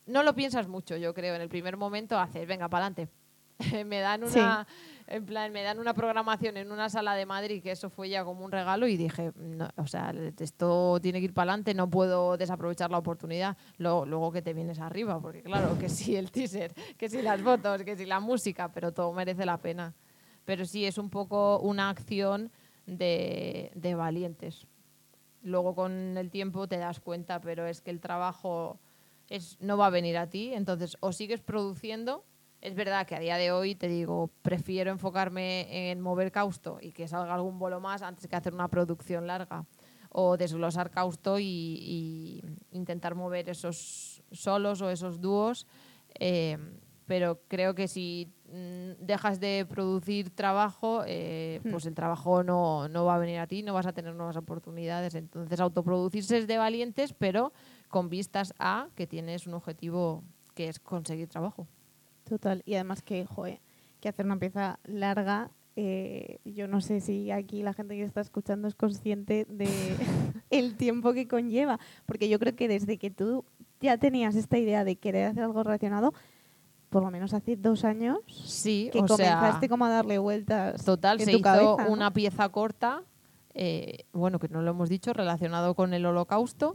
No 0.06 0.24
lo 0.24 0.34
piensas 0.34 0.68
mucho, 0.68 0.96
yo 0.96 1.14
creo. 1.14 1.36
En 1.36 1.42
el 1.42 1.50
primer 1.50 1.76
momento 1.78 2.18
haces, 2.18 2.48
venga, 2.48 2.70
para 2.70 2.86
adelante. 2.88 3.12
me 3.86 4.00
dan 4.00 4.28
Sí. 4.28 4.40
una 4.40 4.68
en 5.08 5.26
plan 5.26 5.52
me 5.52 5.64
dan 5.64 5.80
una 5.80 5.94
programación 5.96 6.58
en 6.58 6.72
una 6.72 6.90
sala 6.90 7.16
de 7.16 7.26
Madrid 7.26 7.64
que 7.64 7.72
eso 7.72 7.90
fue 7.90 8.08
ya 8.10 8.24
como 8.26 8.44
un 8.46 8.52
regalo 8.52 8.88
y 8.88 8.98
dije 8.98 9.32
no, 9.36 9.68
o 9.78 9.88
sea 9.88 10.14
esto 10.38 11.00
tiene 11.02 11.20
que 11.20 11.26
ir 11.26 11.34
para 11.34 11.54
adelante 11.54 11.74
no 11.74 11.90
puedo 11.90 12.36
desaprovechar 12.38 12.92
la 12.92 12.98
oportunidad 13.00 13.58
Lo- 13.78 14.06
luego 14.06 14.32
que 14.34 14.42
te 14.44 14.54
vienes 14.54 14.80
arriba 14.80 15.20
porque 15.22 15.42
claro 15.42 15.76
que 15.80 15.88
sí 15.90 16.16
el 16.18 16.30
teaser 16.30 16.74
que 16.98 17.08
sí 17.10 17.22
las 17.24 17.42
fotos 17.42 17.82
que 17.84 17.96
sí 17.96 18.06
la 18.06 18.20
música 18.20 18.72
pero 18.72 18.92
todo 18.92 19.12
merece 19.14 19.44
la 19.46 19.58
pena 19.58 19.96
pero 20.46 20.66
sí 20.66 20.86
es 20.86 20.98
un 21.00 21.10
poco 21.10 21.58
una 21.62 21.90
acción 21.90 22.52
de, 22.86 23.72
de 23.76 23.96
valientes 23.96 24.68
luego 25.42 25.76
con 25.76 26.18
el 26.18 26.30
tiempo 26.30 26.68
te 26.68 26.78
das 26.78 27.00
cuenta 27.00 27.42
pero 27.42 27.68
es 27.68 27.82
que 27.82 27.92
el 27.92 28.00
trabajo 28.00 28.80
es, 29.30 29.58
no 29.60 29.78
va 29.78 29.88
a 29.88 29.92
venir 29.92 30.18
a 30.18 30.30
ti 30.30 30.54
entonces 30.54 30.98
o 31.00 31.12
sigues 31.12 31.42
produciendo 31.42 32.24
es 32.62 32.76
verdad 32.76 33.06
que 33.06 33.16
a 33.16 33.20
día 33.20 33.38
de 33.38 33.52
hoy 33.52 33.76
te 33.76 33.88
digo, 33.88 34.32
prefiero 34.42 34.92
enfocarme 34.92 35.92
en 35.92 36.02
mover 36.02 36.32
causto 36.32 36.80
y 36.82 36.92
que 36.92 37.08
salga 37.08 37.36
algún 37.36 37.60
bolo 37.60 37.80
más 37.80 38.02
antes 38.02 38.28
que 38.28 38.36
hacer 38.36 38.54
una 38.54 38.68
producción 38.68 39.28
larga. 39.28 39.66
O 40.10 40.38
desglosar 40.38 40.90
causto 40.90 41.38
y, 41.38 42.44
intentar 42.72 43.14
mover 43.14 43.50
esos 43.50 44.24
solos 44.32 44.82
o 44.82 44.90
esos 44.90 45.22
dúos. 45.22 45.68
eh, 46.20 46.58
pero 47.06 47.42
creo 47.48 47.74
que 47.74 47.88
si 47.88 48.34
dejas 49.00 49.40
de 49.40 49.66
producir 49.68 50.30
trabajo, 50.30 51.04
eh, 51.06 51.60
Hmm. 51.64 51.72
pues 51.72 51.86
el 51.86 51.94
trabajo 51.96 52.44
no, 52.44 52.88
no 52.88 53.06
va 53.06 53.16
a 53.16 53.20
venir 53.20 53.40
a 53.40 53.48
ti, 53.48 53.64
no 53.64 53.74
vas 53.74 53.86
a 53.86 53.94
tener 53.94 54.14
nuevas 54.16 54.38
oportunidades. 54.38 55.16
Entonces, 55.16 55.60
autoproducirse 55.60 56.38
es 56.38 56.48
de 56.48 56.58
valientes, 56.58 57.14
pero 57.14 57.52
con 57.90 58.10
vistas 58.10 58.54
a 58.60 58.88
que 58.96 59.08
tienes 59.08 59.48
un 59.48 59.54
objetivo 59.54 60.24
que 60.54 60.70
es 60.70 60.80
conseguir 60.80 61.28
trabajo. 61.28 61.68
Total. 62.24 62.62
Y 62.66 62.76
además 62.76 63.02
que, 63.02 63.26
joe, 63.26 63.62
que 64.00 64.10
hacer 64.10 64.26
una 64.26 64.38
pieza 64.38 64.80
larga, 64.86 65.52
eh, 65.76 66.40
yo 66.44 66.68
no 66.68 66.82
sé 66.82 67.02
si 67.02 67.30
aquí 67.32 67.62
la 67.62 67.74
gente 67.74 67.96
que 67.96 68.04
está 68.04 68.22
escuchando 68.22 68.68
es 68.68 68.76
consciente 68.76 69.46
de 69.50 69.68
el 70.50 70.76
tiempo 70.76 71.14
que 71.14 71.28
conlleva. 71.28 71.80
Porque 72.06 72.30
yo 72.30 72.40
creo 72.40 72.56
que 72.56 72.68
desde 72.68 72.98
que 72.98 73.12
tú 73.12 73.46
ya 73.80 73.98
tenías 73.98 74.36
esta 74.36 74.58
idea 74.58 74.84
de 74.84 74.96
querer 74.96 75.28
hacer 75.28 75.44
algo 75.44 75.64
relacionado, 75.64 76.14
por 76.90 77.04
lo 77.04 77.12
menos 77.12 77.34
hace 77.34 77.56
dos 77.56 77.84
años, 77.84 78.20
Sí, 78.28 78.90
que 78.92 79.00
o 79.00 79.08
sea, 79.08 79.36
comenzaste 79.40 79.70
como 79.70 79.86
a 79.86 79.90
darle 79.90 80.18
vueltas 80.20 80.84
total, 80.86 81.20
en 81.20 81.26
se 81.26 81.32
tu 81.32 81.38
hizo 81.38 81.44
cabeza, 81.44 81.86
¿no? 81.86 81.92
una 81.94 82.12
pieza 82.12 82.48
corta, 82.50 83.04
eh, 83.54 84.06
bueno, 84.14 84.40
que 84.40 84.48
no 84.50 84.62
lo 84.62 84.72
hemos 84.72 84.88
dicho, 84.90 85.14
relacionado 85.14 85.76
con 85.76 85.94
el 85.94 86.06
holocausto. 86.06 86.74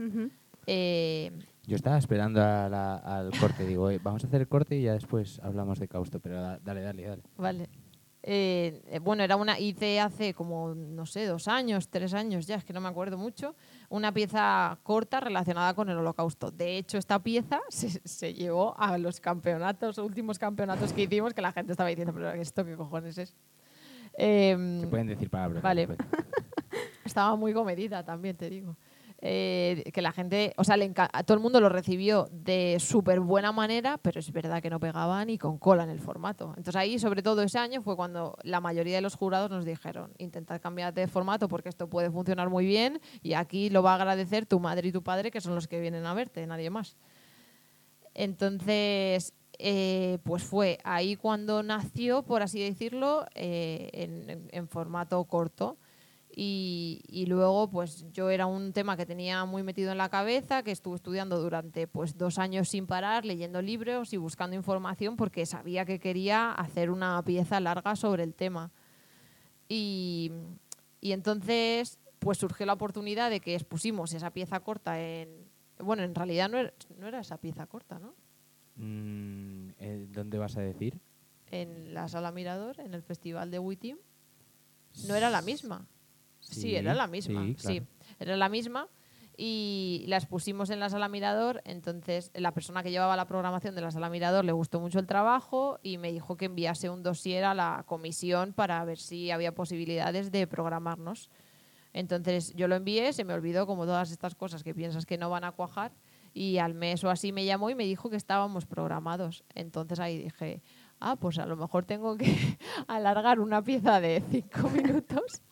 Eh, 0.67 1.33
Yo 1.67 1.77
estaba 1.77 1.97
esperando 1.99 2.43
a 2.43 2.69
la- 2.69 2.97
al 2.97 3.31
corte, 3.39 3.67
digo, 3.67 3.89
"Eh, 3.91 4.01
vamos 4.03 4.25
a 4.25 4.27
hacer 4.27 4.41
el 4.43 4.49
corte 4.49 4.77
y 4.77 4.83
ya 4.83 4.93
después 4.95 5.41
hablamos 5.43 5.79
de 5.79 5.89
Causto, 5.89 6.19
pero 6.21 6.41
da- 6.41 6.59
dale, 6.65 6.83
dale, 6.83 7.03
dale. 7.05 7.23
vale. 7.37 7.69
Eh, 8.25 9.01
bueno, 9.03 9.25
era 9.25 9.35
una, 9.37 9.59
hice 9.59 10.01
hace 10.01 10.33
como, 10.33 10.75
no 10.75 11.07
sé, 11.07 11.27
dos 11.27 11.49
años, 11.49 11.89
tres 11.89 12.15
años 12.15 12.47
ya, 12.47 12.55
es 12.55 12.65
que 12.65 12.73
no 12.73 12.81
me 12.81 12.89
acuerdo 12.89 13.19
mucho, 13.19 13.57
una 13.89 14.13
pieza 14.13 14.79
corta 14.85 15.19
relacionada 15.19 15.75
con 15.75 15.89
el 15.89 15.97
holocausto. 15.97 16.51
De 16.51 16.79
hecho, 16.79 16.99
esta 16.99 17.21
pieza 17.21 17.61
se, 17.69 17.91
se 18.07 18.33
llevó 18.35 18.79
a 18.79 18.97
los 18.99 19.21
campeonatos, 19.21 19.99
últimos 19.99 20.39
campeonatos 20.39 20.93
que 20.93 21.03
hicimos, 21.03 21.35
que 21.35 21.43
la 21.43 21.53
gente 21.53 21.73
estaba 21.73 21.89
diciendo, 21.89 22.15
pero 22.15 22.31
¿esto 22.33 22.65
qué 22.65 22.77
cojones 22.77 23.19
es? 23.19 23.35
Em, 24.15 24.81
Se 24.81 24.87
pueden 24.87 25.07
decir 25.07 25.31
palabras. 25.31 25.63
Vale. 25.63 25.89
Estaba 27.05 27.37
muy 27.37 27.53
comedida 27.53 28.05
también, 28.05 28.37
te 28.37 28.49
digo. 28.49 28.77
Eh, 29.25 29.85
que 29.95 30.03
la 30.03 30.11
gente, 30.11 30.53
o 30.57 30.65
sea, 30.65 30.77
todo 31.25 31.37
el 31.37 31.41
mundo 31.41 31.61
lo 31.61 31.69
recibió 31.69 32.27
de 32.33 32.79
súper 32.81 33.21
buena 33.21 33.53
manera, 33.53 33.97
pero 33.99 34.19
es 34.19 34.33
verdad 34.33 34.61
que 34.61 34.69
no 34.69 34.81
pegaba 34.81 35.25
ni 35.25 35.39
con 35.39 35.59
cola 35.59 35.85
en 35.85 35.91
el 35.91 36.01
formato. 36.01 36.49
Entonces 36.57 36.75
ahí, 36.75 36.99
sobre 36.99 37.23
todo 37.23 37.41
ese 37.43 37.61
año, 37.61 37.83
fue 37.83 37.95
cuando 37.95 38.37
la 38.43 38.61
mayoría 38.61 38.97
de 38.97 39.01
los 39.01 39.15
jurados 39.15 39.49
nos 39.49 39.65
dijeron, 39.65 40.13
intentad 40.19 40.61
cambiar 40.61 40.93
de 40.93 41.07
formato 41.07 41.47
porque 41.47 41.69
esto 41.69 41.89
puede 41.89 42.11
funcionar 42.11 42.51
muy 42.51 42.67
bien 42.67 43.01
y 43.23 43.35
aquí 43.35 43.71
lo 43.71 43.85
va 43.85 43.93
a 43.93 43.95
agradecer 43.95 44.45
tu 44.45 44.59
madre 44.59 44.89
y 44.89 44.93
tu 44.93 45.05
padre, 45.05 45.31
que 45.31 45.41
son 45.41 45.55
los 45.55 45.69
que 45.69 45.79
vienen 45.79 46.05
a 46.05 46.15
verte, 46.15 46.45
nadie 46.49 46.71
más. 46.71 46.97
Entonces, 48.15 49.35
eh, 49.57 50.19
pues 50.25 50.43
fue 50.43 50.81
ahí 50.83 51.15
cuando 51.15 51.63
nació, 51.63 52.25
por 52.25 52.43
así 52.43 52.61
decirlo, 52.61 53.25
eh, 53.37 54.49
en 54.51 54.67
formato 54.67 55.23
corto. 55.27 55.79
Y, 56.35 57.03
y 57.09 57.27
luego, 57.27 57.69
pues 57.69 58.11
yo 58.11 58.31
era 58.31 58.47
un 58.47 58.73
tema 58.73 58.97
que 58.97 59.05
tenía 59.05 59.45
muy 59.45 59.63
metido 59.63 59.93
en 59.93 59.99
la 59.99 60.09
cabeza, 60.09 60.63
que 60.63 60.71
estuve 60.71 60.97
estudiando 60.97 61.39
durante 61.39 61.87
pues, 61.87 62.17
dos 62.17 62.39
años 62.39 62.71
sin 62.71 62.87
parar, 62.87 63.27
leyendo 63.27 63.61
libros 63.61 64.15
y 64.15 64.17
buscando 64.17 64.57
información, 64.57 65.17
porque 65.17 65.45
sabía 65.45 65.85
que 65.85 65.99
quería 65.99 66.53
hacer 66.53 66.91
una 66.91 67.23
pieza 67.23 67.61
larga 67.61 67.97
sobre 67.97 68.23
el 68.23 68.35
tema. 68.35 68.73
Y, 69.69 70.33
y 71.03 71.13
entonces, 71.13 71.99
pues 72.19 72.39
surgió 72.39 72.65
la 72.65 72.73
oportunidad 72.73 73.29
de 73.29 73.41
que 73.41 73.55
expusimos 73.55 74.15
esa 74.15 74.31
pieza 74.31 74.61
corta 74.61 75.01
en... 75.03 75.51
Bueno, 75.81 76.03
en 76.03 76.15
realidad 76.15 76.49
no 76.49 76.59
era, 76.59 76.73
no 76.97 77.09
era 77.09 77.21
esa 77.21 77.39
pieza 77.39 77.67
corta, 77.67 77.99
¿no? 77.99 78.15
Mm, 78.77 79.71
eh, 79.79 80.07
¿Dónde 80.11 80.39
vas 80.39 80.57
a 80.57 80.61
decir? 80.61 80.99
En 81.51 81.93
la 81.93 82.09
Sala 82.09 82.33
Mirador, 82.33 82.81
en 82.81 82.95
el 82.95 83.03
Festival 83.03 83.51
de 83.51 83.59
Witim. 83.59 83.99
No 85.07 85.15
era 85.15 85.29
la 85.29 85.43
misma. 85.43 85.87
Sí, 86.43 86.77
era 86.77 86.95
la 86.95 87.07
misma. 87.07 87.45
sí, 87.47 87.55
Sí, 87.59 87.81
claro. 87.81 87.87
era 88.21 88.37
la 88.37 88.49
misma. 88.49 88.89
Y 89.37 90.05
la 90.09 90.19
expusimos 90.19 90.69
en 90.69 90.79
la 90.79 90.91
Sala 90.91 91.09
Mirador. 91.09 91.63
Entonces, 91.65 92.31
la 92.35 92.53
persona 92.53 92.83
que 92.83 92.91
llevaba 92.91 93.17
la 93.17 93.27
programación 93.27 93.75
de 93.75 93.81
la 93.81 93.91
Sala 93.91 94.11
Mirador 94.11 94.45
le 94.45 94.53
gustó 94.53 94.79
mucho 94.79 94.99
el 94.99 95.07
trabajo 95.07 95.79
y 95.83 95.97
me 95.97 96.13
dijo 96.13 96.37
que 96.37 96.45
enviase 96.45 96.91
un 96.91 97.03
dossier 97.03 97.45
a 97.45 97.55
la 97.55 97.83
comisión 97.87 98.53
para 98.53 98.85
ver 98.85 98.99
si 98.99 99.31
había 99.31 99.55
posibilidades 99.55 100.31
de 100.31 100.47
programarnos. 100.47 101.31
Entonces, 101.95 102.53
yo 102.55 102.69
lo 102.69 102.77
envié, 102.77 103.13
se 103.13 103.25
me 103.25 103.33
olvidó, 103.35 103.67
como 103.67 103.85
todas 103.85 104.11
estas 104.11 104.35
cosas 104.35 104.63
que 104.63 104.75
piensas 104.75 105.07
que 105.07 105.19
no 105.19 105.31
van 105.31 105.45
a 105.45 105.53
cuajar. 105.53 105.93
Y 106.35 106.59
al 106.59 106.73
mes 106.75 107.03
o 107.05 107.11
así 107.11 107.33
me 107.33 107.45
llamó 107.45 107.69
y 107.69 107.75
me 107.75 107.85
dijo 107.85 108.09
que 108.11 108.17
estábamos 108.17 108.65
programados. 108.65 109.45
Entonces 109.55 109.99
ahí 110.01 110.17
dije, 110.19 110.63
ah, 111.03 111.17
pues 111.17 111.39
a 111.39 111.47
lo 111.47 111.57
mejor 111.57 111.85
tengo 111.85 112.17
que 112.17 112.27
alargar 112.87 113.41
una 113.41 113.63
pieza 113.63 114.01
de 114.01 114.23
5 114.31 114.71
minutos 114.71 115.43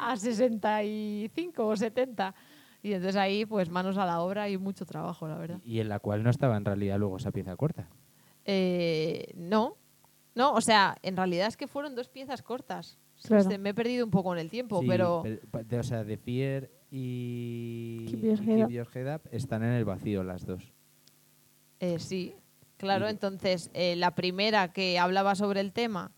a 0.00 0.16
65 0.16 1.66
o 1.66 1.76
70. 1.76 2.34
Y 2.84 2.92
entonces 2.94 3.16
ahí, 3.16 3.46
pues 3.46 3.70
manos 3.70 3.96
a 3.98 4.04
la 4.06 4.20
obra 4.22 4.48
y 4.48 4.58
mucho 4.58 4.84
trabajo, 4.86 5.28
la 5.28 5.38
verdad. 5.38 5.60
Y 5.64 5.78
en 5.80 5.88
la 5.88 5.98
cual 6.00 6.22
no 6.22 6.30
estaba 6.30 6.56
en 6.56 6.64
realidad 6.64 6.98
luego 6.98 7.16
esa 7.16 7.30
pieza 7.30 7.54
corta. 7.56 7.88
Eh, 8.44 9.32
no, 9.36 9.76
no, 10.34 10.52
o 10.54 10.60
sea, 10.60 10.96
en 11.02 11.16
realidad 11.16 11.46
es 11.46 11.56
que 11.56 11.68
fueron 11.68 11.94
dos 11.94 12.08
piezas 12.08 12.42
cortas. 12.42 12.98
Claro. 13.22 13.44
Se- 13.48 13.58
Me 13.58 13.68
he 13.70 13.74
perdido 13.74 14.04
un 14.04 14.10
poco 14.10 14.32
en 14.32 14.40
el 14.40 14.50
tiempo, 14.50 14.80
Sí, 14.80 14.86
pero 14.88 15.22
de- 15.22 15.78
o 15.78 15.82
sea, 15.84 16.02
de 16.02 16.16
Fear 16.16 16.70
y 16.90 18.04
Keep 18.08 18.20
Your 18.20 18.40
y 18.42 18.50
Head 18.50 18.56
Keep 18.56 18.64
Up. 18.66 18.70
Your 18.72 18.88
Head 18.96 19.14
Up 19.14 19.22
están 19.30 19.62
en 19.62 19.70
el 19.74 19.84
vacío 19.84 20.24
las 20.24 20.44
dos. 20.44 20.72
eh, 21.78 21.98
sí, 22.00 22.34
claro. 22.82 23.08
Entonces, 23.08 23.70
eh, 23.72 23.96
la 23.96 24.14
primera 24.14 24.72
que 24.72 24.98
hablaba 24.98 25.34
sobre 25.34 25.60
el 25.60 25.72
tema 25.72 26.12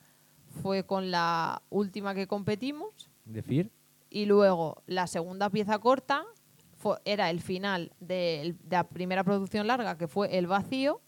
fue 0.62 0.85
con 0.85 1.11
la 1.11 1.62
última 1.70 2.14
que 2.14 2.27
competimos. 2.27 3.11
¿De 3.24 3.42
Fear? 3.42 3.70
Y 4.11 4.27
luego 4.27 4.83
la 4.87 5.07
segunda 5.07 5.50
pieza 5.50 5.79
corta 5.79 6.24
fue- 6.77 6.98
era 7.05 7.31
el 7.31 7.40
final 7.40 7.92
de, 8.00 8.55
la 8.70 8.85
primera 8.88 9.24
producción 9.24 9.66
larga, 9.66 9.96
que 9.98 10.09
fue 10.09 10.37
El 10.38 10.46
Vacío. 10.46 11.00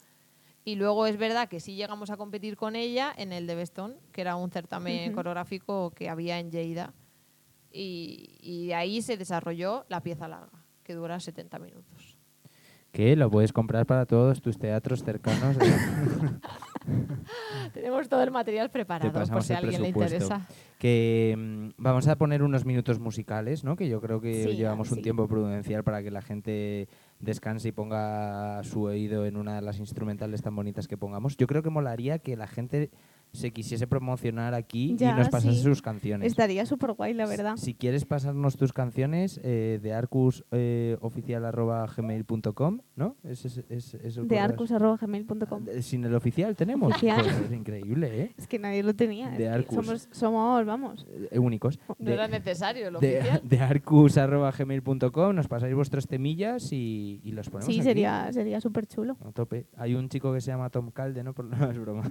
Y 0.65 0.75
luego 0.75 1.07
es 1.07 1.17
verdad 1.17 1.49
que 1.49 1.61
sí 1.61 1.77
llegamos 1.77 2.11
a 2.11 2.17
competir 2.17 2.57
con 2.57 2.75
ella 2.75 3.15
en 3.17 3.33
el 3.33 3.47
de 3.47 3.55
Bestón, 3.55 3.97
que 4.13 4.21
era 4.23 4.35
un 4.37 4.51
certamen 4.51 5.13
coreográfico 5.13 5.91
que 5.93 6.09
había 6.09 6.41
en 6.41 6.51
Lleida. 6.51 6.93
Y, 7.71 8.37
y 8.41 8.67
de 8.69 8.75
ahí 8.75 9.03
se 9.03 9.17
desarrolló 9.17 9.85
la 9.89 10.01
pieza 10.03 10.27
larga, 10.27 10.65
que 10.83 10.95
dura 10.95 11.21
70 11.21 11.59
minutos. 11.61 12.16
Que 12.97 13.15
lo 13.15 13.31
puedes 13.31 13.53
comprar 13.53 13.85
para 13.85 14.07
todos 14.07 14.41
tus 14.41 14.57
teatros 14.57 15.05
cercanos. 15.05 15.59
Tenemos 17.75 18.09
todo 18.09 18.23
el 18.23 18.31
material 18.31 18.71
preparado 18.71 19.13
por 19.29 19.43
si 19.43 19.53
a 19.53 19.59
alguien 19.59 19.83
le 19.83 19.89
interesa. 19.89 20.49
que 20.79 21.35
mm, 21.37 21.69
vamos 21.77 22.09
a 22.09 22.17
poner 22.17 22.43
unos 22.43 22.65
minutos 22.65 22.99
musicales, 22.99 23.65
¿no? 23.65 23.77
Que 23.77 23.91
yo 23.91 24.01
creo 24.01 24.23
que 24.23 24.45
Sí, 24.45 24.57
llevamos 24.57 24.91
un 24.93 25.03
tiempo 25.03 25.29
prudencial 25.29 25.85
para 25.85 26.03
que 26.03 26.11
la 26.11 26.23
gente 26.23 26.89
descanse 27.21 27.69
y 27.69 27.73
ponga 27.73 28.65
su 28.65 28.85
oído 28.85 29.27
en 29.27 29.37
una 29.37 29.57
de 29.57 29.61
las 29.61 29.79
instrumentales 29.79 30.41
tan 30.41 30.57
bonitas 30.57 30.89
que 30.89 30.97
pongamos. 30.97 31.37
Yo 31.37 31.47
creo 31.47 31.63
que 31.63 31.69
molaría 31.69 32.19
que 32.19 32.35
la 32.35 32.47
gente 32.47 32.89
se 33.37 33.53
quisiese 33.53 33.87
promocionar 33.87 34.55
aquí 34.55 34.97
Ya, 34.99 35.13
y 35.13 35.15
nos 35.19 35.29
pasase 35.29 35.55
sí. 35.55 35.63
sus 35.63 35.83
canciones. 35.83 36.27
Estaría 36.27 36.67
súper 36.67 36.93
guay, 36.93 37.15
la 37.15 37.27
verdad. 37.27 37.57
Si 37.57 37.75
quieres 37.75 38.05
pasarnos 38.05 38.57
tus 38.57 38.73
canciones, 38.73 39.41
eh, 39.45 39.79
de 39.83 39.93
arcusoficial.gmail.com, 39.95 42.81
¿no? 42.97 43.17
Es, 43.25 43.45
es, 43.45 43.59
es- 43.69 43.95
es 43.95 44.15
De 44.17 44.23
correo. 44.23 44.43
arcus.gmail.com. 44.43 45.65
Eh, 45.69 45.83
Sin 45.83 46.05
el 46.05 46.15
oficial 46.15 46.57
tenemos. 46.57 46.93
Oficial. 46.97 47.23
Pues 47.23 47.37
es 47.41 47.53
increíble, 47.53 48.23
¿eh? 48.23 48.33
Es 48.37 48.47
que 48.49 48.59
nadie 48.59 48.83
lo 48.83 48.95
tenía. 48.95 49.31
De 49.31 49.49
Arcus. 49.49 49.75
somos, 49.87 50.09
somos, 50.11 50.65
vamos. 50.65 51.07
Eh, 51.31 51.39
únicos. 51.39 51.79
No 51.89 51.95
De- 51.99 52.15
era 52.15 52.29
necesario 52.29 52.91
lo 52.91 53.01
de, 53.01 53.19
oficial. 53.19 53.41
de 53.49 53.61
arcus.gmail.com, 53.61 55.35
nos 55.35 55.49
pasáis 55.49 55.75
vuestros 55.75 56.07
temillas 56.07 56.73
y, 56.73 57.21
y 57.25 57.33
los 57.33 57.49
ponemos 57.51 57.67
Sí, 57.67 57.81
aquí. 57.81 57.83
sería, 57.83 58.33
sería 58.33 58.61
súper 58.61 58.87
chulo. 58.87 59.17
A 59.25 59.33
tope. 59.33 59.67
Hay 59.77 59.95
un 59.95 60.09
chico 60.09 60.33
que 60.33 60.41
se 60.41 60.51
llama 60.51 60.71
Tom 60.71 60.91
Calde, 60.91 61.23
¿no? 61.23 61.35
Por, 61.35 61.45
no, 61.47 61.71
es 61.71 61.79
broma. 61.79 62.09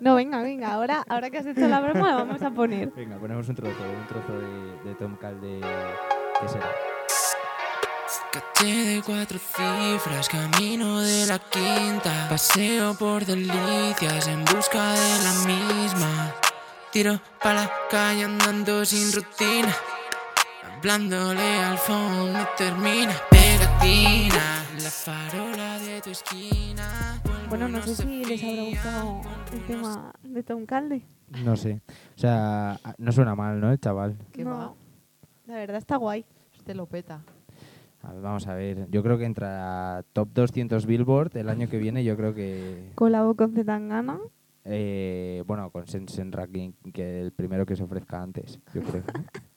No, 0.00 0.14
venga, 0.14 0.33
venga, 0.34 0.42
venga. 0.42 0.72
Ahora, 0.72 1.04
ahora 1.08 1.30
que 1.30 1.38
has 1.38 1.46
hecho 1.46 1.68
la 1.68 1.80
broma, 1.80 2.08
la 2.08 2.14
vamos 2.16 2.42
a 2.42 2.50
poner. 2.50 2.90
Venga, 2.94 3.18
ponemos 3.18 3.48
un 3.48 3.54
trozo, 3.54 3.76
un 3.82 4.06
trozo 4.06 4.32
de, 4.38 4.88
de 4.88 4.94
Tom 4.96 5.16
Calde. 5.16 5.60
¿Qué 6.40 6.48
será? 6.48 6.66
Caché 8.32 8.66
de 8.66 9.02
cuatro 9.02 9.38
cifras, 9.38 10.28
camino 10.28 11.00
de 11.00 11.26
la 11.26 11.38
quinta. 11.38 12.26
Paseo 12.28 12.94
por 12.94 13.24
delicias 13.24 14.26
en 14.26 14.44
busca 14.44 14.92
de 14.92 15.18
la 15.22 15.32
misma. 15.46 16.34
Tiro 16.90 17.20
pa' 17.40 17.54
la 17.54 17.70
calle 17.90 18.24
andando 18.24 18.84
sin 18.84 19.12
rutina. 19.12 19.74
Hablándole 20.76 21.64
al 21.64 21.78
phone 21.78 22.32
no 22.32 22.48
termina. 22.56 23.14
Pegatina, 23.30 24.64
la 24.82 24.90
farola 24.90 25.78
de 25.78 26.00
tu 26.00 26.10
esquina. 26.10 27.13
Bueno, 27.56 27.68
no 27.68 27.80
sé 27.82 27.94
si 27.94 28.24
les 28.24 28.42
habrá 28.42 28.64
gustado 28.64 29.20
el 29.52 29.60
tema 29.60 30.12
de 30.24 30.42
Tom 30.42 30.66
Calde. 30.66 31.02
No 31.44 31.54
sé. 31.54 31.82
O 32.16 32.18
sea, 32.18 32.80
no 32.98 33.12
suena 33.12 33.36
mal, 33.36 33.60
¿no? 33.60 33.70
El 33.70 33.78
chaval. 33.78 34.16
¿Qué 34.32 34.42
no, 34.42 34.50
va? 34.50 34.74
la 35.46 35.54
verdad 35.54 35.76
está 35.76 35.94
guay. 35.94 36.24
Este 36.52 36.74
lo 36.74 36.86
peta. 36.86 37.22
A 38.02 38.12
ver, 38.12 38.22
vamos 38.22 38.48
a 38.48 38.54
ver. 38.54 38.88
Yo 38.90 39.04
creo 39.04 39.18
que 39.18 39.24
entra 39.24 40.04
top 40.12 40.30
200 40.34 40.84
Billboard 40.84 41.36
el 41.36 41.48
año 41.48 41.68
que 41.68 41.78
viene. 41.78 42.02
Yo 42.02 42.16
creo 42.16 42.34
que. 42.34 42.90
Colabo 42.96 43.36
con 43.36 43.54
Zetangana. 43.54 44.18
Eh, 44.64 45.44
bueno, 45.46 45.70
con 45.70 45.86
Sensen 45.86 46.32
Ranking, 46.32 46.72
que 46.92 47.20
el 47.20 47.30
primero 47.30 47.66
que 47.66 47.76
se 47.76 47.84
ofrezca 47.84 48.20
antes, 48.20 48.58
yo 48.74 48.82
creo. 48.82 49.04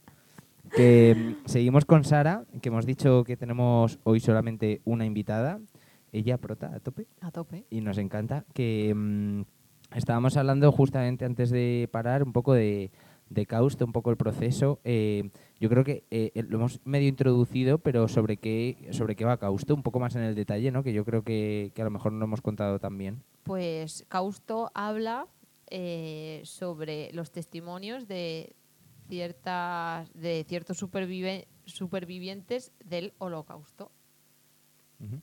que 0.75 1.15
mm, 1.17 1.47
seguimos 1.47 1.85
con 1.85 2.03
Sara, 2.03 2.43
que 2.61 2.69
hemos 2.69 2.85
dicho 2.85 3.23
que 3.23 3.37
tenemos 3.37 3.97
hoy 4.03 4.19
solamente 4.19 4.81
una 4.85 5.03
invitada. 5.03 5.59
Ella, 6.11 6.37
prota, 6.37 6.73
a 6.73 6.79
tope. 6.79 7.07
A 7.21 7.31
tope. 7.31 7.65
y 7.69 7.81
nos 7.81 7.97
encanta 7.97 8.45
que 8.53 8.93
mm, 8.95 9.41
estábamos 9.95 10.37
hablando 10.37 10.71
justamente 10.71 11.25
antes 11.25 11.49
de 11.49 11.89
parar 11.91 12.23
un 12.23 12.31
poco 12.33 12.53
de, 12.53 12.91
de 13.29 13.45
Causto, 13.45 13.85
un 13.85 13.91
poco 13.91 14.09
el 14.11 14.17
proceso. 14.17 14.79
Eh, 14.83 15.29
yo 15.59 15.69
creo 15.69 15.83
que 15.83 16.05
eh, 16.11 16.31
lo 16.47 16.57
hemos 16.57 16.79
medio 16.85 17.07
introducido, 17.09 17.79
pero 17.79 18.07
sobre 18.07 18.37
qué, 18.37 18.87
sobre 18.91 19.15
qué 19.15 19.25
va 19.25 19.37
Causto, 19.37 19.75
un 19.75 19.83
poco 19.83 19.99
más 19.99 20.15
en 20.15 20.23
el 20.23 20.35
detalle, 20.35 20.71
¿no? 20.71 20.81
que 20.83 20.93
yo 20.93 21.03
creo 21.05 21.23
que, 21.23 21.71
que 21.75 21.81
a 21.81 21.85
lo 21.85 21.91
mejor 21.91 22.13
no 22.13 22.19
lo 22.19 22.25
hemos 22.25 22.41
contado 22.41 22.79
tan 22.79 22.97
bien. 22.97 23.23
Pues 23.43 24.05
Causto 24.07 24.71
habla 24.73 25.27
eh, 25.69 26.41
sobre 26.45 27.11
los 27.13 27.31
testimonios 27.31 28.07
de 28.07 28.55
ciertas 29.09 30.11
de 30.13 30.45
ciertos 30.47 30.81
supervive- 30.81 31.47
supervivientes 31.65 32.71
del 32.85 33.13
Holocausto. 33.17 33.91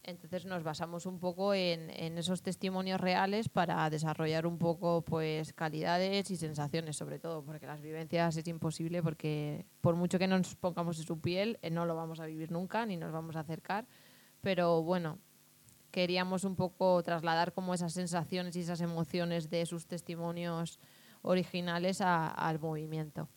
Entonces 0.05 0.45
nos 0.45 0.63
basamos 0.63 1.05
un 1.05 1.19
poco 1.19 1.53
en, 1.53 1.91
en 1.91 2.17
esos 2.17 2.43
testimonios 2.43 3.01
reales 3.01 3.49
para 3.49 3.91
desarrollar 3.91 4.47
un 4.47 4.57
poco 4.57 5.03
pues 5.03 5.53
calidades 5.53 6.31
y 6.31 6.37
sensaciones 6.37 6.97
sobre 6.97 7.19
todo, 7.19 7.43
porque 7.43 7.67
las 7.67 7.81
vivencias 7.81 8.37
es 8.37 8.47
imposible 8.47 9.03
porque 9.03 9.67
por 9.81 9.97
mucho 9.97 10.19
que 10.19 10.29
nos 10.29 10.55
pongamos 10.55 10.99
en 11.01 11.05
su 11.07 11.21
piel 11.21 11.59
eh, 11.63 11.71
no 11.71 11.87
lo 11.87 11.97
vamos 11.97 12.21
a 12.21 12.27
vivir 12.27 12.53
nunca 12.53 12.87
ni 12.87 12.97
nos 12.97 13.11
vamos 13.13 13.35
a 13.35 13.41
acercar, 13.41 13.87
pero 14.43 14.83
bueno, 14.83 15.19
queríamos 15.91 16.45
un 16.45 16.55
poco 16.55 17.03
trasladar 17.03 17.53
como 17.53 17.75
esas 17.75 17.93
sensaciones 17.95 18.55
y 18.57 18.61
esas 18.61 18.81
emociones 18.81 19.51
de 19.51 19.67
sus 19.67 19.87
testimonios 19.87 20.79
originales 21.23 22.01
a- 22.01 22.29
al 22.29 22.59
movimiento. 22.61 23.29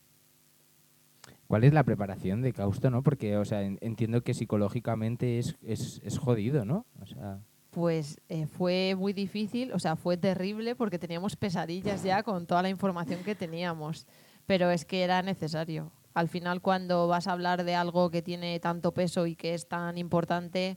¿Cuál 1.48 1.64
es 1.64 1.72
la 1.72 1.82
preparación 1.82 2.42
de 2.42 2.52
Causto, 2.52 2.90
no? 2.90 3.02
Porque, 3.02 3.36
o 3.38 3.44
sea, 3.44 3.62
en- 3.62 3.78
entiendo 3.80 4.22
que 4.22 4.34
psicológicamente 4.34 5.38
es, 5.38 5.56
es, 5.62 6.00
es 6.04 6.18
jodido, 6.18 6.64
¿no? 6.64 6.84
O 7.00 7.06
sea, 7.06 7.40
Pues 7.70 8.20
eh, 8.28 8.46
fue 8.46 8.94
muy 8.96 9.12
difícil, 9.12 9.72
o 9.72 9.78
sea, 9.78 9.96
fue 9.96 10.16
terrible 10.16 10.74
porque 10.74 10.98
teníamos 10.98 11.36
pesadillas 11.36 12.02
ya 12.02 12.22
con 12.22 12.46
toda 12.46 12.62
la 12.62 12.68
información 12.70 13.22
que 13.24 13.34
teníamos, 13.34 14.06
pero 14.46 14.70
es 14.70 14.84
que 14.84 15.02
era 15.02 15.22
necesario. 15.22 15.90
Al 16.14 16.28
final, 16.28 16.60
cuando 16.60 17.06
vas 17.08 17.28
a 17.28 17.32
hablar 17.32 17.64
de 17.64 17.74
algo 17.74 18.10
que 18.10 18.22
tiene 18.22 18.58
tanto 18.60 18.92
peso 18.92 19.26
y 19.26 19.36
que 19.36 19.54
es 19.54 19.68
tan 19.68 19.96
importante, 19.98 20.76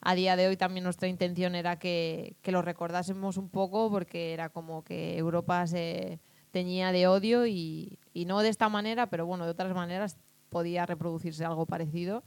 a 0.00 0.14
día 0.14 0.36
de 0.36 0.48
hoy 0.48 0.56
también 0.56 0.84
nuestra 0.84 1.08
intención 1.08 1.54
era 1.54 1.78
que, 1.78 2.36
que 2.42 2.52
lo 2.52 2.62
recordásemos 2.62 3.36
un 3.36 3.48
poco 3.48 3.90
porque 3.90 4.32
era 4.32 4.48
como 4.48 4.82
que 4.84 5.16
Europa 5.18 5.66
se 5.66 6.18
teñía 6.52 6.92
de 6.92 7.08
odio 7.08 7.46
y, 7.46 7.98
no 8.14 8.40
de 8.40 8.48
esta 8.48 8.68
manera, 8.68 9.08
pero 9.08 9.26
bueno, 9.26 9.44
de 9.44 9.50
otras 9.50 9.74
maneras 9.74 10.16
podía 10.48 10.86
reproducirse 10.86 11.44
algo 11.44 11.66
parecido 11.66 12.22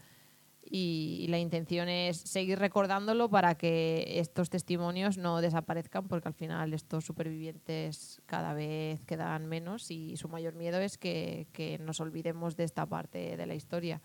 y, 0.62 1.28
la 1.30 1.40
intención 1.40 1.88
es 1.88 2.18
seguir 2.18 2.60
recordándolo 2.60 3.30
para 3.30 3.56
que 3.56 4.20
estos 4.20 4.50
testimonios 4.50 5.18
no 5.18 5.40
desaparezcan 5.40 6.08
porque 6.08 6.28
al 6.28 6.34
final 6.34 6.74
estos 6.74 7.06
supervivientes 7.06 8.22
cada 8.26 8.54
vez 8.54 9.04
quedan 9.06 9.46
menos 9.46 9.90
y 9.92 10.18
su 10.18 10.28
mayor 10.28 10.56
miedo 10.56 10.80
es 10.80 10.98
que 10.98 11.80
nos 11.82 12.02
olvidemos 12.02 12.58
de 12.58 12.66
esta 12.66 12.86
parte 12.86 13.38
de 13.38 13.46
la 13.46 13.56
historia. 13.56 14.02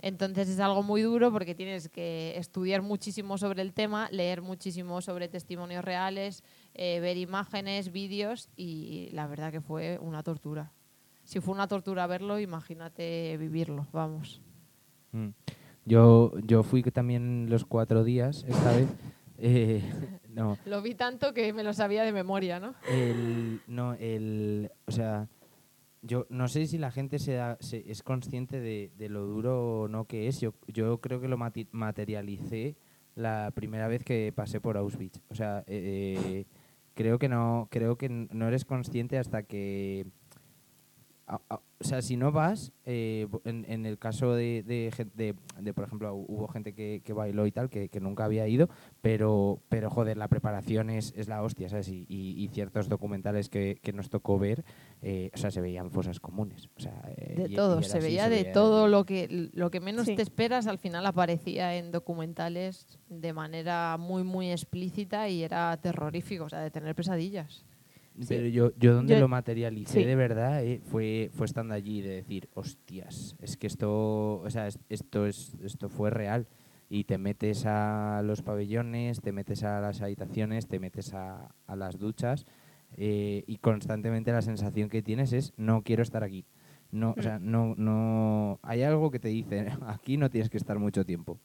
Entonces 0.00 0.48
es 0.48 0.60
algo 0.60 0.82
muy 0.82 1.02
duro 1.02 1.32
porque 1.32 1.54
tienes 1.54 1.88
que 1.88 2.36
estudiar 2.36 2.82
muchísimo 2.82 3.36
sobre 3.36 3.62
el 3.62 3.72
tema, 3.72 4.08
leer 4.12 4.42
muchísimo 4.42 5.00
sobre 5.00 5.28
testimonios 5.28 5.84
reales, 5.84 6.44
eh, 6.78 7.00
ver 7.00 7.18
imágenes, 7.18 7.92
vídeos 7.92 8.48
y 8.56 9.10
la 9.12 9.26
verdad 9.26 9.52
que 9.52 9.60
fue 9.60 9.98
una 10.00 10.22
tortura. 10.22 10.72
Si 11.24 11.40
fue 11.40 11.52
una 11.52 11.68
tortura 11.68 12.06
verlo, 12.06 12.38
imagínate 12.40 13.36
vivirlo, 13.36 13.86
vamos. 13.92 14.40
mm. 15.12 15.28
yo, 15.84 16.32
yo 16.46 16.62
fui 16.62 16.82
también 16.84 17.50
los 17.50 17.64
cuatro 17.66 18.02
días 18.04 18.44
esta 18.48 18.72
vez. 18.72 18.88
Eh, 19.40 19.80
no, 20.30 20.58
Lo 20.66 20.82
vi 20.82 20.96
tanto 20.96 21.32
que 21.32 21.52
me 21.52 21.62
lo 21.62 21.72
sabía 21.72 22.02
de 22.02 22.10
memoria, 22.12 22.58
¿no? 22.58 22.74
El, 22.90 23.60
no, 23.68 23.94
el, 23.94 24.68
o 24.86 24.90
sea, 24.90 25.28
yo 26.02 26.26
no 26.28 26.48
sé 26.48 26.66
si 26.66 26.76
la 26.76 26.90
gente 26.90 27.20
se 27.20 27.34
da- 27.34 27.56
se- 27.60 27.88
es 27.88 28.02
consciente 28.02 28.58
de, 28.58 28.90
de 28.98 29.08
lo 29.08 29.24
duro 29.26 29.82
o 29.82 29.88
no 29.88 30.06
que 30.06 30.26
es. 30.26 30.40
Yo, 30.40 30.54
yo 30.66 31.00
creo 31.00 31.20
que 31.20 31.28
lo 31.28 31.36
materialicé 31.38 32.74
la 33.14 33.52
primera 33.54 33.86
vez 33.86 34.02
que 34.02 34.32
pasé 34.34 34.60
por 34.60 34.76
Auschwitz. 34.76 35.20
O 35.28 35.36
sea, 35.36 35.62
eh, 35.68 36.44
creo 36.98 37.20
que 37.20 37.28
no, 37.28 37.68
creo 37.70 37.96
que 37.96 38.08
no 38.08 38.48
eres 38.48 38.64
consciente 38.64 39.18
hasta 39.18 39.44
que, 39.44 40.08
a- 41.28 41.40
a- 41.50 41.60
o 41.80 41.84
sea, 41.84 42.02
si 42.02 42.16
no 42.16 42.32
vas, 42.32 42.72
eh, 42.86 43.28
en, 43.44 43.64
en 43.68 43.86
el 43.86 43.98
caso 43.98 44.34
de, 44.34 44.64
de, 44.64 44.90
de- 45.14 45.36
de, 45.60 45.74
por 45.74 45.84
ejemplo, 45.84 46.12
hubo 46.14 46.48
gente 46.48 46.72
que, 46.74 47.02
que 47.04 47.12
bailó 47.12 47.46
y 47.46 47.52
tal, 47.52 47.70
que, 47.70 47.88
que 47.88 48.00
nunca 48.00 48.24
había 48.24 48.48
ido, 48.48 48.68
pero, 49.00 49.60
pero 49.68 49.88
joder, 49.88 50.16
la 50.16 50.26
preparación 50.26 50.90
es, 50.90 51.12
es 51.16 51.28
la 51.28 51.40
hostia, 51.42 51.68
¿sabes? 51.68 51.88
Y, 51.88 52.04
y- 52.08 52.42
y 52.42 52.48
ciertos 52.48 52.88
documentales 52.88 53.48
que, 53.48 53.78
que 53.80 53.92
nos 53.92 54.10
tocó 54.10 54.38
ver, 54.40 54.64
eh, 55.02 55.30
o 55.32 55.36
sea, 55.36 55.50
se 55.52 55.60
veían 55.60 55.92
fosas 55.92 56.18
comunes. 56.18 56.68
O 56.76 56.80
sea, 56.80 57.00
eh, 57.16 57.34
De 57.36 57.48
y- 57.48 57.52
y 57.52 57.54
todo, 57.56 57.80
se 57.82 57.98
así, 57.98 58.06
veía 58.06 58.28
de 58.28 58.42
veía- 58.42 58.52
todo 58.52 58.88
lo 58.88 59.04
que, 59.04 59.50
lo 59.52 59.70
que 59.70 59.78
menos 59.80 60.06
Sí. 60.06 60.16
te 60.16 60.22
esperas, 60.22 60.66
al 60.66 60.78
final 60.78 61.06
aparecía 61.06 61.76
en 61.76 61.92
documentales 61.92 62.98
de 63.08 63.32
manera 63.32 63.96
muy, 63.98 64.24
muy 64.24 64.50
explícita 64.50 65.28
y 65.28 65.42
era 65.44 65.76
terrorífico, 65.76 66.44
o 66.44 66.48
sea, 66.48 66.60
de 66.60 66.70
tener 66.72 66.94
pesadillas. 66.96 67.64
Pero 68.26 68.46
yo, 68.48 68.72
yo 68.78 68.94
donde 68.94 69.14
Yo- 69.14 69.20
lo 69.20 69.28
materialicé 69.28 70.00
sí. 70.00 70.04
de 70.04 70.16
verdad 70.16 70.64
eh, 70.64 70.80
fue, 70.90 71.30
fue 71.34 71.46
estando 71.46 71.74
allí 71.74 72.00
de 72.00 72.16
decir, 72.16 72.48
hostias, 72.54 73.36
es 73.40 73.56
que 73.56 73.66
esto, 73.66 74.40
o 74.40 74.50
sea, 74.50 74.66
es- 74.66 74.78
esto, 74.88 75.26
es, 75.26 75.54
esto 75.62 75.88
fue 75.88 76.10
real. 76.10 76.46
Y 76.90 77.04
te 77.04 77.18
metes 77.18 77.66
a 77.66 78.22
los 78.24 78.40
pabellones, 78.42 79.20
te 79.20 79.30
metes 79.30 79.62
a 79.62 79.80
las 79.80 80.00
habitaciones, 80.00 80.66
te 80.66 80.80
metes 80.80 81.12
a, 81.12 81.54
a 81.66 81.76
las 81.76 81.98
duchas 81.98 82.46
eh, 82.96 83.44
y 83.46 83.58
constantemente 83.58 84.32
la 84.32 84.40
sensación 84.42 84.88
que 84.88 85.02
tienes 85.02 85.32
es 85.34 85.52
no 85.58 85.82
quiero 85.82 86.02
estar 86.02 86.24
aquí. 86.24 86.46
No, 86.90 87.14
o 87.18 87.20
sea, 87.22 87.38
no, 87.38 87.74
no, 87.76 88.58
hay 88.62 88.82
algo 88.82 89.10
que 89.10 89.18
te 89.18 89.28
dice, 89.28 89.68
aquí 89.86 90.16
no 90.16 90.30
tienes 90.30 90.48
que 90.48 90.56
estar 90.56 90.78
mucho 90.78 91.04
tiempo. 91.04 91.38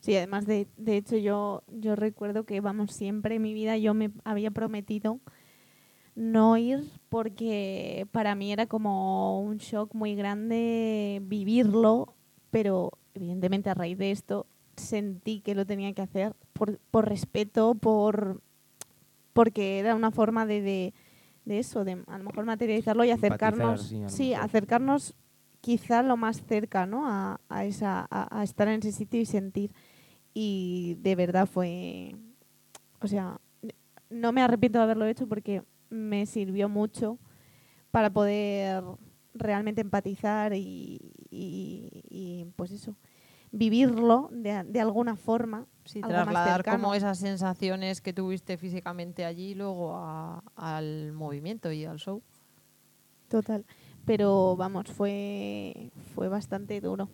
Sí, 0.00 0.16
además 0.16 0.46
de, 0.46 0.66
de 0.76 0.96
hecho 0.96 1.16
yo, 1.16 1.62
yo 1.68 1.94
recuerdo 1.94 2.42
que, 2.44 2.60
vamos, 2.60 2.90
siempre 2.92 3.36
en 3.36 3.42
mi 3.42 3.54
vida 3.54 3.76
yo 3.78 3.94
me 3.94 4.10
había 4.24 4.50
prometido 4.50 5.20
no 6.14 6.56
ir 6.56 6.90
porque 7.08 8.06
para 8.12 8.34
mí 8.34 8.52
era 8.52 8.66
como 8.66 9.40
un 9.42 9.58
shock 9.58 9.94
muy 9.94 10.14
grande 10.14 11.20
vivirlo, 11.24 12.14
pero 12.50 12.92
evidentemente 13.14 13.70
a 13.70 13.74
raíz 13.74 13.98
de 13.98 14.10
esto 14.10 14.46
sentí 14.76 15.40
que 15.40 15.54
lo 15.54 15.66
tenía 15.66 15.92
que 15.92 16.02
hacer 16.02 16.34
por, 16.52 16.78
por 16.90 17.08
respeto, 17.08 17.74
por 17.74 18.40
porque 19.32 19.78
era 19.78 19.94
una 19.94 20.10
forma 20.10 20.46
de, 20.46 20.60
de, 20.60 20.94
de 21.44 21.58
eso, 21.58 21.84
de 21.84 22.02
a 22.06 22.18
lo 22.18 22.24
mejor 22.24 22.44
materializarlo 22.44 23.04
y 23.04 23.10
acercarnos, 23.10 23.88
sí, 23.88 24.02
sí, 24.08 24.34
acercarnos 24.34 25.14
quizá 25.60 26.02
lo 26.02 26.16
más 26.16 26.42
cerca, 26.42 26.86
¿no? 26.86 27.06
A, 27.06 27.40
a 27.48 27.64
esa, 27.64 28.06
a, 28.10 28.40
a 28.40 28.42
estar 28.42 28.68
en 28.68 28.80
ese 28.80 28.92
sitio 28.92 29.20
y 29.20 29.26
sentir. 29.26 29.72
Y 30.34 30.96
de 31.00 31.16
verdad 31.16 31.46
fue, 31.46 32.14
o 33.00 33.06
sea, 33.06 33.40
no 34.08 34.32
me 34.32 34.42
arrepiento 34.42 34.78
de 34.78 34.84
haberlo 34.84 35.06
hecho 35.06 35.26
porque 35.26 35.62
me 35.90 36.26
sirvió 36.26 36.68
mucho 36.68 37.18
para 37.90 38.10
poder 38.10 38.82
realmente 39.34 39.80
empatizar 39.80 40.54
y, 40.54 41.12
y- 41.30 42.02
y, 42.08 42.44
pues 42.56 42.70
eso. 42.72 42.96
vivirlo 43.52 44.28
de, 44.32 44.62
de 44.64 44.80
alguna 44.80 45.16
forma. 45.16 45.66
Sí, 45.84 46.00
algo 46.02 46.16
más 46.18 46.24
trasladar 46.26 46.64
como 46.64 46.94
esas 46.94 47.18
sensaciones 47.18 48.00
que 48.00 48.12
tuviste 48.12 48.56
físicamente 48.56 49.24
allí 49.24 49.54
luego 49.54 49.94
a- 49.96 50.42
al 50.56 51.12
movimiento 51.12 51.72
y 51.72 51.84
al 51.84 51.98
show. 51.98 52.22
Total. 53.28 53.64
Pero 54.04 54.56
vamos, 54.56 54.86
fue, 54.92 55.90
fue 56.14 56.28
bastante 56.28 56.80
duro. 56.80 57.08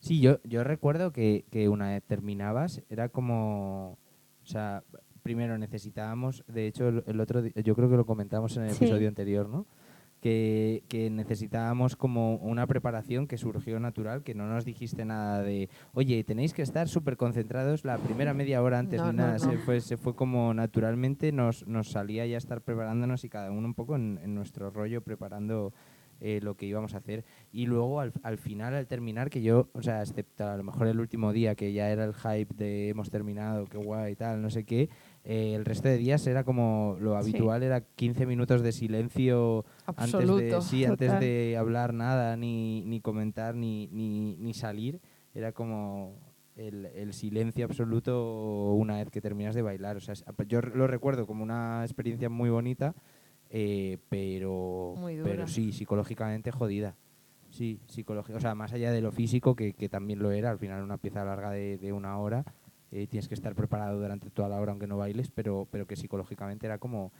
Sí, 0.00 0.20
yo, 0.20 0.40
yo 0.44 0.62
recuerdo 0.64 1.12
que, 1.12 1.44
que 1.50 1.68
una 1.68 1.90
vez 1.90 2.02
terminabas, 2.04 2.82
era 2.88 3.08
como. 3.08 3.98
O 4.42 4.46
sea, 4.46 4.82
primero 5.28 5.58
necesitábamos, 5.58 6.42
de 6.48 6.66
hecho, 6.66 6.88
el, 6.88 7.04
el 7.06 7.20
otro 7.20 7.44
yo 7.46 7.74
creo 7.74 7.90
que 7.90 7.96
lo 7.96 8.06
comentamos 8.06 8.56
en 8.56 8.62
el 8.62 8.70
Sí. 8.70 8.84
episodio 8.84 9.08
anterior, 9.08 9.46
¿no? 9.46 9.66
Que, 10.22 10.82
que 10.88 11.10
necesitábamos 11.10 11.94
como 11.96 12.36
una 12.36 12.66
preparación 12.66 13.26
que 13.28 13.36
surgió 13.36 13.78
natural, 13.78 14.22
que 14.24 14.34
no 14.34 14.48
nos 14.48 14.64
dijiste 14.64 15.04
nada 15.04 15.42
de, 15.42 15.68
oye, 15.92 16.24
tenéis 16.24 16.54
que 16.54 16.62
estar 16.62 16.88
súper 16.88 17.16
concentrados 17.18 17.84
la 17.84 17.98
primera 17.98 18.32
media 18.32 18.62
hora 18.62 18.78
antes 18.78 19.00
No, 19.00 19.08
de 19.08 19.12
no, 19.12 19.22
nada. 19.26 19.38
Se, 19.38 19.46
no. 19.52 19.58
fue, 19.60 19.80
se 19.82 19.96
fue 19.98 20.14
como 20.16 20.54
naturalmente, 20.54 21.30
nos, 21.30 21.66
nos 21.68 21.90
salía 21.90 22.24
ya 22.26 22.38
estar 22.38 22.62
preparándonos 22.62 23.22
y 23.24 23.28
cada 23.28 23.50
uno 23.52 23.66
un 23.68 23.74
poco 23.74 23.96
en, 23.96 24.18
en 24.22 24.34
nuestro 24.34 24.70
rollo 24.70 25.02
preparando 25.02 25.72
eh, 26.20 26.40
lo 26.42 26.56
que 26.56 26.66
íbamos 26.66 26.94
a 26.94 26.98
hacer. 26.98 27.24
Y 27.52 27.66
luego 27.66 28.00
al, 28.00 28.12
al 28.24 28.38
final, 28.38 28.74
al 28.74 28.88
terminar, 28.88 29.30
que 29.30 29.40
yo, 29.40 29.68
o 29.72 29.82
sea, 29.82 30.02
excepto 30.02 30.48
a 30.48 30.56
lo 30.56 30.64
mejor 30.64 30.88
el 30.88 30.98
último 30.98 31.32
día, 31.32 31.54
que 31.54 31.72
ya 31.72 31.90
era 31.90 32.04
el 32.04 32.14
hype 32.14 32.52
de 32.56 32.88
hemos 32.88 33.08
terminado, 33.08 33.66
qué 33.66 33.78
guay 33.78 34.14
y 34.14 34.16
tal, 34.16 34.42
no 34.42 34.50
sé 34.50 34.64
qué, 34.64 34.88
eh, 35.30 35.54
el 35.54 35.64
resto 35.66 35.88
de 35.88 35.98
días 35.98 36.26
era 36.26 36.42
como 36.42 36.96
lo 37.00 37.12
Sí. 37.22 37.30
habitual, 37.30 37.62
era 37.62 37.82
15 37.82 38.24
minutos 38.26 38.62
de 38.62 38.72
silencio 38.72 39.64
antes 39.94 40.26
de, 40.36 40.60
sí, 40.62 40.84
antes 40.86 41.20
de 41.20 41.56
hablar 41.58 41.92
nada, 41.92 42.36
ni, 42.36 42.82
ni 42.86 43.00
comentar, 43.00 43.54
ni, 43.54 43.88
ni, 43.92 44.36
ni 44.38 44.54
salir. 44.54 45.00
Era 45.34 45.52
como 45.52 46.14
el, 46.56 46.86
el 46.86 47.12
silencio 47.12 47.66
absoluto 47.66 48.72
una 48.72 48.96
vez 48.96 49.10
que 49.10 49.20
terminas 49.20 49.54
de 49.54 49.60
bailar. 49.62 49.98
O 49.98 50.00
sea, 50.00 50.14
yo 50.48 50.60
lo 50.62 50.86
recuerdo 50.86 51.26
como 51.26 51.42
una 51.44 51.84
experiencia 51.84 52.30
muy 52.30 52.48
bonita, 52.50 52.94
eh, 53.50 53.98
pero, 54.08 54.94
Muy 54.96 55.18
pero 55.22 55.46
sí, 55.46 55.72
psicológicamente 55.72 56.50
jodida. 56.50 56.96
Sí, 57.50 57.80
psicológica. 57.86 58.38
O 58.38 58.40
sea, 58.40 58.54
más 58.54 58.72
allá 58.72 58.92
de 58.92 59.00
lo 59.02 59.12
físico, 59.12 59.54
que, 59.54 59.72
que 59.74 59.88
también 59.88 60.18
lo 60.20 60.30
era, 60.32 60.50
al 60.50 60.58
final 60.58 60.82
una 60.82 60.96
pieza 60.98 61.24
larga 61.24 61.50
de, 61.50 61.78
de 61.78 61.92
una 61.92 62.18
hora, 62.18 62.44
eh, 62.90 63.06
tienes 63.06 63.28
que 63.28 63.34
estar 63.34 63.54
preparado 63.54 64.00
durante 64.00 64.30
toda 64.30 64.48
la 64.48 64.60
hora 64.60 64.72
aunque 64.72 64.86
no 64.86 64.96
bailes, 64.96 65.30
pero, 65.30 65.68
pero 65.70 65.86
que 65.86 65.96
psicológicamente 65.96 66.66
era 66.66 66.78
como, 66.78 67.12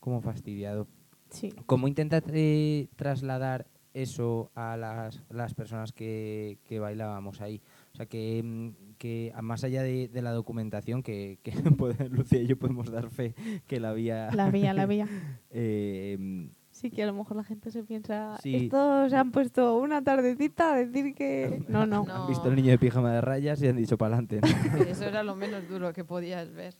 como 0.00 0.20
fastidiado. 0.20 0.86
Sí. 1.30 1.52
¿Cómo 1.66 1.88
intentas 1.88 2.22
eh, 2.32 2.88
trasladar 2.96 3.66
eso 3.92 4.50
a 4.54 4.76
las, 4.76 5.22
las 5.30 5.54
personas 5.54 5.92
que, 5.92 6.58
que 6.64 6.78
bailábamos 6.78 7.40
ahí? 7.40 7.60
O 7.92 7.96
sea, 7.96 8.06
que, 8.06 8.42
mm, 8.44 8.94
que 8.98 9.32
más 9.42 9.64
allá 9.64 9.82
de, 9.82 10.08
de 10.08 10.22
la 10.22 10.32
documentación, 10.32 11.02
que, 11.02 11.38
que 11.42 11.52
Lucía 12.10 12.42
y 12.42 12.46
yo 12.46 12.56
podemos 12.56 12.90
dar 12.90 13.10
fe 13.10 13.34
que 13.66 13.80
la 13.80 13.90
había... 13.90 14.30
La 14.32 14.50
vía, 14.50 14.74
la 14.74 14.86
vía. 14.86 15.08
eh, 15.50 16.48
Sí, 16.76 16.90
que 16.90 17.02
a 17.02 17.06
lo 17.06 17.14
mejor 17.14 17.38
la 17.38 17.42
gente 17.44 17.70
se 17.70 17.82
piensa, 17.84 18.36
Sí. 18.42 18.54
estos 18.54 19.10
se 19.10 19.16
han 19.16 19.30
puesto 19.32 19.78
una 19.78 20.04
tardecita 20.04 20.74
a 20.74 20.76
decir 20.76 21.14
que... 21.14 21.62
No, 21.68 21.86
no. 21.86 22.04
No. 22.04 22.24
Han 22.24 22.28
visto 22.28 22.50
el 22.50 22.54
niño 22.56 22.70
de 22.70 22.78
pijama 22.78 23.12
de 23.14 23.22
rayas 23.22 23.62
y 23.62 23.68
han 23.68 23.76
dicho 23.76 23.96
para 23.96 24.18
adelante. 24.18 24.40
Eso 24.90 25.04
era 25.06 25.22
lo 25.22 25.34
menos 25.34 25.66
duro 25.70 25.94
que 25.94 26.04
podías 26.04 26.52
ver. 26.52 26.74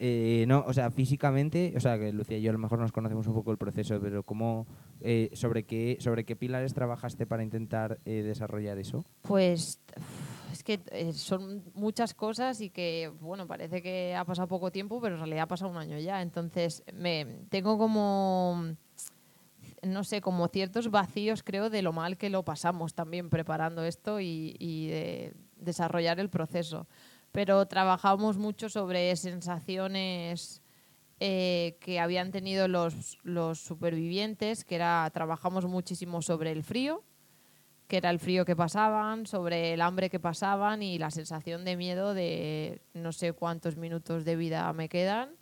Eh, 0.00 0.44
no, 0.48 0.64
o 0.66 0.72
sea, 0.72 0.90
físicamente, 0.90 1.72
o 1.76 1.80
sea, 1.80 1.96
que 2.00 2.12
Lucía 2.12 2.36
y 2.36 2.42
yo 2.42 2.50
a 2.50 2.52
lo 2.52 2.58
mejor 2.58 2.80
nos 2.80 2.90
conocemos 2.90 3.28
un 3.28 3.34
poco 3.34 3.52
el 3.52 3.58
proceso, 3.58 4.00
pero 4.00 4.24
¿cómo, 4.24 4.66
eh, 5.00 5.30
sobre, 5.34 5.62
qué, 5.62 5.98
¿sobre 6.00 6.24
qué 6.24 6.34
pilares 6.34 6.74
trabajaste 6.74 7.24
para 7.24 7.44
intentar 7.44 8.00
eh, 8.04 8.24
desarrollar 8.24 8.78
eso? 8.78 9.04
Pues 9.22 9.78
es 10.50 10.64
que 10.64 10.80
eh, 10.90 11.12
son 11.12 11.62
muchas 11.74 12.14
cosas 12.14 12.60
y 12.60 12.70
que, 12.70 13.12
bueno, 13.20 13.46
parece 13.46 13.80
que 13.80 14.16
ha 14.16 14.24
pasado 14.24 14.48
poco 14.48 14.72
tiempo, 14.72 15.00
pero 15.00 15.14
en 15.14 15.20
realidad 15.20 15.44
ha 15.44 15.48
pasado 15.48 15.70
un 15.70 15.78
año 15.78 15.96
ya. 15.98 16.20
Entonces, 16.20 16.82
me 16.92 17.24
tengo 17.48 17.78
como, 17.78 18.74
no 19.82 20.04
sé, 20.04 20.20
como 20.20 20.48
ciertos 20.48 20.90
vacíos, 20.90 21.42
creo, 21.42 21.70
de 21.70 21.82
lo 21.82 21.92
mal 21.92 22.16
que 22.16 22.30
lo 22.30 22.44
pasamos 22.44 22.94
también 22.94 23.30
preparando 23.30 23.84
esto 23.84 24.20
y, 24.20 24.56
y 24.58 24.88
de 24.88 25.34
desarrollar 25.56 26.20
el 26.20 26.30
proceso. 26.30 26.86
Pero 27.32 27.66
trabajamos 27.66 28.36
mucho 28.36 28.68
sobre 28.68 29.14
sensaciones 29.16 30.62
eh, 31.24 31.76
que 31.78 32.00
habían 32.00 32.32
tenido 32.32 32.66
los, 32.66 33.16
los 33.22 33.60
supervivientes, 33.60 34.64
que 34.64 34.74
era, 34.74 35.08
trabajamos 35.14 35.66
muchísimo 35.66 36.20
sobre 36.20 36.50
el 36.50 36.64
frío, 36.64 37.04
que 37.86 37.98
era 37.98 38.10
el 38.10 38.18
frío 38.18 38.44
que 38.44 38.56
pasaban, 38.56 39.26
sobre 39.26 39.72
el 39.72 39.82
hambre 39.82 40.10
que 40.10 40.18
pasaban 40.18 40.82
y 40.82 40.98
la 40.98 41.12
sensación 41.12 41.64
de 41.64 41.76
miedo 41.76 42.12
de 42.12 42.82
no 42.92 43.12
sé 43.12 43.34
cuántos 43.34 43.76
minutos 43.76 44.24
de 44.24 44.34
vida 44.34 44.72
me 44.72 44.88
quedan, 44.88 45.36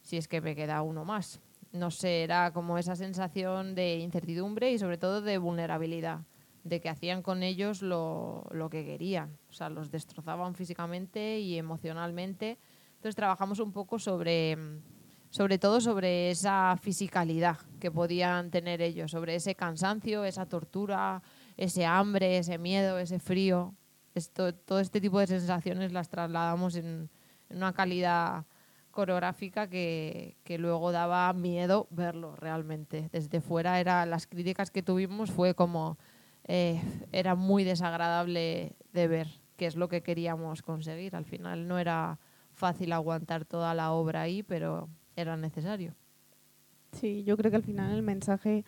si 0.00 0.16
es 0.16 0.26
que 0.26 0.40
me 0.40 0.56
queda 0.56 0.80
uno 0.80 1.04
más. 1.04 1.38
No 1.72 1.90
sé, 1.90 2.24
era 2.24 2.52
como 2.52 2.78
esa 2.78 2.96
sensación 2.96 3.74
de 3.74 3.98
incertidumbre 3.98 4.72
y 4.72 4.78
sobre 4.78 4.98
todo 4.98 5.22
de 5.22 5.38
vulnerabilidad, 5.38 6.20
de 6.64 6.80
que 6.80 6.88
hacían 6.88 7.22
con 7.22 7.42
ellos 7.42 7.80
lo, 7.80 8.46
lo 8.50 8.68
que 8.70 8.84
querían, 8.84 9.38
o 9.48 9.52
sea, 9.52 9.68
los 9.70 9.90
destrozaban 9.90 10.54
físicamente 10.54 11.38
y 11.38 11.56
emocionalmente. 11.56 12.58
Entonces 12.96 13.14
trabajamos 13.14 13.60
un 13.60 13.72
poco 13.72 13.98
sobre, 13.98 14.58
sobre 15.30 15.58
todo 15.58 15.80
sobre 15.80 16.30
esa 16.30 16.76
fisicalidad 16.76 17.58
que 17.78 17.90
podían 17.90 18.50
tener 18.50 18.82
ellos, 18.82 19.12
sobre 19.12 19.36
ese 19.36 19.54
cansancio, 19.54 20.24
esa 20.24 20.46
tortura, 20.46 21.22
ese 21.56 21.86
hambre, 21.86 22.38
ese 22.38 22.58
miedo, 22.58 22.98
ese 22.98 23.20
frío. 23.20 23.74
Esto, 24.14 24.52
todo 24.52 24.80
este 24.80 25.00
tipo 25.00 25.20
de 25.20 25.28
sensaciones 25.28 25.92
las 25.92 26.08
trasladamos 26.08 26.74
en, 26.74 27.08
en 27.48 27.56
una 27.56 27.72
calidad 27.72 28.44
coreográfica 28.90 29.68
que, 29.68 30.36
que 30.44 30.58
luego 30.58 30.92
daba 30.92 31.32
miedo 31.32 31.86
verlo 31.90 32.36
realmente. 32.36 33.08
Desde 33.12 33.40
fuera 33.40 33.80
era 33.80 34.06
las 34.06 34.26
críticas 34.26 34.70
que 34.70 34.82
tuvimos 34.82 35.30
fue 35.30 35.54
como 35.54 35.98
eh, 36.44 36.80
era 37.12 37.34
muy 37.34 37.64
desagradable 37.64 38.74
de 38.92 39.08
ver, 39.08 39.28
que 39.56 39.66
es 39.66 39.76
lo 39.76 39.88
que 39.88 40.02
queríamos 40.02 40.62
conseguir. 40.62 41.14
Al 41.14 41.24
final 41.24 41.68
no 41.68 41.78
era 41.78 42.18
fácil 42.52 42.92
aguantar 42.92 43.44
toda 43.44 43.74
la 43.74 43.92
obra 43.92 44.22
ahí, 44.22 44.42
pero 44.42 44.88
era 45.16 45.36
necesario. 45.36 45.94
Sí, 46.92 47.22
yo 47.24 47.36
creo 47.36 47.50
que 47.50 47.56
al 47.56 47.62
final 47.62 47.92
el 47.92 48.02
mensaje 48.02 48.64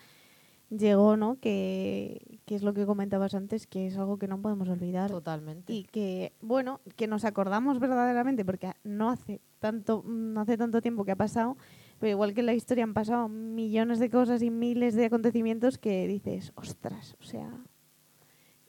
llegó, 0.79 1.17
¿no? 1.17 1.39
Que, 1.41 2.41
que 2.45 2.55
es 2.55 2.63
lo 2.63 2.75
que 2.75 2.87
comentabas 2.87 3.35
antes, 3.35 3.67
que 3.67 3.87
es 3.87 3.97
algo 3.97 4.19
que 4.19 4.29
no 4.29 4.41
podemos 4.41 4.69
olvidar. 4.69 5.11
Totalmente. 5.11 5.73
Y 5.73 5.85
que, 5.85 6.33
bueno, 6.41 6.81
que 6.97 7.07
nos 7.07 7.25
acordamos 7.25 7.79
verdaderamente, 7.79 8.45
porque 8.45 8.73
no 8.85 9.11
hace 9.11 9.41
tanto, 9.59 10.03
no 10.07 10.41
hace 10.41 10.57
tanto 10.57 10.81
tiempo 10.81 11.05
que 11.05 11.13
ha 11.13 11.17
pasado, 11.17 11.57
pero 11.99 12.11
igual 12.11 12.35
que 12.35 12.41
en 12.41 12.47
la 12.47 12.55
historia 12.55 12.85
han 12.85 12.95
pasado 12.95 13.29
millones 13.29 13.99
de 13.99 14.11
cosas 14.11 14.43
y 14.43 14.51
miles 14.51 14.95
de 14.95 15.07
acontecimientos 15.07 15.79
que 15.79 16.07
dices, 16.07 16.53
ostras, 16.57 17.17
o 17.21 17.25
sea, 17.25 17.51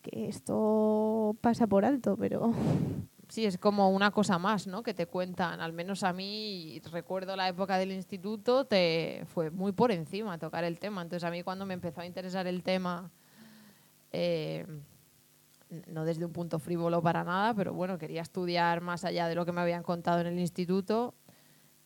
que 0.01 0.27
esto 0.27 1.35
pasa 1.41 1.65
por 1.65 1.85
alto, 1.85 2.15
pero 2.17 2.53
Sí, 3.33 3.47
es 3.47 3.57
como 3.57 3.89
una 3.89 4.11
cosa 4.11 4.37
más, 4.37 4.67
¿no? 4.67 4.83
Que 4.83 4.93
te 4.93 5.07
cuentan, 5.07 5.59
al 5.59 5.73
menos 5.73 6.03
a 6.03 6.13
mí, 6.13 6.79
recuerdo 6.91 7.35
la 7.35 7.47
época 7.47 7.79
del 7.79 7.91
instituto, 7.91 8.65
te 8.65 9.23
fue 9.25 9.49
muy 9.49 9.71
por 9.71 9.91
encima 9.91 10.37
tocar 10.37 10.63
el 10.63 10.77
tema. 10.77 11.01
Entonces 11.01 11.27
a 11.27 11.31
mí 11.31 11.41
cuando 11.41 11.65
me 11.65 11.73
empezó 11.73 12.01
a 12.01 12.05
interesar 12.05 12.45
el 12.45 12.61
tema, 12.61 13.09
eh, 14.11 14.67
no 15.87 16.05
desde 16.05 16.25
un 16.25 16.31
punto 16.31 16.59
frívolo 16.59 17.01
para 17.01 17.23
nada, 17.23 17.55
pero 17.55 17.73
bueno, 17.73 17.97
quería 17.97 18.21
estudiar 18.21 18.81
más 18.81 19.03
allá 19.03 19.27
de 19.27 19.33
lo 19.33 19.47
que 19.47 19.51
me 19.51 19.61
habían 19.61 19.81
contado 19.81 20.21
en 20.21 20.27
el 20.27 20.37
instituto, 20.37 21.15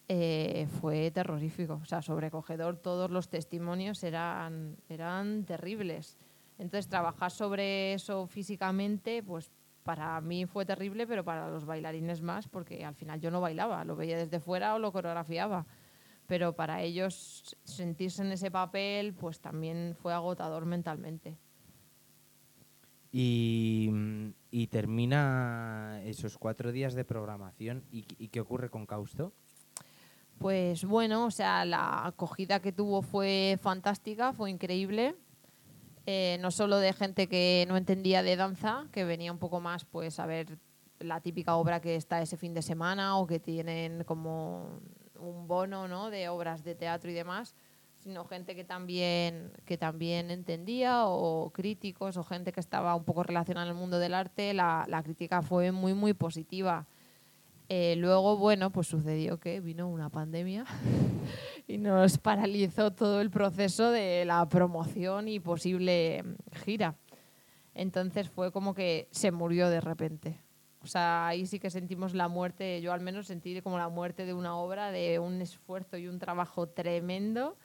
eh, 0.09 0.67
fue 0.81 1.11
terrorífico, 1.11 1.79
o 1.81 1.85
sea, 1.85 2.01
sobrecogedor. 2.01 2.75
Todos 2.75 3.09
los 3.09 3.29
testimonios 3.29 4.03
eran, 4.03 4.75
eran 4.89 5.45
terribles. 5.45 6.17
Entonces 6.57 6.89
trabajar 6.89 7.31
sobre 7.31 7.93
eso 7.93 8.27
físicamente, 8.27 9.23
pues 9.23 9.49
para 9.87 10.19
mí 10.19 10.45
fue 10.45 10.65
terrible, 10.65 11.07
pero 11.07 11.23
para 11.23 11.49
los 11.49 11.63
bailarines 11.63 12.21
más, 12.21 12.49
porque 12.49 12.83
al 12.83 12.93
final 12.93 13.21
yo 13.21 13.31
no 13.31 13.39
bailaba, 13.39 13.85
lo 13.85 13.95
veía 13.95 14.17
desde 14.17 14.41
fuera 14.41 14.75
o 14.75 14.79
lo 14.79 14.91
coreografiaba. 14.91 15.65
Pero 16.27 16.51
para 16.57 16.81
ellos 16.81 17.55
sentirse 17.63 18.21
en 18.21 18.33
ese 18.33 18.51
papel, 18.51 19.13
pues 19.13 19.39
también 19.39 19.95
fue 19.97 20.13
agotador 20.13 20.65
mentalmente. 20.65 21.37
Y, 23.13 23.89
y 24.51 24.67
termina 24.67 26.01
esos 26.03 26.37
cuatro 26.37 26.73
días 26.73 26.93
de 26.93 27.05
programación. 27.05 27.85
¿Y, 27.89 28.05
y 28.17 28.27
qué 28.27 28.41
ocurre 28.41 28.69
con 28.69 28.85
Causto? 28.85 29.31
Pues 30.37 30.83
bueno, 30.83 31.27
o 31.27 31.31
sea, 31.31 31.63
la 31.63 32.05
acogida 32.07 32.59
que 32.59 32.73
tuvo 32.73 33.01
fue 33.01 33.57
fantástica, 33.61 34.33
fue 34.33 34.51
increíble. 34.51 35.15
Eh, 36.09 36.37
no 36.39 36.51
solo 36.51 36.77
de 36.77 36.93
gente 36.93 37.27
que 37.27 37.65
no 37.67 37.75
entendía 37.75 38.23
de 38.23 38.37
danza, 38.37 38.85
que 38.93 39.03
venía 39.03 39.29
un 39.29 39.39
poco 39.39 39.59
más 39.59 39.83
pues 39.83 40.21
a 40.21 40.25
ver 40.25 40.57
la 40.99 41.19
típica 41.19 41.57
obra 41.57 41.81
que 41.81 41.97
está 41.97 42.21
ese 42.21 42.37
fin 42.37 42.53
de 42.53 42.61
semana 42.61 43.17
o 43.17 43.27
que 43.27 43.41
tienen 43.41 44.05
como 44.05 44.79
un 45.19 45.47
bono 45.49 45.89
¿no? 45.89 46.09
de 46.09 46.29
obras 46.29 46.63
de 46.63 46.75
teatro 46.75 47.11
y 47.11 47.13
demás, 47.13 47.55
sino 47.95 48.23
gente 48.23 48.55
que 48.55 48.63
también, 48.63 49.51
que 49.65 49.77
también 49.77 50.31
entendía 50.31 51.07
o 51.07 51.51
críticos 51.53 52.15
o 52.15 52.23
gente 52.23 52.53
que 52.53 52.61
estaba 52.61 52.95
un 52.95 53.03
poco 53.03 53.23
relacionada 53.23 53.67
el 53.67 53.75
mundo 53.75 53.99
del 53.99 54.13
arte, 54.13 54.53
la, 54.53 54.85
la 54.87 55.03
crítica 55.03 55.41
fue 55.41 55.73
muy, 55.73 55.93
muy 55.93 56.13
positiva. 56.13 56.87
Eh, 57.67 57.95
luego, 57.97 58.37
bueno, 58.37 58.69
pues 58.69 58.87
sucedió 58.87 59.41
que 59.41 59.59
vino 59.59 59.89
una 59.89 60.09
pandemia 60.09 60.63
y 61.67 61.77
nos 61.77 62.17
paralizó 62.17 62.91
todo 62.91 63.19
el 63.19 63.29
proceso 63.29 63.91
de 63.91 64.23
la 64.25 64.47
promoción 64.47 65.27
y 65.27 65.39
posible 65.39 66.23
gira. 66.63 66.95
Entonces 67.73 68.29
fue 68.29 68.51
como 68.51 68.73
que 68.73 69.09
se 69.11 69.31
murió 69.31 69.69
de 69.69 69.81
repente. 69.81 70.39
O 70.81 70.87
sea, 70.87 71.27
ahí 71.27 71.45
sí 71.45 71.59
que 71.59 71.69
sentimos 71.69 72.13
la 72.13 72.29
muerte, 72.29 72.81
yo 72.81 72.93
al 72.93 73.01
menos 73.01 73.27
sentí 73.27 73.61
como 73.61 73.77
la 73.77 73.89
muerte 73.89 74.25
de 74.25 74.33
una 74.33 74.55
obra, 74.55 74.91
de 74.91 75.19
un 75.19 75.41
esfuerzo 75.41 75.97
y 75.97 76.07
un 76.07 76.17
trabajo 76.17 76.69
tremendo 76.69 77.57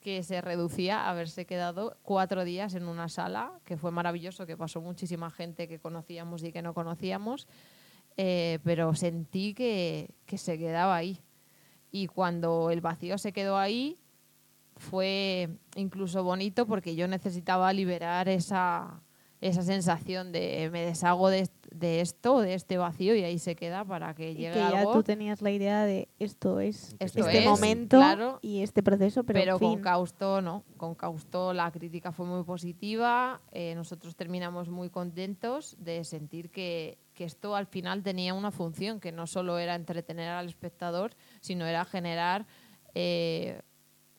que 0.00 0.22
se 0.22 0.40
reducía 0.42 1.00
a 1.00 1.10
haberse 1.10 1.46
quedado 1.46 1.96
cuatro 2.02 2.44
días 2.44 2.74
en 2.74 2.86
una 2.86 3.08
sala, 3.08 3.52
que 3.64 3.76
fue 3.76 3.90
maravilloso, 3.90 4.46
que 4.46 4.56
pasó 4.56 4.80
muchísima 4.80 5.30
gente 5.30 5.66
que 5.66 5.78
conocíamos 5.78 6.44
y 6.44 6.52
que 6.52 6.62
no 6.62 6.74
conocíamos, 6.74 7.48
eh, 8.18 8.58
pero 8.62 8.94
sentí 8.94 9.54
que, 9.54 10.14
que 10.26 10.38
se 10.38 10.58
quedaba 10.58 10.94
ahí. 10.94 11.20
Y 11.90 12.06
cuando 12.08 12.70
el 12.70 12.80
vacío 12.80 13.18
se 13.18 13.32
quedó 13.32 13.56
ahí, 13.56 13.98
fue 14.76 15.48
incluso 15.74 16.22
bonito 16.22 16.66
porque 16.66 16.94
yo 16.94 17.08
necesitaba 17.08 17.72
liberar 17.72 18.28
esa, 18.28 19.02
esa 19.40 19.62
sensación 19.62 20.32
de 20.32 20.68
me 20.70 20.84
deshago 20.84 21.30
de, 21.30 21.48
de 21.70 22.00
esto, 22.02 22.40
de 22.40 22.52
este 22.54 22.76
vacío 22.76 23.14
y 23.14 23.22
ahí 23.22 23.38
se 23.38 23.56
queda 23.56 23.84
para 23.84 24.14
que 24.14 24.32
Y 24.32 24.34
llegue 24.34 24.52
que 24.52 24.58
ya 24.58 24.80
algo. 24.80 24.92
tú 24.92 25.02
tenías 25.02 25.40
la 25.40 25.50
idea 25.50 25.84
de 25.84 26.08
esto 26.18 26.60
es 26.60 26.94
Esto 26.98 27.20
este 27.20 27.38
es, 27.38 27.44
momento 27.46 27.96
claro. 27.96 28.38
y 28.42 28.60
este 28.62 28.82
proceso, 28.82 29.24
pero, 29.24 29.38
pero 29.40 29.58
con 29.58 29.74
fin. 29.74 29.80
Causto 29.82 30.42
no, 30.42 30.62
con 30.76 30.94
Causto 30.94 31.54
la 31.54 31.70
crítica 31.70 32.12
fue 32.12 32.26
muy 32.26 32.44
positiva, 32.44 33.40
eh, 33.52 33.74
nosotros 33.74 34.14
terminamos 34.14 34.68
muy 34.68 34.90
contentos 34.90 35.76
de 35.78 36.04
sentir 36.04 36.50
que, 36.50 36.98
que 37.14 37.24
esto 37.24 37.56
al 37.56 37.66
final 37.66 38.02
tenía 38.02 38.34
una 38.34 38.50
función, 38.50 39.00
que 39.00 39.12
no 39.12 39.26
solo 39.26 39.58
era 39.58 39.74
entretener 39.74 40.28
al 40.30 40.46
espectador, 40.48 41.12
sino 41.46 41.64
era 41.64 41.84
generar 41.84 42.44
eh, 42.94 43.62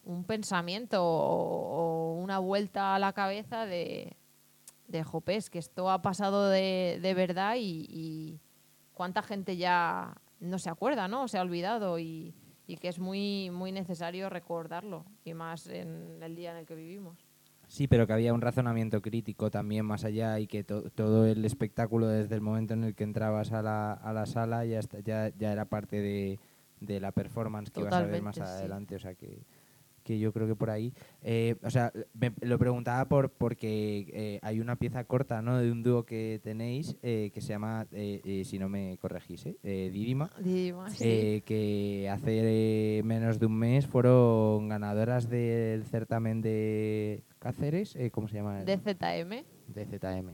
un 0.03 0.23
pensamiento 0.23 1.03
o, 1.03 2.13
una 2.15 2.39
vuelta 2.39 2.95
a 2.95 2.99
la 2.99 3.11
cabeza 3.13 3.65
de, 3.65 4.15
de 4.87 5.03
Jopés, 5.03 5.49
que 5.49 5.59
esto 5.59 5.91
ha 5.91 6.01
pasado 6.01 6.49
de, 6.49 6.99
de 7.01 7.13
verdad 7.13 7.55
y, 7.57 8.39
cuánta 8.93 9.21
gente 9.21 9.57
ya 9.57 10.15
no 10.39 10.57
se 10.57 10.69
acuerda, 10.69 11.07
¿no? 11.07 11.27
Se 11.27 11.37
ha 11.37 11.41
olvidado 11.41 11.99
y, 11.99 12.33
que 12.81 12.87
es 12.87 12.99
muy, 12.99 13.49
muy 13.51 13.71
necesario 13.71 14.29
recordarlo, 14.29 15.05
y 15.23 15.33
más 15.33 15.67
en 15.67 16.21
el 16.23 16.35
día 16.35 16.51
en 16.51 16.57
el 16.57 16.65
que 16.65 16.75
vivimos. 16.75 17.17
Sí, 17.67 17.87
pero 17.87 18.07
que 18.07 18.13
había 18.13 18.33
un 18.33 18.41
razonamiento 18.41 19.01
crítico 19.01 19.51
también 19.51 19.85
más 19.85 20.05
allá 20.05 20.39
y 20.39 20.47
que 20.47 20.63
to- 20.63 20.89
todo 20.91 21.25
el 21.25 21.43
espectáculo 21.43 22.07
desde 22.07 22.35
el 22.35 22.41
momento 22.41 22.73
en 22.73 22.85
el 22.85 22.95
que 22.95 23.03
entrabas 23.03 23.51
a 23.51 23.61
la, 23.61 23.91
a 23.91 24.13
la 24.13 24.25
sala 24.25 24.65
ya, 24.65 24.79
ya, 25.03 25.29
ya 25.37 25.51
era 25.51 25.65
parte 25.65 25.99
de, 25.99 26.39
de 26.79 26.99
la 26.99 27.11
performance 27.11 27.71
que 27.71 27.79
ibas 27.81 27.93
a 27.93 28.01
ver 28.05 28.21
más 28.21 28.35
Totalmente, 28.35 28.57
sí. 28.57 28.59
adelante. 28.63 28.95
O 28.95 28.99
sea 28.99 29.15
que, 29.15 29.39
que 30.03 30.19
yo 30.19 30.31
creo 30.31 30.47
que 30.47 30.55
por 30.55 30.69
ahí... 30.69 30.93
eh, 31.21 31.55
o 31.63 31.69
sea, 31.69 31.91
me- 32.13 32.31
lo 32.41 32.57
preguntaba 32.57 33.03
por 33.09 33.29
porque 33.29 34.07
eh, 34.13 34.39
hay 34.41 34.61
una 34.61 34.77
pieza 34.77 35.03
corta 35.03 35.41
¿no? 35.41 35.57
de 35.57 35.69
un 35.69 35.83
dúo 35.83 36.05
que 36.05 36.39
tenéis 36.41 36.95
eh, 37.03 37.29
que 37.33 37.41
se 37.41 37.49
llama, 37.49 37.85
eh, 37.91 38.21
eh, 38.23 38.45
si 38.45 38.57
no 38.57 38.69
me 38.69 38.97
corregís, 39.01 39.45
¿eh? 39.47 39.57
Didima. 39.91 40.29
Didima, 40.41 40.89
sí. 40.91 41.43
que 41.45 42.07
hace 42.09 43.01
menos 43.03 43.37
de 43.37 43.47
un 43.47 43.57
mes 43.59 43.85
fueron 43.85 44.69
ganadoras 44.69 45.27
del 45.29 45.83
certamen 45.83 46.39
de 46.41 47.23
Cáceres, 47.39 47.97
¿cómo 48.13 48.29
se 48.29 48.35
llama? 48.37 48.63
de 48.63 48.77
ZM. 48.77 49.43
De 49.67 49.85
ZM. 49.85 50.31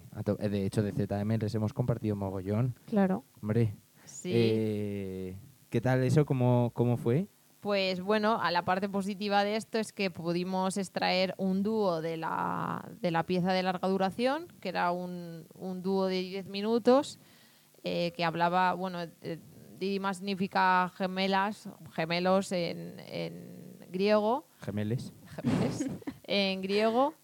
De 0.52 0.66
hecho, 0.68 0.84
de 0.84 0.92
ZM 0.92 1.38
les 1.42 1.56
hemos 1.56 1.74
compartido 1.74 2.16
mogollón. 2.16 2.76
Claro. 2.86 3.24
Hombre, 3.42 3.74
Sí. 4.06 5.36
¿Qué 5.74 5.82
tal 5.82 6.04
eso? 6.04 6.24
¿Cómo, 6.24 6.70
cómo 6.76 6.98
fue? 6.98 7.26
Pues 7.60 8.00
bueno, 8.00 8.40
a 8.40 8.52
la 8.52 8.64
parte 8.64 8.88
positiva 8.88 9.44
de 9.44 9.56
esto 9.56 9.80
es 9.80 9.92
que 9.92 10.12
pudimos 10.12 10.78
extraer 10.78 11.34
un 11.40 11.64
dúo 11.64 12.00
de 12.00 12.16
la, 12.16 12.88
de 13.02 13.10
la 13.10 13.24
pieza 13.24 13.54
de 13.54 13.64
larga 13.64 13.88
duración, 13.88 14.54
que 14.62 14.70
era 14.70 14.92
un, 14.92 15.48
un 15.56 15.82
dúo 15.82 16.06
de 16.06 16.22
10 16.22 16.46
minutos, 16.46 17.18
eh, 17.84 18.14
que 18.16 18.24
hablaba, 18.24 18.76
bueno, 18.76 19.00
eh, 19.24 19.40
Didima 19.80 20.14
significa 20.14 20.92
gemelas, 20.96 21.68
gemelos 21.94 22.52
en, 22.52 23.00
en 23.08 23.80
griego, 23.90 24.46
Gemeles. 24.62 25.12
gemeles, 25.42 25.90
en 26.26 26.62
griego. 26.62 27.16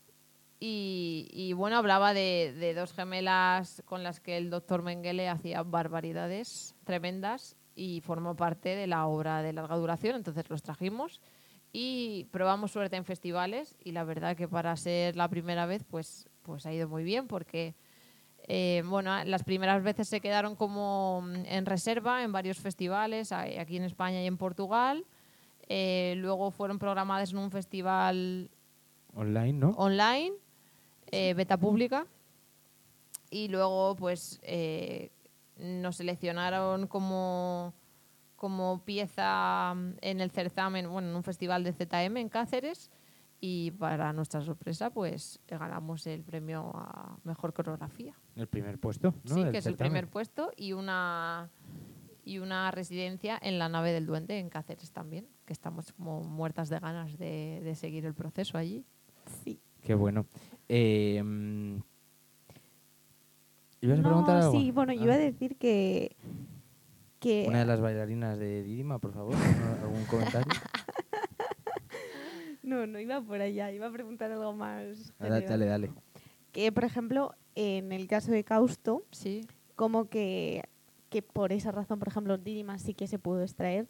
Y, 0.59 1.29
y, 1.31 1.53
bueno, 1.53 1.77
hablaba 1.77 2.15
de, 2.15 2.55
de 2.59 2.73
dos 2.73 2.93
gemelas 2.93 3.83
con 3.85 4.01
las 4.01 4.19
que 4.19 4.37
el 4.37 4.49
doctor 4.49 4.81
Mengele 4.81 5.29
hacía 5.29 5.61
barbaridades 5.61 6.75
tremendas 6.83 7.55
y 7.79 8.01
formó 8.01 8.35
parte 8.35 8.75
de 8.75 8.87
la 8.87 9.07
obra 9.07 9.41
de 9.41 9.53
larga 9.53 9.77
duración, 9.77 10.17
entonces 10.17 10.49
los 10.49 10.61
trajimos 10.61 11.21
y 11.71 12.25
probamos 12.29 12.71
suerte 12.71 12.97
en 12.97 13.05
festivales 13.05 13.77
y 13.81 13.93
la 13.93 14.03
verdad 14.03 14.35
que 14.35 14.49
para 14.49 14.75
ser 14.75 15.15
la 15.15 15.29
primera 15.29 15.65
vez 15.65 15.85
pues, 15.85 16.27
pues 16.41 16.65
ha 16.65 16.73
ido 16.73 16.89
muy 16.89 17.05
bien 17.05 17.27
porque 17.27 17.75
eh, 18.49 18.83
bueno, 18.85 19.23
las 19.23 19.43
primeras 19.43 19.81
veces 19.81 20.09
se 20.09 20.19
quedaron 20.19 20.57
como 20.57 21.21
mm, 21.21 21.45
en 21.45 21.65
reserva 21.65 22.21
en 22.23 22.33
varios 22.33 22.57
festivales, 22.57 23.31
aquí 23.31 23.77
en 23.77 23.83
España 23.83 24.21
y 24.21 24.25
en 24.25 24.37
Portugal. 24.37 25.05
Eh, 25.69 26.15
luego 26.17 26.51
fueron 26.51 26.79
programadas 26.79 27.31
en 27.31 27.37
un 27.37 27.51
festival 27.51 28.49
Online, 29.13 29.53
¿no? 29.53 29.69
online, 29.77 30.33
eh, 31.11 31.33
beta 31.35 31.57
pública, 31.57 32.07
y 33.29 33.47
luego 33.47 33.95
pues 33.95 34.39
nos 35.59 35.97
seleccionaron 35.97 36.87
como, 36.87 37.73
como 38.35 38.83
pieza 38.83 39.73
mm, 39.75 39.93
en 40.01 40.21
el 40.21 40.31
certamen, 40.31 40.89
bueno, 40.89 41.09
en 41.09 41.15
un 41.15 41.23
festival 41.23 41.63
de 41.63 41.73
ZM 41.73 42.17
en 42.17 42.29
Cáceres, 42.29 42.89
y 43.41 43.71
para 43.71 44.11
nuestra 44.11 44.41
sorpresa 44.41 44.89
pues 44.89 45.39
ganamos 45.47 46.05
el 46.07 46.23
premio 46.23 46.71
a 46.75 47.17
Mejor 47.23 47.53
Coreografía. 47.53 48.13
El 48.35 48.47
primer 48.47 48.79
puesto, 48.79 49.13
¿no? 49.23 49.35
sí, 49.35 49.43
que 49.51 49.59
es 49.59 49.65
el 49.65 49.77
primer 49.77 50.07
puesto, 50.07 50.51
y 50.57 50.73
una 50.73 51.49
y 52.25 52.37
una 52.37 52.69
residencia 52.69 53.39
en 53.41 53.57
la 53.57 53.69
nave 53.69 53.91
del 53.91 54.05
Duende 54.05 54.37
en 54.37 54.49
Cáceres 54.49 54.91
también, 54.91 55.27
que 55.45 55.53
estamos 55.53 55.93
como 55.93 56.21
muertas 56.21 56.69
de 56.69 56.79
ganas 56.79 57.17
de, 57.17 57.61
de 57.63 57.75
seguir 57.75 58.05
el 58.05 58.13
proceso 58.13 58.57
allí. 58.57 58.85
Sí. 59.43 59.59
Qué 59.81 59.95
bueno. 59.95 60.25
Eh, 60.67 61.21
mm, 61.23 61.79
¿Ibas 63.81 63.99
a 63.99 64.01
No, 64.01 64.07
preguntar 64.09 64.37
algo? 64.37 64.51
sí, 64.51 64.71
bueno, 64.71 64.93
yo 64.93 65.01
Ah. 65.01 65.05
iba 65.05 65.13
a 65.13 65.17
decir 65.17 65.55
que... 65.57 66.15
que 67.19 67.45
Una 67.47 67.59
de 67.59 67.65
las 67.65 67.79
bailarinas 67.81 68.37
de 68.39 68.63
Didima, 68.63 68.99
por 68.99 69.13
favor. 69.13 69.35
¿no? 69.35 69.85
¿Algún 69.87 70.05
comentario? 70.05 70.47
No, 72.61 72.85
no 72.85 72.99
iba 72.99 73.19
por 73.21 73.41
allá, 73.41 73.71
iba 73.71 73.87
a 73.87 73.91
preguntar 73.91 74.31
algo 74.31 74.53
más. 74.53 75.11
Ah, 75.17 75.27
dale, 75.27 75.41
general. 75.41 75.59
dale, 75.59 75.65
dale. 75.65 75.91
Que, 76.51 76.71
por 76.71 76.83
ejemplo, 76.83 77.33
en 77.55 77.91
el 77.91 78.07
caso 78.07 78.31
de 78.31 78.43
Causto, 78.43 79.05
Sí. 79.11 79.41
como 79.75 80.05
que, 80.09 80.63
que 81.09 81.23
por 81.23 81.51
esa 81.51 81.71
razón, 81.71 81.97
por 81.97 82.09
ejemplo, 82.09 82.37
Didima 82.37 82.77
sí 82.77 82.93
que 82.93 83.07
se 83.07 83.17
pudo 83.17 83.41
extraer, 83.41 83.87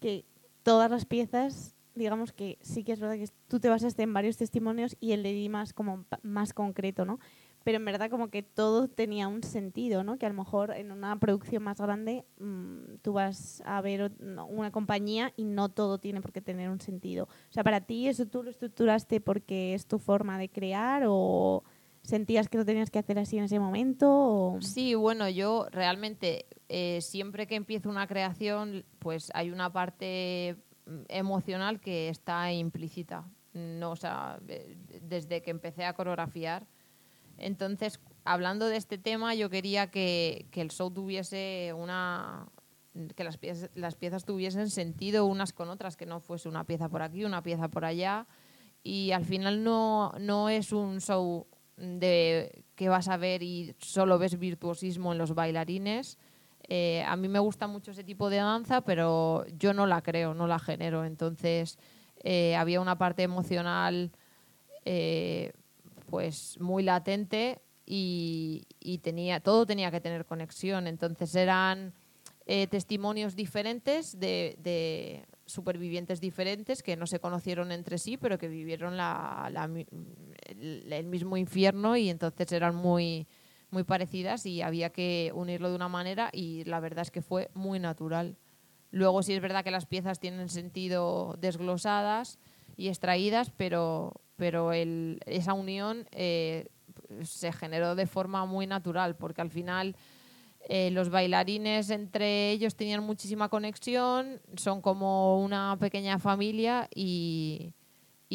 que 0.00 0.24
todas 0.62 0.90
las 0.90 1.04
piezas, 1.04 1.74
digamos 1.94 2.32
que 2.32 2.56
sí 2.62 2.84
que 2.84 2.92
es 2.92 3.00
verdad 3.00 3.16
que 3.16 3.28
tú 3.48 3.60
te 3.60 3.68
basaste 3.68 4.02
en 4.02 4.14
varios 4.14 4.38
testimonios 4.38 4.96
y 4.98 5.12
el 5.12 5.22
de 5.24 5.32
Didima 5.32 5.62
es 5.62 5.74
como 5.74 6.06
más 6.22 6.54
concreto, 6.54 7.04
¿no? 7.04 7.18
Pero 7.64 7.76
en 7.76 7.84
verdad 7.84 8.10
como 8.10 8.28
que 8.28 8.42
todo 8.42 8.88
tenía 8.88 9.28
un 9.28 9.42
sentido, 9.42 10.04
¿no? 10.04 10.18
Que 10.18 10.26
a 10.26 10.28
lo 10.28 10.34
mejor 10.34 10.72
en 10.72 10.92
una 10.92 11.18
producción 11.18 11.62
más 11.62 11.80
grande 11.80 12.24
mm, 12.38 12.96
tú 13.02 13.14
vas 13.14 13.62
a 13.64 13.80
ver 13.80 14.12
una 14.20 14.70
compañía 14.70 15.32
y 15.36 15.44
no 15.44 15.68
todo 15.68 15.98
tiene 15.98 16.20
por 16.20 16.32
qué 16.32 16.40
tener 16.40 16.70
un 16.70 16.80
sentido. 16.80 17.24
O 17.24 17.52
sea, 17.52 17.64
para 17.64 17.80
ti 17.80 18.08
eso 18.08 18.26
tú 18.26 18.42
lo 18.42 18.50
estructuraste 18.50 19.20
porque 19.20 19.74
es 19.74 19.86
tu 19.86 19.98
forma 19.98 20.38
de 20.38 20.48
crear 20.48 21.04
o 21.06 21.62
sentías 22.02 22.48
que 22.48 22.58
lo 22.58 22.64
tenías 22.64 22.90
que 22.90 22.98
hacer 22.98 23.18
así 23.18 23.38
en 23.38 23.44
ese 23.44 23.60
momento 23.60 24.08
o... 24.10 24.60
Sí, 24.60 24.94
bueno, 24.94 25.28
yo 25.28 25.66
realmente 25.70 26.46
eh, 26.68 27.00
siempre 27.00 27.46
que 27.46 27.54
empiezo 27.54 27.88
una 27.88 28.06
creación, 28.06 28.84
pues 28.98 29.30
hay 29.34 29.50
una 29.50 29.72
parte 29.72 30.56
mm, 30.86 31.02
emocional 31.08 31.80
que 31.80 32.08
está 32.08 32.52
implícita. 32.52 33.24
No, 33.52 33.90
o 33.92 33.96
sea, 33.96 34.40
eh, 34.48 34.76
desde 35.02 35.42
que 35.42 35.50
empecé 35.50 35.84
a 35.84 35.92
coreografiar. 35.92 36.66
Entonces, 37.42 38.00
hablando 38.24 38.66
de 38.66 38.76
este 38.76 38.98
tema, 38.98 39.34
yo 39.34 39.50
quería 39.50 39.90
que, 39.90 40.46
que 40.50 40.60
el 40.60 40.70
show 40.70 40.90
tuviese 40.90 41.72
una 41.76 42.46
que 43.16 43.24
las 43.24 43.38
piezas, 43.38 43.70
las 43.74 43.94
piezas 43.94 44.24
tuviesen 44.24 44.68
sentido 44.68 45.24
unas 45.26 45.52
con 45.52 45.70
otras, 45.70 45.96
que 45.96 46.06
no 46.06 46.20
fuese 46.20 46.48
una 46.48 46.64
pieza 46.64 46.88
por 46.88 47.02
aquí, 47.02 47.24
una 47.24 47.42
pieza 47.42 47.68
por 47.68 47.84
allá. 47.84 48.26
Y 48.82 49.12
al 49.12 49.24
final 49.24 49.64
no, 49.64 50.12
no 50.18 50.48
es 50.48 50.72
un 50.72 51.00
show 51.00 51.46
de 51.76 52.64
que 52.74 52.88
vas 52.88 53.08
a 53.08 53.16
ver 53.16 53.42
y 53.42 53.74
solo 53.78 54.18
ves 54.18 54.38
virtuosismo 54.38 55.12
en 55.12 55.18
los 55.18 55.34
bailarines. 55.34 56.18
Eh, 56.68 57.02
a 57.06 57.16
mí 57.16 57.28
me 57.28 57.38
gusta 57.38 57.66
mucho 57.66 57.92
ese 57.92 58.04
tipo 58.04 58.28
de 58.30 58.36
danza, 58.36 58.82
pero 58.82 59.44
yo 59.58 59.72
no 59.72 59.86
la 59.86 60.02
creo, 60.02 60.34
no 60.34 60.46
la 60.46 60.58
genero. 60.58 61.04
Entonces, 61.04 61.78
eh, 62.22 62.56
había 62.56 62.80
una 62.80 62.98
parte 62.98 63.22
emocional 63.22 64.12
eh, 64.84 65.52
pues 66.12 66.60
muy 66.60 66.82
latente 66.82 67.62
y, 67.86 68.66
tenía, 69.02 69.40
todo 69.40 69.64
tenía 69.64 69.90
que 69.90 70.02
tener 70.02 70.26
conexión. 70.26 70.86
Entonces 70.86 71.34
eran 71.34 71.94
eh, 72.44 72.66
testimonios 72.66 73.34
diferentes 73.34 74.20
de, 74.20 75.24
supervivientes 75.46 76.20
diferentes 76.20 76.82
que 76.82 76.98
no 76.98 77.06
se 77.06 77.18
conocieron 77.18 77.72
entre 77.72 77.96
sí, 77.96 78.18
pero 78.18 78.36
que 78.36 78.48
vivieron 78.48 78.98
el, 79.00 80.92
el 80.92 81.06
mismo 81.06 81.38
infierno 81.38 81.96
y 81.96 82.10
entonces 82.10 82.52
eran 82.52 82.74
muy, 82.74 83.26
muy 83.70 83.84
parecidas 83.84 84.44
y 84.44 84.60
había 84.60 84.90
que 84.90 85.32
unirlo 85.34 85.70
de 85.70 85.76
una 85.76 85.88
manera 85.88 86.28
y 86.30 86.64
la 86.64 86.78
verdad 86.78 87.04
es 87.04 87.10
que 87.10 87.22
fue 87.22 87.50
muy 87.54 87.80
natural. 87.80 88.36
Luego 88.90 89.22
sí 89.22 89.32
es 89.32 89.40
verdad 89.40 89.64
que 89.64 89.70
las 89.70 89.86
piezas 89.86 90.20
tienen 90.20 90.50
sentido 90.50 91.36
desglosadas 91.40 92.38
y 92.76 92.88
extraídas, 92.88 93.50
pero, 93.56 94.21
pero 94.36 94.72
el- 94.72 95.20
esa 95.26 95.52
unión 95.52 96.06
eh, 96.12 96.68
se 97.22 97.52
generó 97.52 97.94
de 97.94 98.06
forma 98.06 98.44
muy 98.46 98.66
natural, 98.66 99.16
porque 99.16 99.40
al 99.40 99.50
final 99.50 99.96
eh, 100.68 100.90
los 100.90 101.10
bailarines 101.10 101.90
entre 101.90 102.50
ellos 102.50 102.76
tenían 102.76 103.02
muchísima 103.02 103.48
conexión, 103.48 104.40
son 104.56 104.80
como 104.80 105.42
una 105.42 105.76
pequeña 105.80 106.18
familia 106.18 106.88
y, 106.94 107.74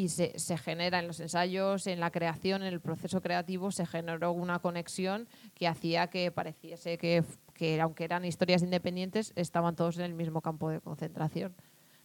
se, 0.08 0.58
genera 0.58 1.00
en 1.00 1.08
los 1.08 1.20
ensayos, 1.20 1.88
en 1.88 2.00
la 2.00 2.12
creación, 2.12 2.62
en 2.62 2.74
el 2.74 2.82
proceso 2.82 3.22
creativo, 3.22 3.72
se 3.72 3.86
generó 3.86 4.32
una 4.32 4.60
conexión 4.60 5.28
que 5.56 5.68
hacía 5.68 6.08
que 6.08 6.32
pareciese 6.32 6.98
que, 6.98 7.24
que 7.54 7.82
aunque 7.82 8.04
eran 8.04 8.26
historias 8.26 8.62
independientes, 8.62 9.32
estaban 9.36 9.76
todos 9.76 9.98
en 9.98 10.04
el 10.04 10.14
mismo 10.14 10.42
campo 10.42 10.70
de 10.70 10.82
concentración. 10.82 11.56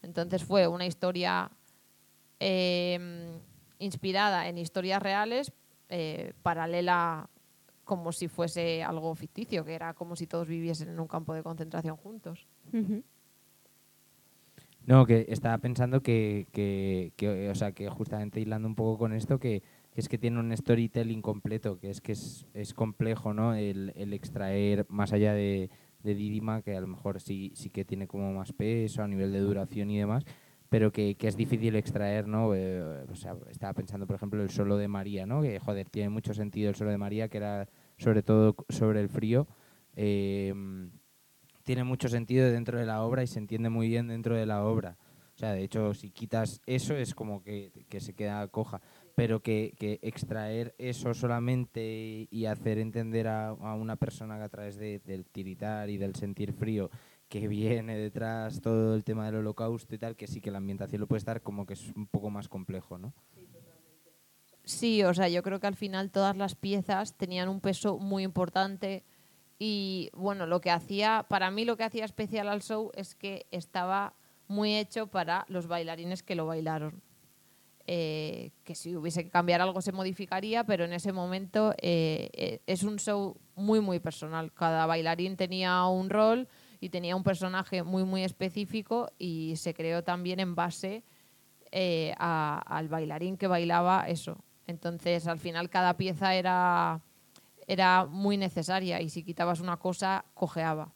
Entonces 0.03 0.43
fue 0.45 0.67
una 0.69 0.87
historia 0.87 1.51
eh, 2.41 3.39
inspirada 3.83 4.49
en 4.49 4.59
historias 4.59 5.03
reales, 5.03 5.53
eh, 5.89 6.33
paralela 6.43 7.29
como 7.85 8.13
si 8.13 8.29
fuese 8.29 8.83
algo 8.83 9.15
ficticio, 9.15 9.65
que 9.65 9.75
era 9.75 9.93
como 9.95 10.17
si 10.17 10.27
todos 10.27 10.49
viviesen 10.49 10.89
en 10.89 11.01
un 11.01 11.09
campo 11.09 11.35
de 11.35 11.43
concentración 11.43 11.97
juntos. 11.97 12.47
No, 14.87 15.05
que 15.05 15.27
estaba 15.29 15.59
pensando 15.59 16.01
que, 16.01 16.47
que, 16.53 17.13
que, 17.17 17.51
o 17.51 17.55
sea, 17.55 17.73
que 17.73 17.89
justamente 17.89 18.41
hilando 18.41 18.69
un 18.69 18.75
poco 18.75 18.99
con 18.99 19.13
esto, 19.13 19.39
que, 19.39 19.63
que 19.93 20.01
es 20.01 20.09
que 20.09 20.19
tiene 20.19 20.41
un 20.41 20.57
storytelling 20.57 21.23
completo, 21.23 21.79
que 21.79 21.91
es 21.91 22.01
que 22.01 22.13
es, 22.13 22.47
es 22.55 22.73
complejo, 22.73 23.35
¿no? 23.35 23.55
El, 23.55 23.93
el 23.97 24.13
extraer 24.13 24.87
más 24.89 25.13
allá 25.13 25.35
de, 25.35 25.71
de 26.03 26.15
Didima, 26.15 26.63
que 26.63 26.77
a 26.77 26.81
lo 26.81 26.87
mejor 26.87 27.21
sí, 27.21 27.53
sí 27.55 27.71
que 27.71 27.85
tiene 27.85 28.07
como 28.07 28.33
más 28.33 28.53
peso 28.53 29.03
a 29.03 29.09
nivel 29.09 29.33
de 29.33 29.41
duración 29.41 29.91
y 29.91 29.99
demás, 29.99 30.25
pero 30.73 30.91
que, 30.91 31.17
que 31.17 31.29
es 31.29 31.37
difícil 31.37 31.77
extraer, 31.77 32.27
¿no? 32.27 32.55
Eh, 32.55 33.05
o 33.07 33.15
sea, 33.15 33.37
estaba 33.51 33.75
pensando, 33.75 34.07
por 34.07 34.17
ejemplo, 34.17 34.43
el 34.43 34.49
solo 34.49 34.79
de 34.79 34.89
María, 34.89 35.27
¿no? 35.27 35.43
Que, 35.43 35.59
joder, 35.59 35.91
tiene 35.91 36.09
mucho 36.09 36.33
sentido 36.33 36.71
el 36.71 36.77
solo 36.77 36.91
de 36.91 36.97
María, 36.97 37.29
que 37.29 37.37
era 37.37 37.69
sobre 37.99 38.23
todo 38.23 38.57
sobre 38.71 39.03
el 39.03 39.11
frío. 39.11 39.47
Eh, 39.97 40.55
tiene 41.63 41.85
mucho 41.85 42.09
sentido 42.09 42.51
dentro 42.51 42.79
de 42.79 42.87
la 42.87 43.03
obra 43.03 43.23
y 43.23 43.27
se 43.27 43.39
entiende 43.39 43.69
muy 43.69 43.87
bien 43.89 44.09
dentro 44.09 44.35
de 44.35 44.47
la 44.47 44.65
obra. 44.65 44.97
O 45.35 45.39
sea, 45.39 45.53
de 45.53 45.63
hecho, 45.63 45.93
si 45.93 46.11
quitas 46.11 46.63
eso 46.65 46.95
es 46.97 47.15
como 47.15 47.43
que, 47.43 47.85
que 47.91 48.01
se 48.01 48.15
queda 48.15 48.49
coja. 48.49 48.81
Pero 49.15 49.41
que, 49.43 49.75
que 49.79 49.99
extraer 50.01 50.75
eso 50.79 51.13
solamente 51.13 52.29
y 52.31 52.47
hacer 52.47 52.79
entender 52.79 53.29
a, 53.29 53.49
a 53.49 53.75
una 53.75 53.97
persona 53.97 54.39
que 54.39 54.45
a 54.45 54.49
través 54.49 54.77
de- 54.77 55.01
del 55.01 55.27
tiritar 55.27 55.91
y 55.91 55.99
del 55.99 56.15
sentir 56.15 56.55
frío 56.55 56.89
que 57.33 57.49
viene 57.49 57.97
detrás 57.97 58.61
todo 58.61 58.95
el 58.95 59.05
tema 59.05 59.25
del 59.25 59.37
holocausto 59.37 59.95
y 59.95 59.99
tal, 59.99 60.17
que 60.17 60.27
sí 60.27 60.43
que 60.43 60.51
la 60.51 60.59
ambientación 60.59 61.01
lo 61.01 61.07
puede 61.07 61.21
estar 61.21 61.41
como 61.41 61.65
que 61.65 61.73
es 61.73 61.89
un 61.97 62.07
poco 62.07 62.29
más 62.29 62.47
complejo, 62.47 62.99
¿no? 62.99 63.15
Sí, 64.65 65.03
o 65.03 65.15
sea, 65.15 65.31
yo 65.31 65.43
creo 65.43 65.59
que 65.59 65.67
al 65.67 65.75
final 65.75 66.11
todas 66.11 66.37
las 66.37 66.55
piezas 66.55 67.17
tenían 67.17 67.49
un 67.49 67.63
peso 67.63 67.97
muy 67.97 68.23
importante 68.23 69.03
y 69.59 70.11
bueno, 70.13 70.45
lo 70.45 70.61
que 70.61 70.71
hacía, 70.71 71.25
para 71.27 71.51
mí 71.51 71.65
lo 71.65 71.79
que 71.79 71.85
hacía 71.85 72.05
especial 72.05 72.51
al 72.51 72.61
show 72.61 72.91
es 72.95 73.15
que 73.15 73.47
estaba 73.51 74.13
muy 74.47 74.77
hecho 74.77 75.07
para 75.07 75.47
los 75.49 75.69
bailarines 75.69 76.23
que 76.23 76.35
lo 76.35 76.45
bailaron. 76.45 77.01
Eh, 77.87 78.51
que 78.63 78.75
si 78.75 78.95
hubiese 78.95 79.25
que 79.25 79.31
cambiar 79.31 79.63
algo 79.63 79.81
se 79.81 79.93
modificaría, 79.93 80.65
pero 80.65 80.85
en 80.85 80.93
ese 80.93 81.13
momento 81.13 81.73
eh, 81.81 82.29
eh, 82.35 82.61
es 82.67 82.83
un 82.83 82.99
show 82.99 83.39
muy, 83.55 83.81
muy 83.81 84.01
personal. 84.01 84.53
Cada 84.53 84.85
bailarín 84.85 85.39
tenía 85.39 85.87
un 85.87 86.11
rol 86.11 86.47
y 86.83 86.89
tenía 86.89 87.15
un 87.15 87.23
personaje 87.23 87.85
muy, 87.85 88.03
muy 88.05 88.25
específico 88.25 89.09
y 89.17 89.55
se 89.55 89.73
creó 89.73 90.03
también 90.03 90.41
en 90.41 90.57
base 90.57 91.05
eh, 91.71 92.13
a- 92.19 92.59
al 92.67 92.89
bailarín 92.89 93.37
que 93.37 93.47
bailaba 93.47 94.09
eso. 94.09 94.43
Entonces, 94.67 95.29
al 95.29 95.39
final, 95.39 95.71
cada 95.71 95.97
pieza 95.97 96.35
era, 96.35 97.01
era 97.69 98.05
muy 98.07 98.37
necesaria 98.37 99.01
y 99.01 99.11
si 99.11 99.23
quitabas 99.23 99.61
una 99.61 99.77
cosa, 99.77 100.25
cojeaba. 100.35 100.93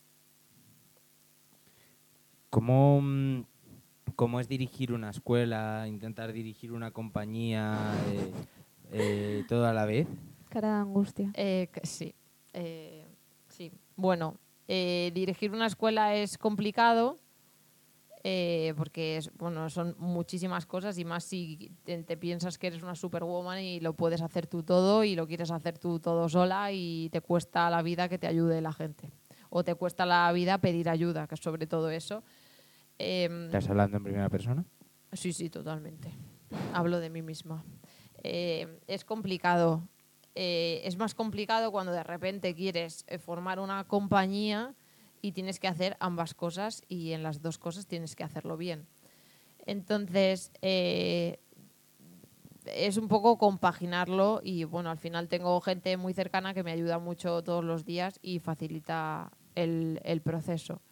¿Cómo, 2.51 3.45
cómo 4.17 4.41
es 4.41 4.49
dirigir 4.49 4.93
una 4.93 5.11
escuela, 5.11 5.85
intentar 5.87 6.33
dirigir 6.33 6.73
una 6.73 6.91
compañía, 6.91 7.93
eh, 8.09 8.33
eh, 8.91 9.45
todo 9.49 9.67
a 9.67 9.73
la 9.73 9.85
vez? 9.85 10.09
Cara 10.49 10.69
de 10.69 10.75
angustia. 10.81 11.31
Eh, 11.35 11.69
sí, 11.85 12.13
eh, 12.55 13.07
sí. 13.49 13.73
Bueno, 13.95 14.37
eh, 14.69 15.11
dirigir 15.15 15.53
una 15.53 15.67
escuela 15.67 16.15
es 16.15 16.39
complicado 16.39 17.19
eh, 18.29 18.75
porque 18.77 19.19
es, 19.19 19.31
bueno, 19.37 19.71
son 19.71 19.95
muchísimas 19.99 20.67
cosas 20.67 20.99
y 20.99 21.05
más 21.05 21.23
si 21.23 21.71
te, 21.85 22.03
te 22.03 22.17
piensas 22.17 22.59
que 22.59 22.67
eres 22.67 22.83
una 22.83 22.97
superwoman 22.97 23.61
y 23.61 23.79
lo 23.79 23.93
puedes 23.93 24.21
hacer 24.21 24.49
tú 24.49 24.65
todo 24.65 25.05
y 25.05 25.15
lo 25.15 25.29
quieres 25.29 25.53
hacer 25.53 25.79
tú 25.79 26.01
todo 26.01 26.29
sola 26.29 26.73
y 26.73 27.09
te 27.11 27.21
cuesta 27.21 27.71
la 27.71 27.83
vida 27.83 28.09
que 28.09 28.19
te 28.19 28.27
ayude 28.27 28.61
la 28.61 28.73
gente. 28.73 29.13
O 29.49 29.63
te 29.63 29.77
cuesta 29.77 30.05
la 30.07 30.33
vida 30.33 30.59
pedir 30.59 30.89
ayuda, 30.89 31.29
que 31.29 31.37
es 31.37 31.41
sobre 31.41 31.69
todo 31.69 31.89
eso. 31.89 32.25
Em, 32.99 33.45
¿Estás 33.45 33.71
hablando 33.71 33.99
en 33.99 34.03
primera 34.03 34.29
persona? 34.29 34.65
Sí, 35.13 35.33
sí, 35.33 35.49
totalmente. 35.49 36.11
Hablo 36.73 36.99
de 36.99 37.11
mí 37.11 37.23
misma. 37.23 37.65
Eh, 38.25 38.81
es 38.89 39.05
complicado. 39.05 39.89
Eh, 40.37 40.83
es 40.85 40.97
más 40.99 41.15
complicado 41.15 41.73
cuando 41.73 41.93
de 41.93 42.05
repente 42.05 42.55
quieres 42.55 43.05
eh, 43.09 43.19
formar 43.19 43.59
una 43.59 43.83
compañía 43.85 44.75
y 45.23 45.33
tienes 45.33 45.59
que 45.59 45.67
hacer 45.67 45.97
ambas 45.99 46.35
cosas 46.35 46.83
y 46.89 47.13
en 47.13 47.23
las 47.23 47.41
dos 47.41 47.59
cosas 47.59 47.87
tienes 47.87 48.15
que 48.15 48.23
hacerlo 48.23 48.57
bien. 48.59 48.87
Entonces, 49.65 50.53
eh, 50.61 51.41
es 52.67 52.99
un 52.99 53.09
poco 53.09 53.39
compaginarlo 53.39 54.41
y 54.45 54.65
bueno, 54.65 54.91
al 54.91 54.99
final 54.99 55.29
tengo 55.29 55.61
gente 55.63 55.97
muy 55.97 56.13
cercana 56.13 56.55
que 56.55 56.63
me 56.63 56.73
ayuda 56.73 56.99
mucho 56.99 57.43
todos 57.43 57.65
los 57.65 57.85
días 57.85 58.19
y 58.23 58.39
facilita 58.39 59.33
el, 59.55 60.01
el 60.05 60.21
proceso. 60.21 60.83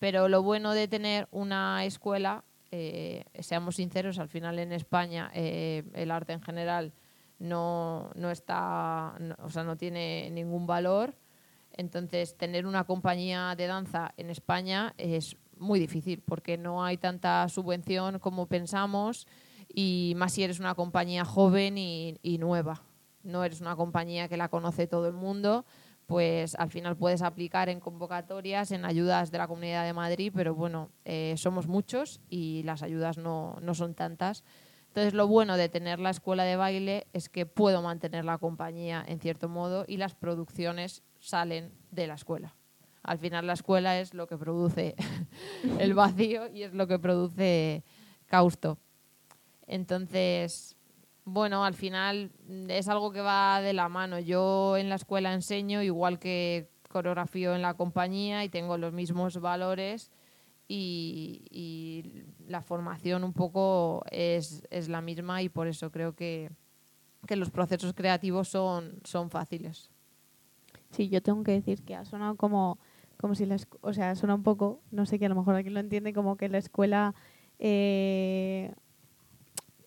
Pero 0.00 0.28
lo 0.28 0.42
bueno 0.42 0.72
de 0.72 0.88
tener 0.88 1.28
una 1.30 1.84
escuela, 1.84 2.42
eh, 2.72 3.24
seamos 3.38 3.76
sinceros, 3.76 4.18
al 4.18 4.28
final 4.28 4.58
en 4.58 4.72
España 4.72 5.30
eh, 5.34 5.84
el 5.94 6.10
arte 6.10 6.32
en 6.32 6.42
general 6.42 6.92
no, 7.40 8.10
no 8.14 8.30
está, 8.30 9.14
o 9.42 9.50
sea, 9.50 9.64
no 9.64 9.76
tiene 9.76 10.30
ningún 10.30 10.66
valor. 10.66 11.16
Entonces, 11.72 12.36
tener 12.36 12.66
una 12.66 12.84
compañía 12.84 13.54
de 13.56 13.66
danza 13.66 14.12
en 14.16 14.30
España 14.30 14.94
es 14.98 15.36
muy 15.56 15.80
difícil 15.80 16.22
porque 16.24 16.56
no 16.56 16.84
hay 16.84 16.96
tanta 16.96 17.48
subvención 17.48 18.18
como 18.18 18.46
pensamos 18.46 19.26
y 19.68 20.14
más 20.16 20.32
si 20.32 20.42
eres 20.42 20.60
una 20.60 20.74
compañía 20.74 21.24
joven 21.24 21.78
y, 21.78 22.18
y 22.22 22.38
nueva. 22.38 22.82
No 23.22 23.44
eres 23.44 23.60
una 23.60 23.76
compañía 23.76 24.28
que 24.28 24.36
la 24.36 24.48
conoce 24.48 24.86
todo 24.86 25.06
el 25.06 25.14
mundo, 25.14 25.64
pues 26.06 26.56
al 26.56 26.70
final 26.70 26.96
puedes 26.96 27.22
aplicar 27.22 27.68
en 27.68 27.78
convocatorias, 27.78 28.72
en 28.72 28.84
ayudas 28.84 29.30
de 29.30 29.38
la 29.38 29.46
Comunidad 29.46 29.84
de 29.84 29.92
Madrid, 29.92 30.32
pero 30.34 30.54
bueno, 30.54 30.90
eh, 31.04 31.34
somos 31.36 31.68
muchos 31.68 32.20
y 32.28 32.62
las 32.64 32.82
ayudas 32.82 33.16
no, 33.16 33.56
no 33.62 33.74
son 33.74 33.94
tantas. 33.94 34.42
Entonces, 34.90 35.14
lo 35.14 35.28
bueno 35.28 35.56
de 35.56 35.68
tener 35.68 36.00
la 36.00 36.10
escuela 36.10 36.42
de 36.42 36.56
baile 36.56 37.06
es 37.12 37.28
que 37.28 37.46
puedo 37.46 37.80
mantener 37.80 38.24
la 38.24 38.38
compañía 38.38 39.04
en 39.06 39.20
cierto 39.20 39.48
modo 39.48 39.84
y 39.86 39.98
las 39.98 40.16
producciones 40.16 41.04
salen 41.20 41.72
de 41.92 42.08
la 42.08 42.14
escuela. 42.14 42.56
Al 43.04 43.18
final, 43.18 43.46
la 43.46 43.52
escuela 43.52 44.00
es 44.00 44.14
lo 44.14 44.26
que 44.26 44.36
produce 44.36 44.96
el 45.78 45.94
vacío 45.94 46.48
y 46.52 46.64
es 46.64 46.74
lo 46.74 46.88
que 46.88 46.98
produce 46.98 47.84
Causto. 48.26 48.78
Entonces, 49.68 50.76
bueno, 51.24 51.64
al 51.64 51.74
final 51.74 52.32
es 52.68 52.88
algo 52.88 53.12
que 53.12 53.20
va 53.20 53.60
de 53.60 53.72
la 53.72 53.88
mano. 53.88 54.18
Yo 54.18 54.76
en 54.76 54.88
la 54.88 54.96
escuela 54.96 55.32
enseño 55.32 55.82
igual 55.82 56.18
que 56.18 56.68
coreografío 56.88 57.54
en 57.54 57.62
la 57.62 57.74
compañía 57.74 58.42
y 58.42 58.48
tengo 58.48 58.76
los 58.76 58.92
mismos 58.92 59.40
valores 59.40 60.10
y, 60.72 61.42
y 61.50 62.22
la 62.46 62.62
formación 62.62 63.24
un 63.24 63.32
poco 63.32 64.04
es, 64.12 64.62
es 64.70 64.88
la 64.88 65.00
misma 65.00 65.42
y 65.42 65.48
por 65.48 65.66
eso 65.66 65.90
creo 65.90 66.14
que, 66.14 66.48
que 67.26 67.34
los 67.34 67.50
procesos 67.50 67.92
creativos 67.92 68.46
son, 68.46 69.00
son 69.02 69.30
fáciles. 69.30 69.90
Sí, 70.92 71.08
yo 71.08 71.20
tengo 71.22 71.42
que 71.42 71.50
decir 71.50 71.82
que 71.82 71.96
ha 71.96 72.04
sonado 72.04 72.36
como, 72.36 72.78
como 73.16 73.34
si 73.34 73.46
la 73.46 73.56
o 73.80 73.92
sea, 73.92 74.14
suena 74.14 74.36
un 74.36 74.44
poco, 74.44 74.80
no 74.92 75.06
sé 75.06 75.18
que 75.18 75.26
a 75.26 75.28
lo 75.28 75.34
mejor 75.34 75.56
aquí 75.56 75.70
lo 75.70 75.80
entiende, 75.80 76.12
como 76.12 76.36
que 76.36 76.48
la 76.48 76.58
escuela 76.58 77.16
eh, 77.58 78.72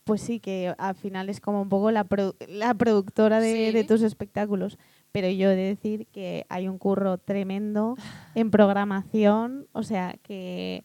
pues 0.04 0.20
sí, 0.20 0.42
que 0.42 0.76
al 0.78 0.96
final 0.96 1.30
es 1.30 1.40
como 1.40 1.62
un 1.62 1.70
poco 1.70 1.92
la, 1.92 2.06
la 2.50 2.74
productora 2.74 3.40
de, 3.40 3.86
tus 3.88 4.02
espectáculos. 4.02 4.78
Pero 5.14 5.30
yo 5.30 5.52
he 5.52 5.56
de 5.56 5.62
decir 5.62 6.08
que 6.08 6.46
hay 6.50 6.68
un 6.68 6.80
curro 6.80 7.20
tremendo 7.20 7.96
en 8.34 8.50
programación, 8.50 9.68
o 9.72 9.84
sea, 9.84 10.16
que, 10.24 10.84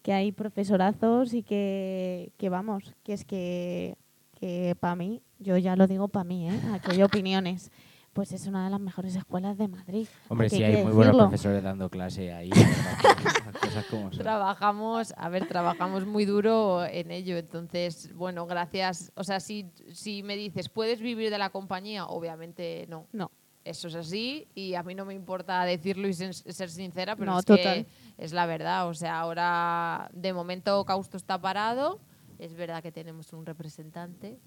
que 0.00 0.14
hay 0.14 0.32
profesorazos 0.32 1.34
y 1.34 1.42
que, 1.42 2.32
que 2.38 2.48
vamos, 2.48 2.94
que 3.04 3.12
es 3.12 3.26
que, 3.26 3.98
que 4.40 4.74
para 4.80 4.96
mí, 4.96 5.22
yo 5.38 5.58
ya 5.58 5.76
lo 5.76 5.86
digo 5.86 6.08
para 6.08 6.24
mí, 6.24 6.48
¿eh? 6.48 6.58
aquí 6.72 6.92
hay 6.92 7.02
opiniones, 7.02 7.70
pues 8.14 8.32
es 8.32 8.46
una 8.46 8.64
de 8.64 8.70
las 8.70 8.80
mejores 8.80 9.14
escuelas 9.14 9.58
de 9.58 9.68
Madrid. 9.68 10.08
Hombre, 10.30 10.48
sí, 10.48 10.62
hay 10.64 10.82
muy 10.82 10.92
buenos 10.92 11.14
profesores 11.14 11.62
dando 11.62 11.90
clase 11.90 12.32
ahí. 12.32 12.48
cosas 13.60 13.84
como 13.90 14.10
son. 14.10 14.22
Trabajamos, 14.22 15.12
a 15.18 15.28
ver, 15.28 15.46
trabajamos 15.46 16.06
muy 16.06 16.24
duro 16.24 16.82
en 16.86 17.10
ello. 17.10 17.36
Entonces, 17.36 18.14
bueno, 18.14 18.46
gracias. 18.46 19.12
O 19.16 19.22
sea, 19.22 19.38
si, 19.38 19.70
si 19.92 20.22
me 20.22 20.34
dices, 20.34 20.70
¿puedes 20.70 21.02
vivir 21.02 21.28
de 21.28 21.36
la 21.36 21.50
compañía? 21.50 22.06
Obviamente 22.06 22.86
no. 22.88 23.06
No, 23.12 23.30
Eso 23.66 23.88
es 23.88 23.94
así 23.96 24.46
y 24.54 24.74
a 24.74 24.82
mí 24.84 24.94
no 24.94 25.04
me 25.04 25.12
importa 25.14 25.64
decirlo 25.64 26.06
y 26.06 26.12
sen- 26.12 26.32
ser 26.32 26.70
sincera, 26.70 27.16
pero 27.16 27.32
No, 27.32 27.38
es 27.40 27.44
total. 27.44 27.84
que 27.84 27.86
es 28.24 28.32
la 28.32 28.46
verdad. 28.46 28.88
O 28.88 28.94
sea, 28.94 29.18
ahora 29.18 30.08
de 30.12 30.32
momento 30.32 30.84
Causto 30.84 31.16
está 31.16 31.40
parado. 31.40 32.00
Es 32.38 32.54
verdad 32.54 32.82
que 32.82 32.92
tenemos 32.92 33.32
un 33.32 33.44
representante 33.44 34.38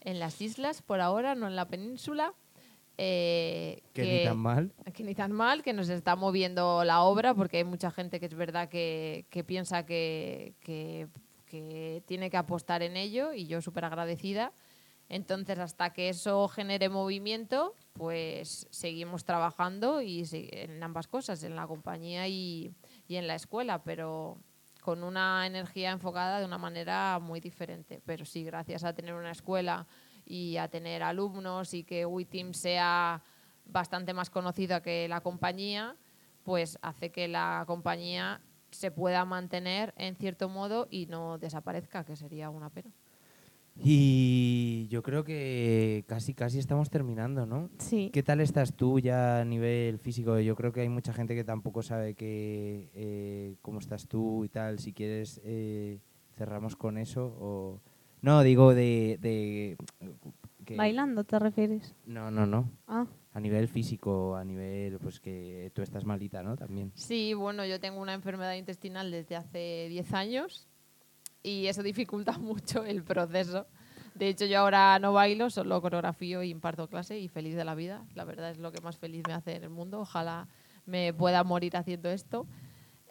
en 0.00 0.18
las 0.18 0.40
islas 0.40 0.82
por 0.82 1.00
ahora, 1.00 1.34
no 1.34 1.46
en 1.46 1.54
la 1.56 1.68
península. 1.68 2.34
eh, 2.98 3.82
Que 3.92 4.02
ni 4.02 4.24
tan 4.24 4.38
mal. 4.38 4.72
que 4.94 5.04
ni 5.04 5.14
tan 5.14 5.30
mal, 5.32 5.62
que 5.62 5.72
nos 5.74 5.88
está 5.90 6.16
moviendo 6.16 6.82
la 6.82 7.02
obra, 7.02 7.34
porque 7.34 7.58
hay 7.58 7.64
mucha 7.64 7.90
gente 7.90 8.18
que 8.20 8.24
es 8.26 8.34
verdad 8.34 8.68
que, 8.70 9.26
que 9.30 9.44
piensa 9.44 9.84
que, 9.84 10.54
que- 10.60 11.08
que 11.44 12.02
tiene 12.06 12.30
que 12.30 12.36
apostar 12.38 12.82
en 12.82 12.96
ello 12.96 13.32
y 13.34 13.46
yo 13.46 13.60
súper 13.60 13.84
agradecida. 13.84 14.52
Entonces, 15.08 15.58
hasta 15.58 15.92
que 15.92 16.08
eso 16.08 16.48
genere 16.48 16.88
movimiento, 16.88 17.74
pues 17.96 18.66
seguimos 18.70 19.24
trabajando 19.24 20.02
y 20.02 20.24
en 20.32 20.82
ambas 20.82 21.08
cosas, 21.08 21.42
en 21.42 21.56
la 21.56 21.66
compañía 21.66 22.28
y, 22.28 22.74
y 23.08 23.16
en 23.16 23.26
la 23.26 23.34
escuela, 23.34 23.82
pero 23.82 24.38
con 24.82 25.02
una 25.02 25.46
energía 25.46 25.90
enfocada 25.90 26.38
de 26.38 26.44
una 26.44 26.58
manera 26.58 27.18
muy 27.20 27.40
diferente. 27.40 28.00
Pero 28.04 28.24
sí, 28.24 28.44
gracias 28.44 28.84
a 28.84 28.92
tener 28.92 29.14
una 29.14 29.32
escuela 29.32 29.86
y 30.24 30.58
a 30.58 30.68
tener 30.68 31.02
alumnos 31.02 31.74
y 31.74 31.84
que 31.84 32.06
WeTeam 32.06 32.54
sea 32.54 33.22
bastante 33.64 34.14
más 34.14 34.30
conocida 34.30 34.82
que 34.82 35.08
la 35.08 35.20
compañía, 35.22 35.96
pues 36.44 36.78
hace 36.82 37.10
que 37.10 37.26
la 37.26 37.64
compañía 37.66 38.40
se 38.70 38.90
pueda 38.90 39.24
mantener 39.24 39.94
en 39.96 40.16
cierto 40.16 40.48
modo 40.48 40.86
y 40.90 41.06
no 41.06 41.38
desaparezca, 41.38 42.04
que 42.04 42.14
sería 42.14 42.50
una 42.50 42.70
pena. 42.70 42.90
Y 43.78 44.88
yo 44.88 45.02
creo 45.02 45.22
que 45.24 46.04
casi 46.08 46.34
casi 46.34 46.58
estamos 46.58 46.90
terminando, 46.90 47.46
¿no? 47.46 47.70
sí. 47.78 48.10
¿Qué 48.12 48.22
tal 48.22 48.40
estás 48.40 48.74
tú 48.74 48.98
ya 48.98 49.40
a 49.40 49.44
nivel 49.44 49.98
físico? 49.98 50.38
Yo 50.40 50.56
creo 50.56 50.72
que 50.72 50.80
hay 50.80 50.88
mucha 50.88 51.12
gente 51.12 51.34
que 51.34 51.44
tampoco 51.44 51.82
sabe 51.82 52.14
que, 52.14 52.90
eh, 52.94 53.56
cómo 53.62 53.78
estás 53.78 54.08
tú 54.08 54.44
y 54.44 54.48
tal. 54.48 54.78
Si 54.78 54.92
quieres, 54.92 55.40
eh, 55.44 56.00
cerramos 56.36 56.74
con 56.76 56.98
eso. 56.98 57.36
O... 57.38 57.80
No, 58.22 58.42
digo 58.42 58.74
de... 58.74 59.18
de 59.20 59.76
que- 60.64 60.76
¿Bailando 60.76 61.24
te 61.24 61.38
refieres? 61.38 61.94
No, 62.06 62.30
no, 62.30 62.44
no. 62.46 62.70
Ah, 62.88 63.06
A 63.34 63.40
nivel 63.40 63.68
físico, 63.68 64.34
a 64.36 64.44
nivel, 64.44 64.98
pues 64.98 65.20
que 65.20 65.70
tú 65.74 65.82
estás 65.82 66.04
malita, 66.04 66.42
¿no? 66.42 66.56
También. 66.56 66.90
Sí, 66.94 67.34
bueno, 67.34 67.64
yo 67.66 67.78
tengo 67.78 68.00
una 68.00 68.14
enfermedad 68.14 68.54
intestinal 68.54 69.10
desde 69.10 69.36
hace 69.36 69.86
10 69.90 70.12
años 70.14 70.65
y 71.46 71.68
eso 71.68 71.82
dificulta 71.82 72.32
mucho 72.38 72.84
el 72.84 73.04
proceso. 73.04 73.66
De 74.14 74.28
hecho, 74.28 74.46
yo 74.46 74.60
ahora 74.60 74.98
no 74.98 75.12
bailo, 75.12 75.48
solo 75.48 75.80
coreografío 75.80 76.42
y 76.42 76.50
imparto 76.50 76.88
clase 76.88 77.18
y 77.18 77.28
feliz 77.28 77.54
de 77.54 77.64
la 77.64 77.74
vida. 77.74 78.04
La 78.14 78.24
verdad 78.24 78.50
es 78.50 78.58
lo 78.58 78.72
que 78.72 78.80
más 78.80 78.96
feliz 78.96 79.22
me 79.28 79.34
hace 79.34 79.54
en 79.54 79.62
el 79.62 79.70
mundo. 79.70 80.00
Ojalá 80.00 80.48
me 80.86 81.12
pueda 81.12 81.44
morir 81.44 81.76
haciendo 81.76 82.10
esto. 82.10 82.46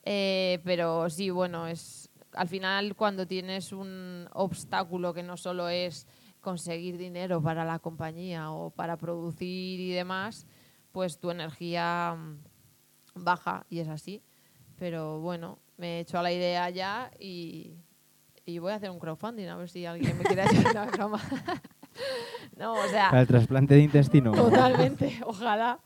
Eh, 0.04 0.60
pero 0.66 1.10
sí, 1.10 1.30
bueno, 1.30 1.68
es 1.68 2.10
al 2.34 2.50
final 2.50 2.96
cuando 2.96 3.26
tienes 3.26 3.72
un 3.72 4.28
obstáculo 4.34 5.14
que 5.14 5.24
no 5.24 5.38
solo 5.38 5.70
es 5.70 6.06
conseguir 6.42 6.98
dinero 6.98 7.42
para 7.42 7.64
la 7.64 7.80
compañía 7.80 8.52
o 8.52 8.72
para 8.72 8.98
producir 8.98 9.80
y 9.80 9.92
demás, 9.92 10.46
pues 10.92 11.20
tu 11.20 11.32
energía 11.32 12.16
mm, 12.18 13.24
baja 13.24 13.66
y 13.70 13.80
es 13.80 13.88
así. 13.88 14.22
Pero 14.76 15.22
bueno, 15.22 15.60
me 15.78 15.98
he 15.98 16.00
hecho 16.02 16.20
a 16.20 16.24
la 16.24 16.34
idea 16.34 16.70
ya 16.70 17.12
y, 17.20 17.78
y 18.46 18.60
voy 18.60 18.72
a 18.72 18.76
hacer 18.76 18.92
un 18.92 19.00
crowdfunding 19.00 19.48
a 19.48 19.58
ver 19.58 19.70
si 19.70 19.86
alguien 19.86 20.18
me 20.18 20.24
quiere 20.24 20.44
hacer 20.44 20.66
una 20.70 20.86
broma. 20.86 21.22
no, 22.58 22.74
o 22.74 22.88
sea, 22.88 23.10
Para 23.10 23.22
el 23.22 23.28
trasplante 23.28 23.74
de 23.74 23.82
intestino. 23.82 24.32
Totalmente, 24.32 25.20
ojalá. 25.26 25.80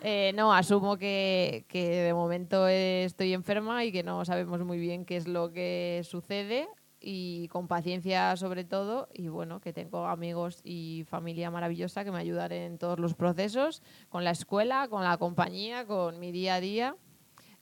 Eh, 0.00 0.32
no, 0.36 0.52
asumo 0.52 0.96
que, 0.96 1.64
que 1.68 2.02
de 2.02 2.14
momento 2.14 2.68
estoy 2.68 3.34
enferma 3.34 3.84
y 3.84 3.90
que 3.90 4.04
no 4.04 4.24
sabemos 4.24 4.60
muy 4.64 4.78
bien 4.78 5.04
qué 5.04 5.16
es 5.16 5.26
lo 5.26 5.52
que 5.52 6.02
sucede 6.04 6.68
y 7.00 7.48
con 7.48 7.66
paciencia 7.66 8.36
sobre 8.36 8.64
todo 8.64 9.08
y 9.12 9.26
bueno, 9.26 9.60
que 9.60 9.72
tengo 9.72 10.06
amigos 10.06 10.60
y 10.62 11.04
familia 11.08 11.50
maravillosa 11.50 12.04
que 12.04 12.12
me 12.12 12.18
ayudan 12.18 12.52
en 12.52 12.78
todos 12.78 13.00
los 13.00 13.14
procesos, 13.14 13.82
con 14.08 14.22
la 14.22 14.30
escuela, 14.30 14.86
con 14.88 15.02
la 15.02 15.16
compañía, 15.16 15.84
con 15.84 16.20
mi 16.20 16.30
día 16.30 16.54
a 16.54 16.60
día 16.60 16.96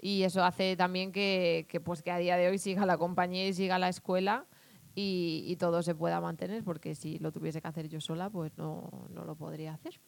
y 0.00 0.22
eso 0.22 0.44
hace 0.44 0.76
también 0.76 1.12
que, 1.12 1.66
que, 1.68 1.80
pues 1.80 2.02
que 2.02 2.10
a 2.10 2.18
día 2.18 2.36
de 2.36 2.48
hoy 2.48 2.58
siga 2.58 2.84
la 2.86 2.98
compañía 2.98 3.46
y 3.48 3.52
siga 3.54 3.78
la 3.78 3.88
escuela 3.88 4.46
y, 4.94 5.44
y 5.46 5.56
todo 5.56 5.82
se 5.82 5.94
pueda 5.94 6.20
mantener 6.20 6.62
porque 6.64 6.94
si 6.94 7.18
lo 7.18 7.32
tuviese 7.32 7.60
que 7.60 7.68
hacer 7.68 7.88
yo 7.88 8.00
sola 8.00 8.30
pues 8.30 8.56
no, 8.58 8.90
no 9.10 9.24
lo 9.24 9.34
podría 9.36 9.74
hacer. 9.74 10.00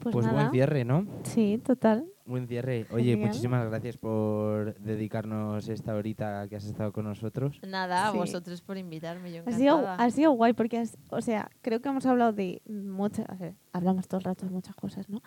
pues, 0.00 0.12
Pues 0.12 0.26
nada. 0.26 0.38
buen 0.38 0.50
cierre, 0.52 0.84
¿no? 0.84 1.06
Sí, 1.24 1.60
total. 1.64 2.06
Buen 2.24 2.46
cierre. 2.46 2.86
Oye, 2.92 3.10
Genial. 3.12 3.28
muchísimas 3.28 3.68
gracias 3.68 3.96
por 3.96 4.74
dedicarnos 4.78 5.68
esta 5.68 5.94
horita 5.94 6.46
que 6.48 6.56
has 6.56 6.64
estado 6.64 6.92
con 6.92 7.04
nosotros. 7.04 7.60
Nada, 7.66 8.08
a 8.08 8.12
Sí. 8.12 8.18
vosotros 8.18 8.62
por 8.62 8.78
invitarme, 8.78 9.32
yo 9.32 9.42
Ha 9.46 9.52
sido, 9.52 9.86
ha 9.88 10.10
sido 10.10 10.30
guay 10.32 10.52
porque, 10.52 10.78
has- 10.78 10.96
o 11.10 11.20
sea, 11.20 11.50
creo 11.62 11.80
que 11.80 11.88
hemos 11.88 12.06
hablado 12.06 12.32
de 12.32 12.62
muchas, 12.66 13.26
o 13.28 13.36
sea, 13.36 13.54
hablamos 13.72 14.06
todo 14.08 14.18
el 14.18 14.24
rato 14.24 14.46
de 14.46 14.52
muchas 14.52 14.74
cosas, 14.76 15.08
¿no? 15.08 15.20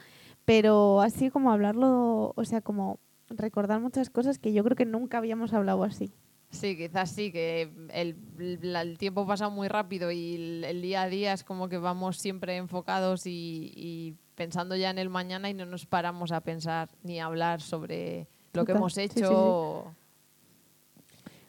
Pero 0.46 1.02
así 1.02 1.30
como 1.32 1.52
hablarlo, 1.52 2.34
o 2.36 2.46
sea, 2.46 2.62
como 2.62 3.00
recordar 3.30 3.82
muchas 3.82 4.10
cosas 4.10 4.38
que 4.38 4.54
yo 4.54 4.64
creo 4.64 4.76
que 4.76 4.86
nunca 4.86 5.18
habíamos 5.18 5.54
hablado 5.54 5.84
así. 5.84 6.14
Sí, 6.52 6.78
quizás 6.78 7.10
sí, 7.12 7.32
que 7.32 7.64
el, 7.91 8.16
el- 8.39 8.76
el 8.76 8.98
tiempo 8.98 9.26
pasa 9.28 9.50
muy 9.50 9.68
rápido 9.68 10.12
y 10.12 10.36
el, 10.36 10.64
el 10.64 10.82
día 10.82 11.02
a 11.02 11.10
día 11.10 11.34
es 11.34 11.43
como 11.43 11.68
que 11.68 11.78
vamos 11.80 12.18
siempre 12.18 12.56
enfocados 12.58 13.26
y, 13.26 13.74
y 13.76 14.16
pensando 14.36 14.76
ya 14.76 14.91
en 14.91 15.00
el 15.00 15.10
mañana 15.10 15.50
y 15.50 15.54
no 15.54 15.66
nos 15.66 15.86
paramos 15.86 16.32
a 16.32 16.41
pensar 16.41 16.89
ni 17.04 17.20
a 17.20 17.26
hablar 17.26 17.62
sobre 17.62 18.28
lo 18.54 18.64
que 18.66 18.72
hemos 18.74 18.93
sí, 18.93 19.08
sí, 19.10 19.20
hecho. 19.20 19.91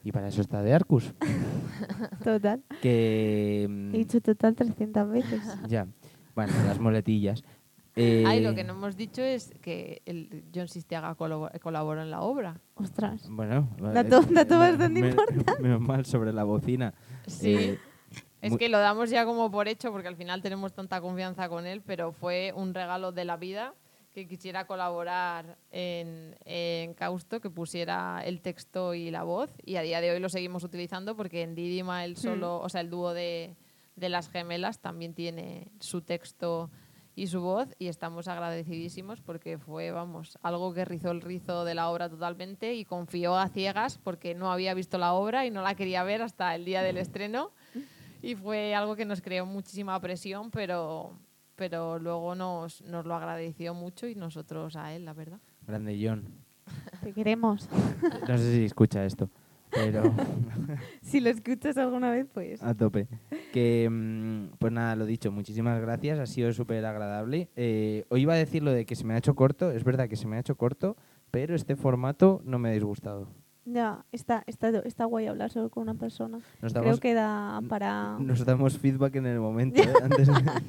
Y 0.02 0.12
para 0.12 0.28
eso 0.28 0.40
está 0.40 0.62
de 0.62 0.72
Arcus. 0.72 1.12
Total. 2.24 2.62
que... 2.80 3.66
mm, 3.68 3.94
He 3.94 3.98
dicho 3.98 4.20
total 4.20 4.54
300 4.54 5.08
veces. 5.10 5.42
Ya. 5.68 5.86
Bueno, 6.34 6.52
las 6.66 6.78
moletillas. 6.80 7.42
Eh, 7.98 8.24
Ay, 8.26 8.40
lo 8.42 8.54
que 8.54 8.62
no 8.62 8.74
hemos 8.74 8.94
dicho 8.96 9.22
es 9.22 9.54
que 9.62 10.02
el 10.04 10.44
John 10.54 10.68
Sistiaga 10.68 11.14
colabo- 11.16 11.50
colaboró 11.60 12.02
en 12.02 12.10
la 12.10 12.20
obra. 12.20 12.60
Ostras. 12.74 13.26
Bueno, 13.30 13.68
Dato- 13.78 14.20
dato 14.30 14.58
bastante 14.58 15.00
me- 15.00 15.08
importante. 15.08 15.62
Menos 15.62 15.80
mal 15.80 16.04
sobre 16.04 16.32
la 16.34 16.44
bocina. 16.44 16.92
Sí. 17.26 17.54
Eh, 17.54 17.78
Es 18.42 18.56
que 18.58 18.68
lo 18.68 18.78
damos 18.78 19.08
ya 19.10 19.24
como 19.24 19.50
por 19.50 19.66
hecho 19.66 19.90
porque 19.92 20.08
al 20.08 20.16
final 20.16 20.42
tenemos 20.42 20.74
tanta 20.74 21.00
confianza 21.00 21.48
con 21.48 21.66
él, 21.66 21.80
pero 21.84 22.12
fue 22.12 22.52
un 22.54 22.74
regalo 22.74 23.10
de 23.12 23.24
la 23.24 23.38
vida 23.38 23.72
que 24.12 24.28
quisiera 24.28 24.66
colaborar 24.66 25.56
en, 25.70 26.36
en 26.44 26.92
Causto, 26.94 27.40
que 27.40 27.48
pusiera 27.50 28.22
el 28.24 28.40
texto 28.42 28.92
y 28.94 29.10
la 29.10 29.22
voz. 29.24 29.50
Y 29.64 29.76
a 29.76 29.82
día 29.82 30.00
de 30.02 30.10
hoy 30.10 30.20
lo 30.20 30.28
seguimos 30.28 30.64
utilizando 30.64 31.16
porque 31.16 31.42
en 31.42 31.54
Didima 31.54 32.04
el 32.04 32.16
solo, 32.18 32.58
o 32.60 32.68
sea, 32.68 32.82
el 32.82 32.90
dúo 32.90 33.14
de, 33.14 33.56
de 33.96 34.08
las 34.10 34.28
gemelas 34.30 34.80
también 34.80 35.12
tiene 35.14 35.68
su 35.80 36.02
texto 36.02 36.70
y 37.16 37.26
su 37.28 37.40
voz 37.40 37.74
y 37.78 37.88
estamos 37.88 38.28
agradecidísimos 38.28 39.22
porque 39.22 39.56
fue, 39.56 39.90
vamos, 39.90 40.38
algo 40.42 40.74
que 40.74 40.84
rizó 40.84 41.10
el 41.10 41.22
rizo 41.22 41.64
de 41.64 41.74
la 41.74 41.88
obra 41.88 42.10
totalmente 42.10 42.74
y 42.74 42.84
confió 42.84 43.36
a 43.36 43.48
ciegas 43.48 43.98
porque 43.98 44.34
no 44.34 44.52
había 44.52 44.74
visto 44.74 44.98
la 44.98 45.14
obra 45.14 45.46
y 45.46 45.50
no 45.50 45.62
la 45.62 45.74
quería 45.74 46.04
ver 46.04 46.20
hasta 46.20 46.54
el 46.54 46.66
día 46.66 46.82
del 46.82 46.98
estreno 46.98 47.52
y 48.22 48.34
fue 48.34 48.74
algo 48.74 48.96
que 48.96 49.06
nos 49.06 49.22
creó 49.22 49.46
muchísima 49.46 49.98
presión, 49.98 50.50
pero, 50.50 51.18
pero 51.56 51.98
luego 51.98 52.34
nos, 52.34 52.82
nos 52.82 53.06
lo 53.06 53.14
agradeció 53.14 53.72
mucho 53.72 54.06
y 54.06 54.14
nosotros 54.14 54.76
a 54.76 54.92
él, 54.94 55.06
la 55.06 55.14
verdad. 55.14 55.40
Grande 55.66 55.98
John. 56.00 56.28
Te 57.02 57.12
queremos. 57.12 57.66
No 58.28 58.36
sé 58.36 58.52
si 58.52 58.64
escucha 58.66 59.06
esto, 59.06 59.30
pero 59.76 60.02
si 61.02 61.20
lo 61.20 61.30
escuchas 61.30 61.76
alguna 61.76 62.10
vez, 62.10 62.26
pues. 62.32 62.62
a 62.62 62.74
tope. 62.74 63.08
Que, 63.52 63.88
mm, 63.90 64.56
pues 64.58 64.72
nada, 64.72 64.96
lo 64.96 65.06
dicho, 65.06 65.30
muchísimas 65.30 65.80
gracias, 65.80 66.18
ha 66.18 66.26
sido 66.26 66.52
súper 66.52 66.84
agradable. 66.84 67.48
Eh, 67.56 68.04
hoy 68.08 68.22
iba 68.22 68.34
a 68.34 68.36
decir 68.36 68.62
lo 68.62 68.72
de 68.72 68.86
que 68.86 68.96
se 68.96 69.04
me 69.04 69.14
ha 69.14 69.18
hecho 69.18 69.34
corto, 69.34 69.70
es 69.70 69.84
verdad 69.84 70.08
que 70.08 70.16
se 70.16 70.26
me 70.26 70.36
ha 70.36 70.40
hecho 70.40 70.56
corto, 70.56 70.96
pero 71.30 71.54
este 71.54 71.76
formato 71.76 72.42
no 72.44 72.58
me 72.58 72.70
ha 72.70 72.72
disgustado. 72.72 73.28
Ya, 73.68 74.04
está, 74.12 74.44
está, 74.46 74.68
está 74.68 75.06
guay 75.06 75.26
hablar 75.26 75.50
solo 75.50 75.70
con 75.70 75.82
una 75.82 75.94
persona. 75.94 76.38
Nos 76.62 76.72
Creo 76.72 76.84
damos, 76.84 77.00
que 77.00 77.14
da 77.14 77.60
para... 77.68 78.16
nos 78.20 78.44
damos 78.44 78.78
feedback 78.78 79.16
en 79.16 79.26
el 79.26 79.40
momento. 79.40 79.82
¿eh? 79.82 79.88
Antes 80.04 80.28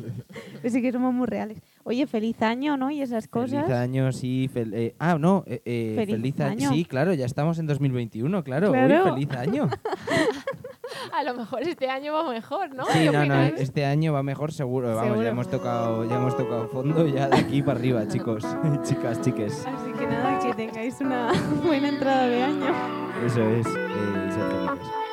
Pues 0.62 0.74
sí 0.74 0.82
que 0.82 0.92
somos 0.92 1.14
muy 1.14 1.28
reales. 1.28 1.62
Oye, 1.84 2.08
feliz 2.08 2.42
año, 2.42 2.76
¿no? 2.76 2.90
Y 2.90 3.04
esas 3.04 3.28
cosas. 3.28 3.66
Feliz 3.66 3.78
año, 3.78 4.12
sí. 4.12 4.50
fel- 4.52 4.74
eh, 4.74 4.96
ah, 4.98 5.18
no. 5.20 5.44
eh, 5.46 5.62
eh, 5.64 5.94
Feliz 5.96 6.16
feliz, 6.36 6.40
año. 6.42 6.70
Sí, 6.72 6.86
claro, 6.86 7.14
ya 7.14 7.28
estamos 7.28 7.60
en 7.60 7.68
2021, 7.68 8.44
claro. 8.44 8.72
Uy, 8.72 8.74
Claro. 8.74 9.14
feliz 9.14 9.32
año. 9.32 9.70
A 11.14 11.24
lo 11.24 11.34
mejor 11.34 11.64
este 11.64 11.90
año 11.90 12.14
va 12.14 12.30
mejor, 12.30 12.74
¿no? 12.74 12.86
Sí, 12.86 13.00
¿Qué 13.00 13.12
no, 13.12 13.26
no, 13.26 13.42
este 13.44 13.86
año 13.86 14.14
va 14.14 14.24
mejor 14.24 14.52
seguro. 14.52 14.90
Vamos, 14.90 15.04
Seguro. 15.04 15.24
ya 15.24 15.30
hemos 15.30 15.50
tocado, 15.50 16.06
ya 16.06 16.16
hemos 16.16 16.38
tocado 16.38 16.68
fondo 16.68 17.08
ya 17.08 17.28
de 17.28 17.38
aquí 17.38 17.62
para 17.62 17.80
arriba, 17.80 18.08
chicos, 18.08 18.44
chicas, 18.84 19.22
chiques. 19.22 19.66
Así 19.66 19.92
que 19.98 20.08
nada, 20.08 20.40
que 20.40 20.54
tengáis 20.54 21.00
una 21.02 21.32
buena 21.66 21.90
entrada 21.90 22.28
de 22.28 22.44
año. 22.44 22.76
Eso 23.26 23.42
es, 23.42 23.68
eh. 23.68 25.07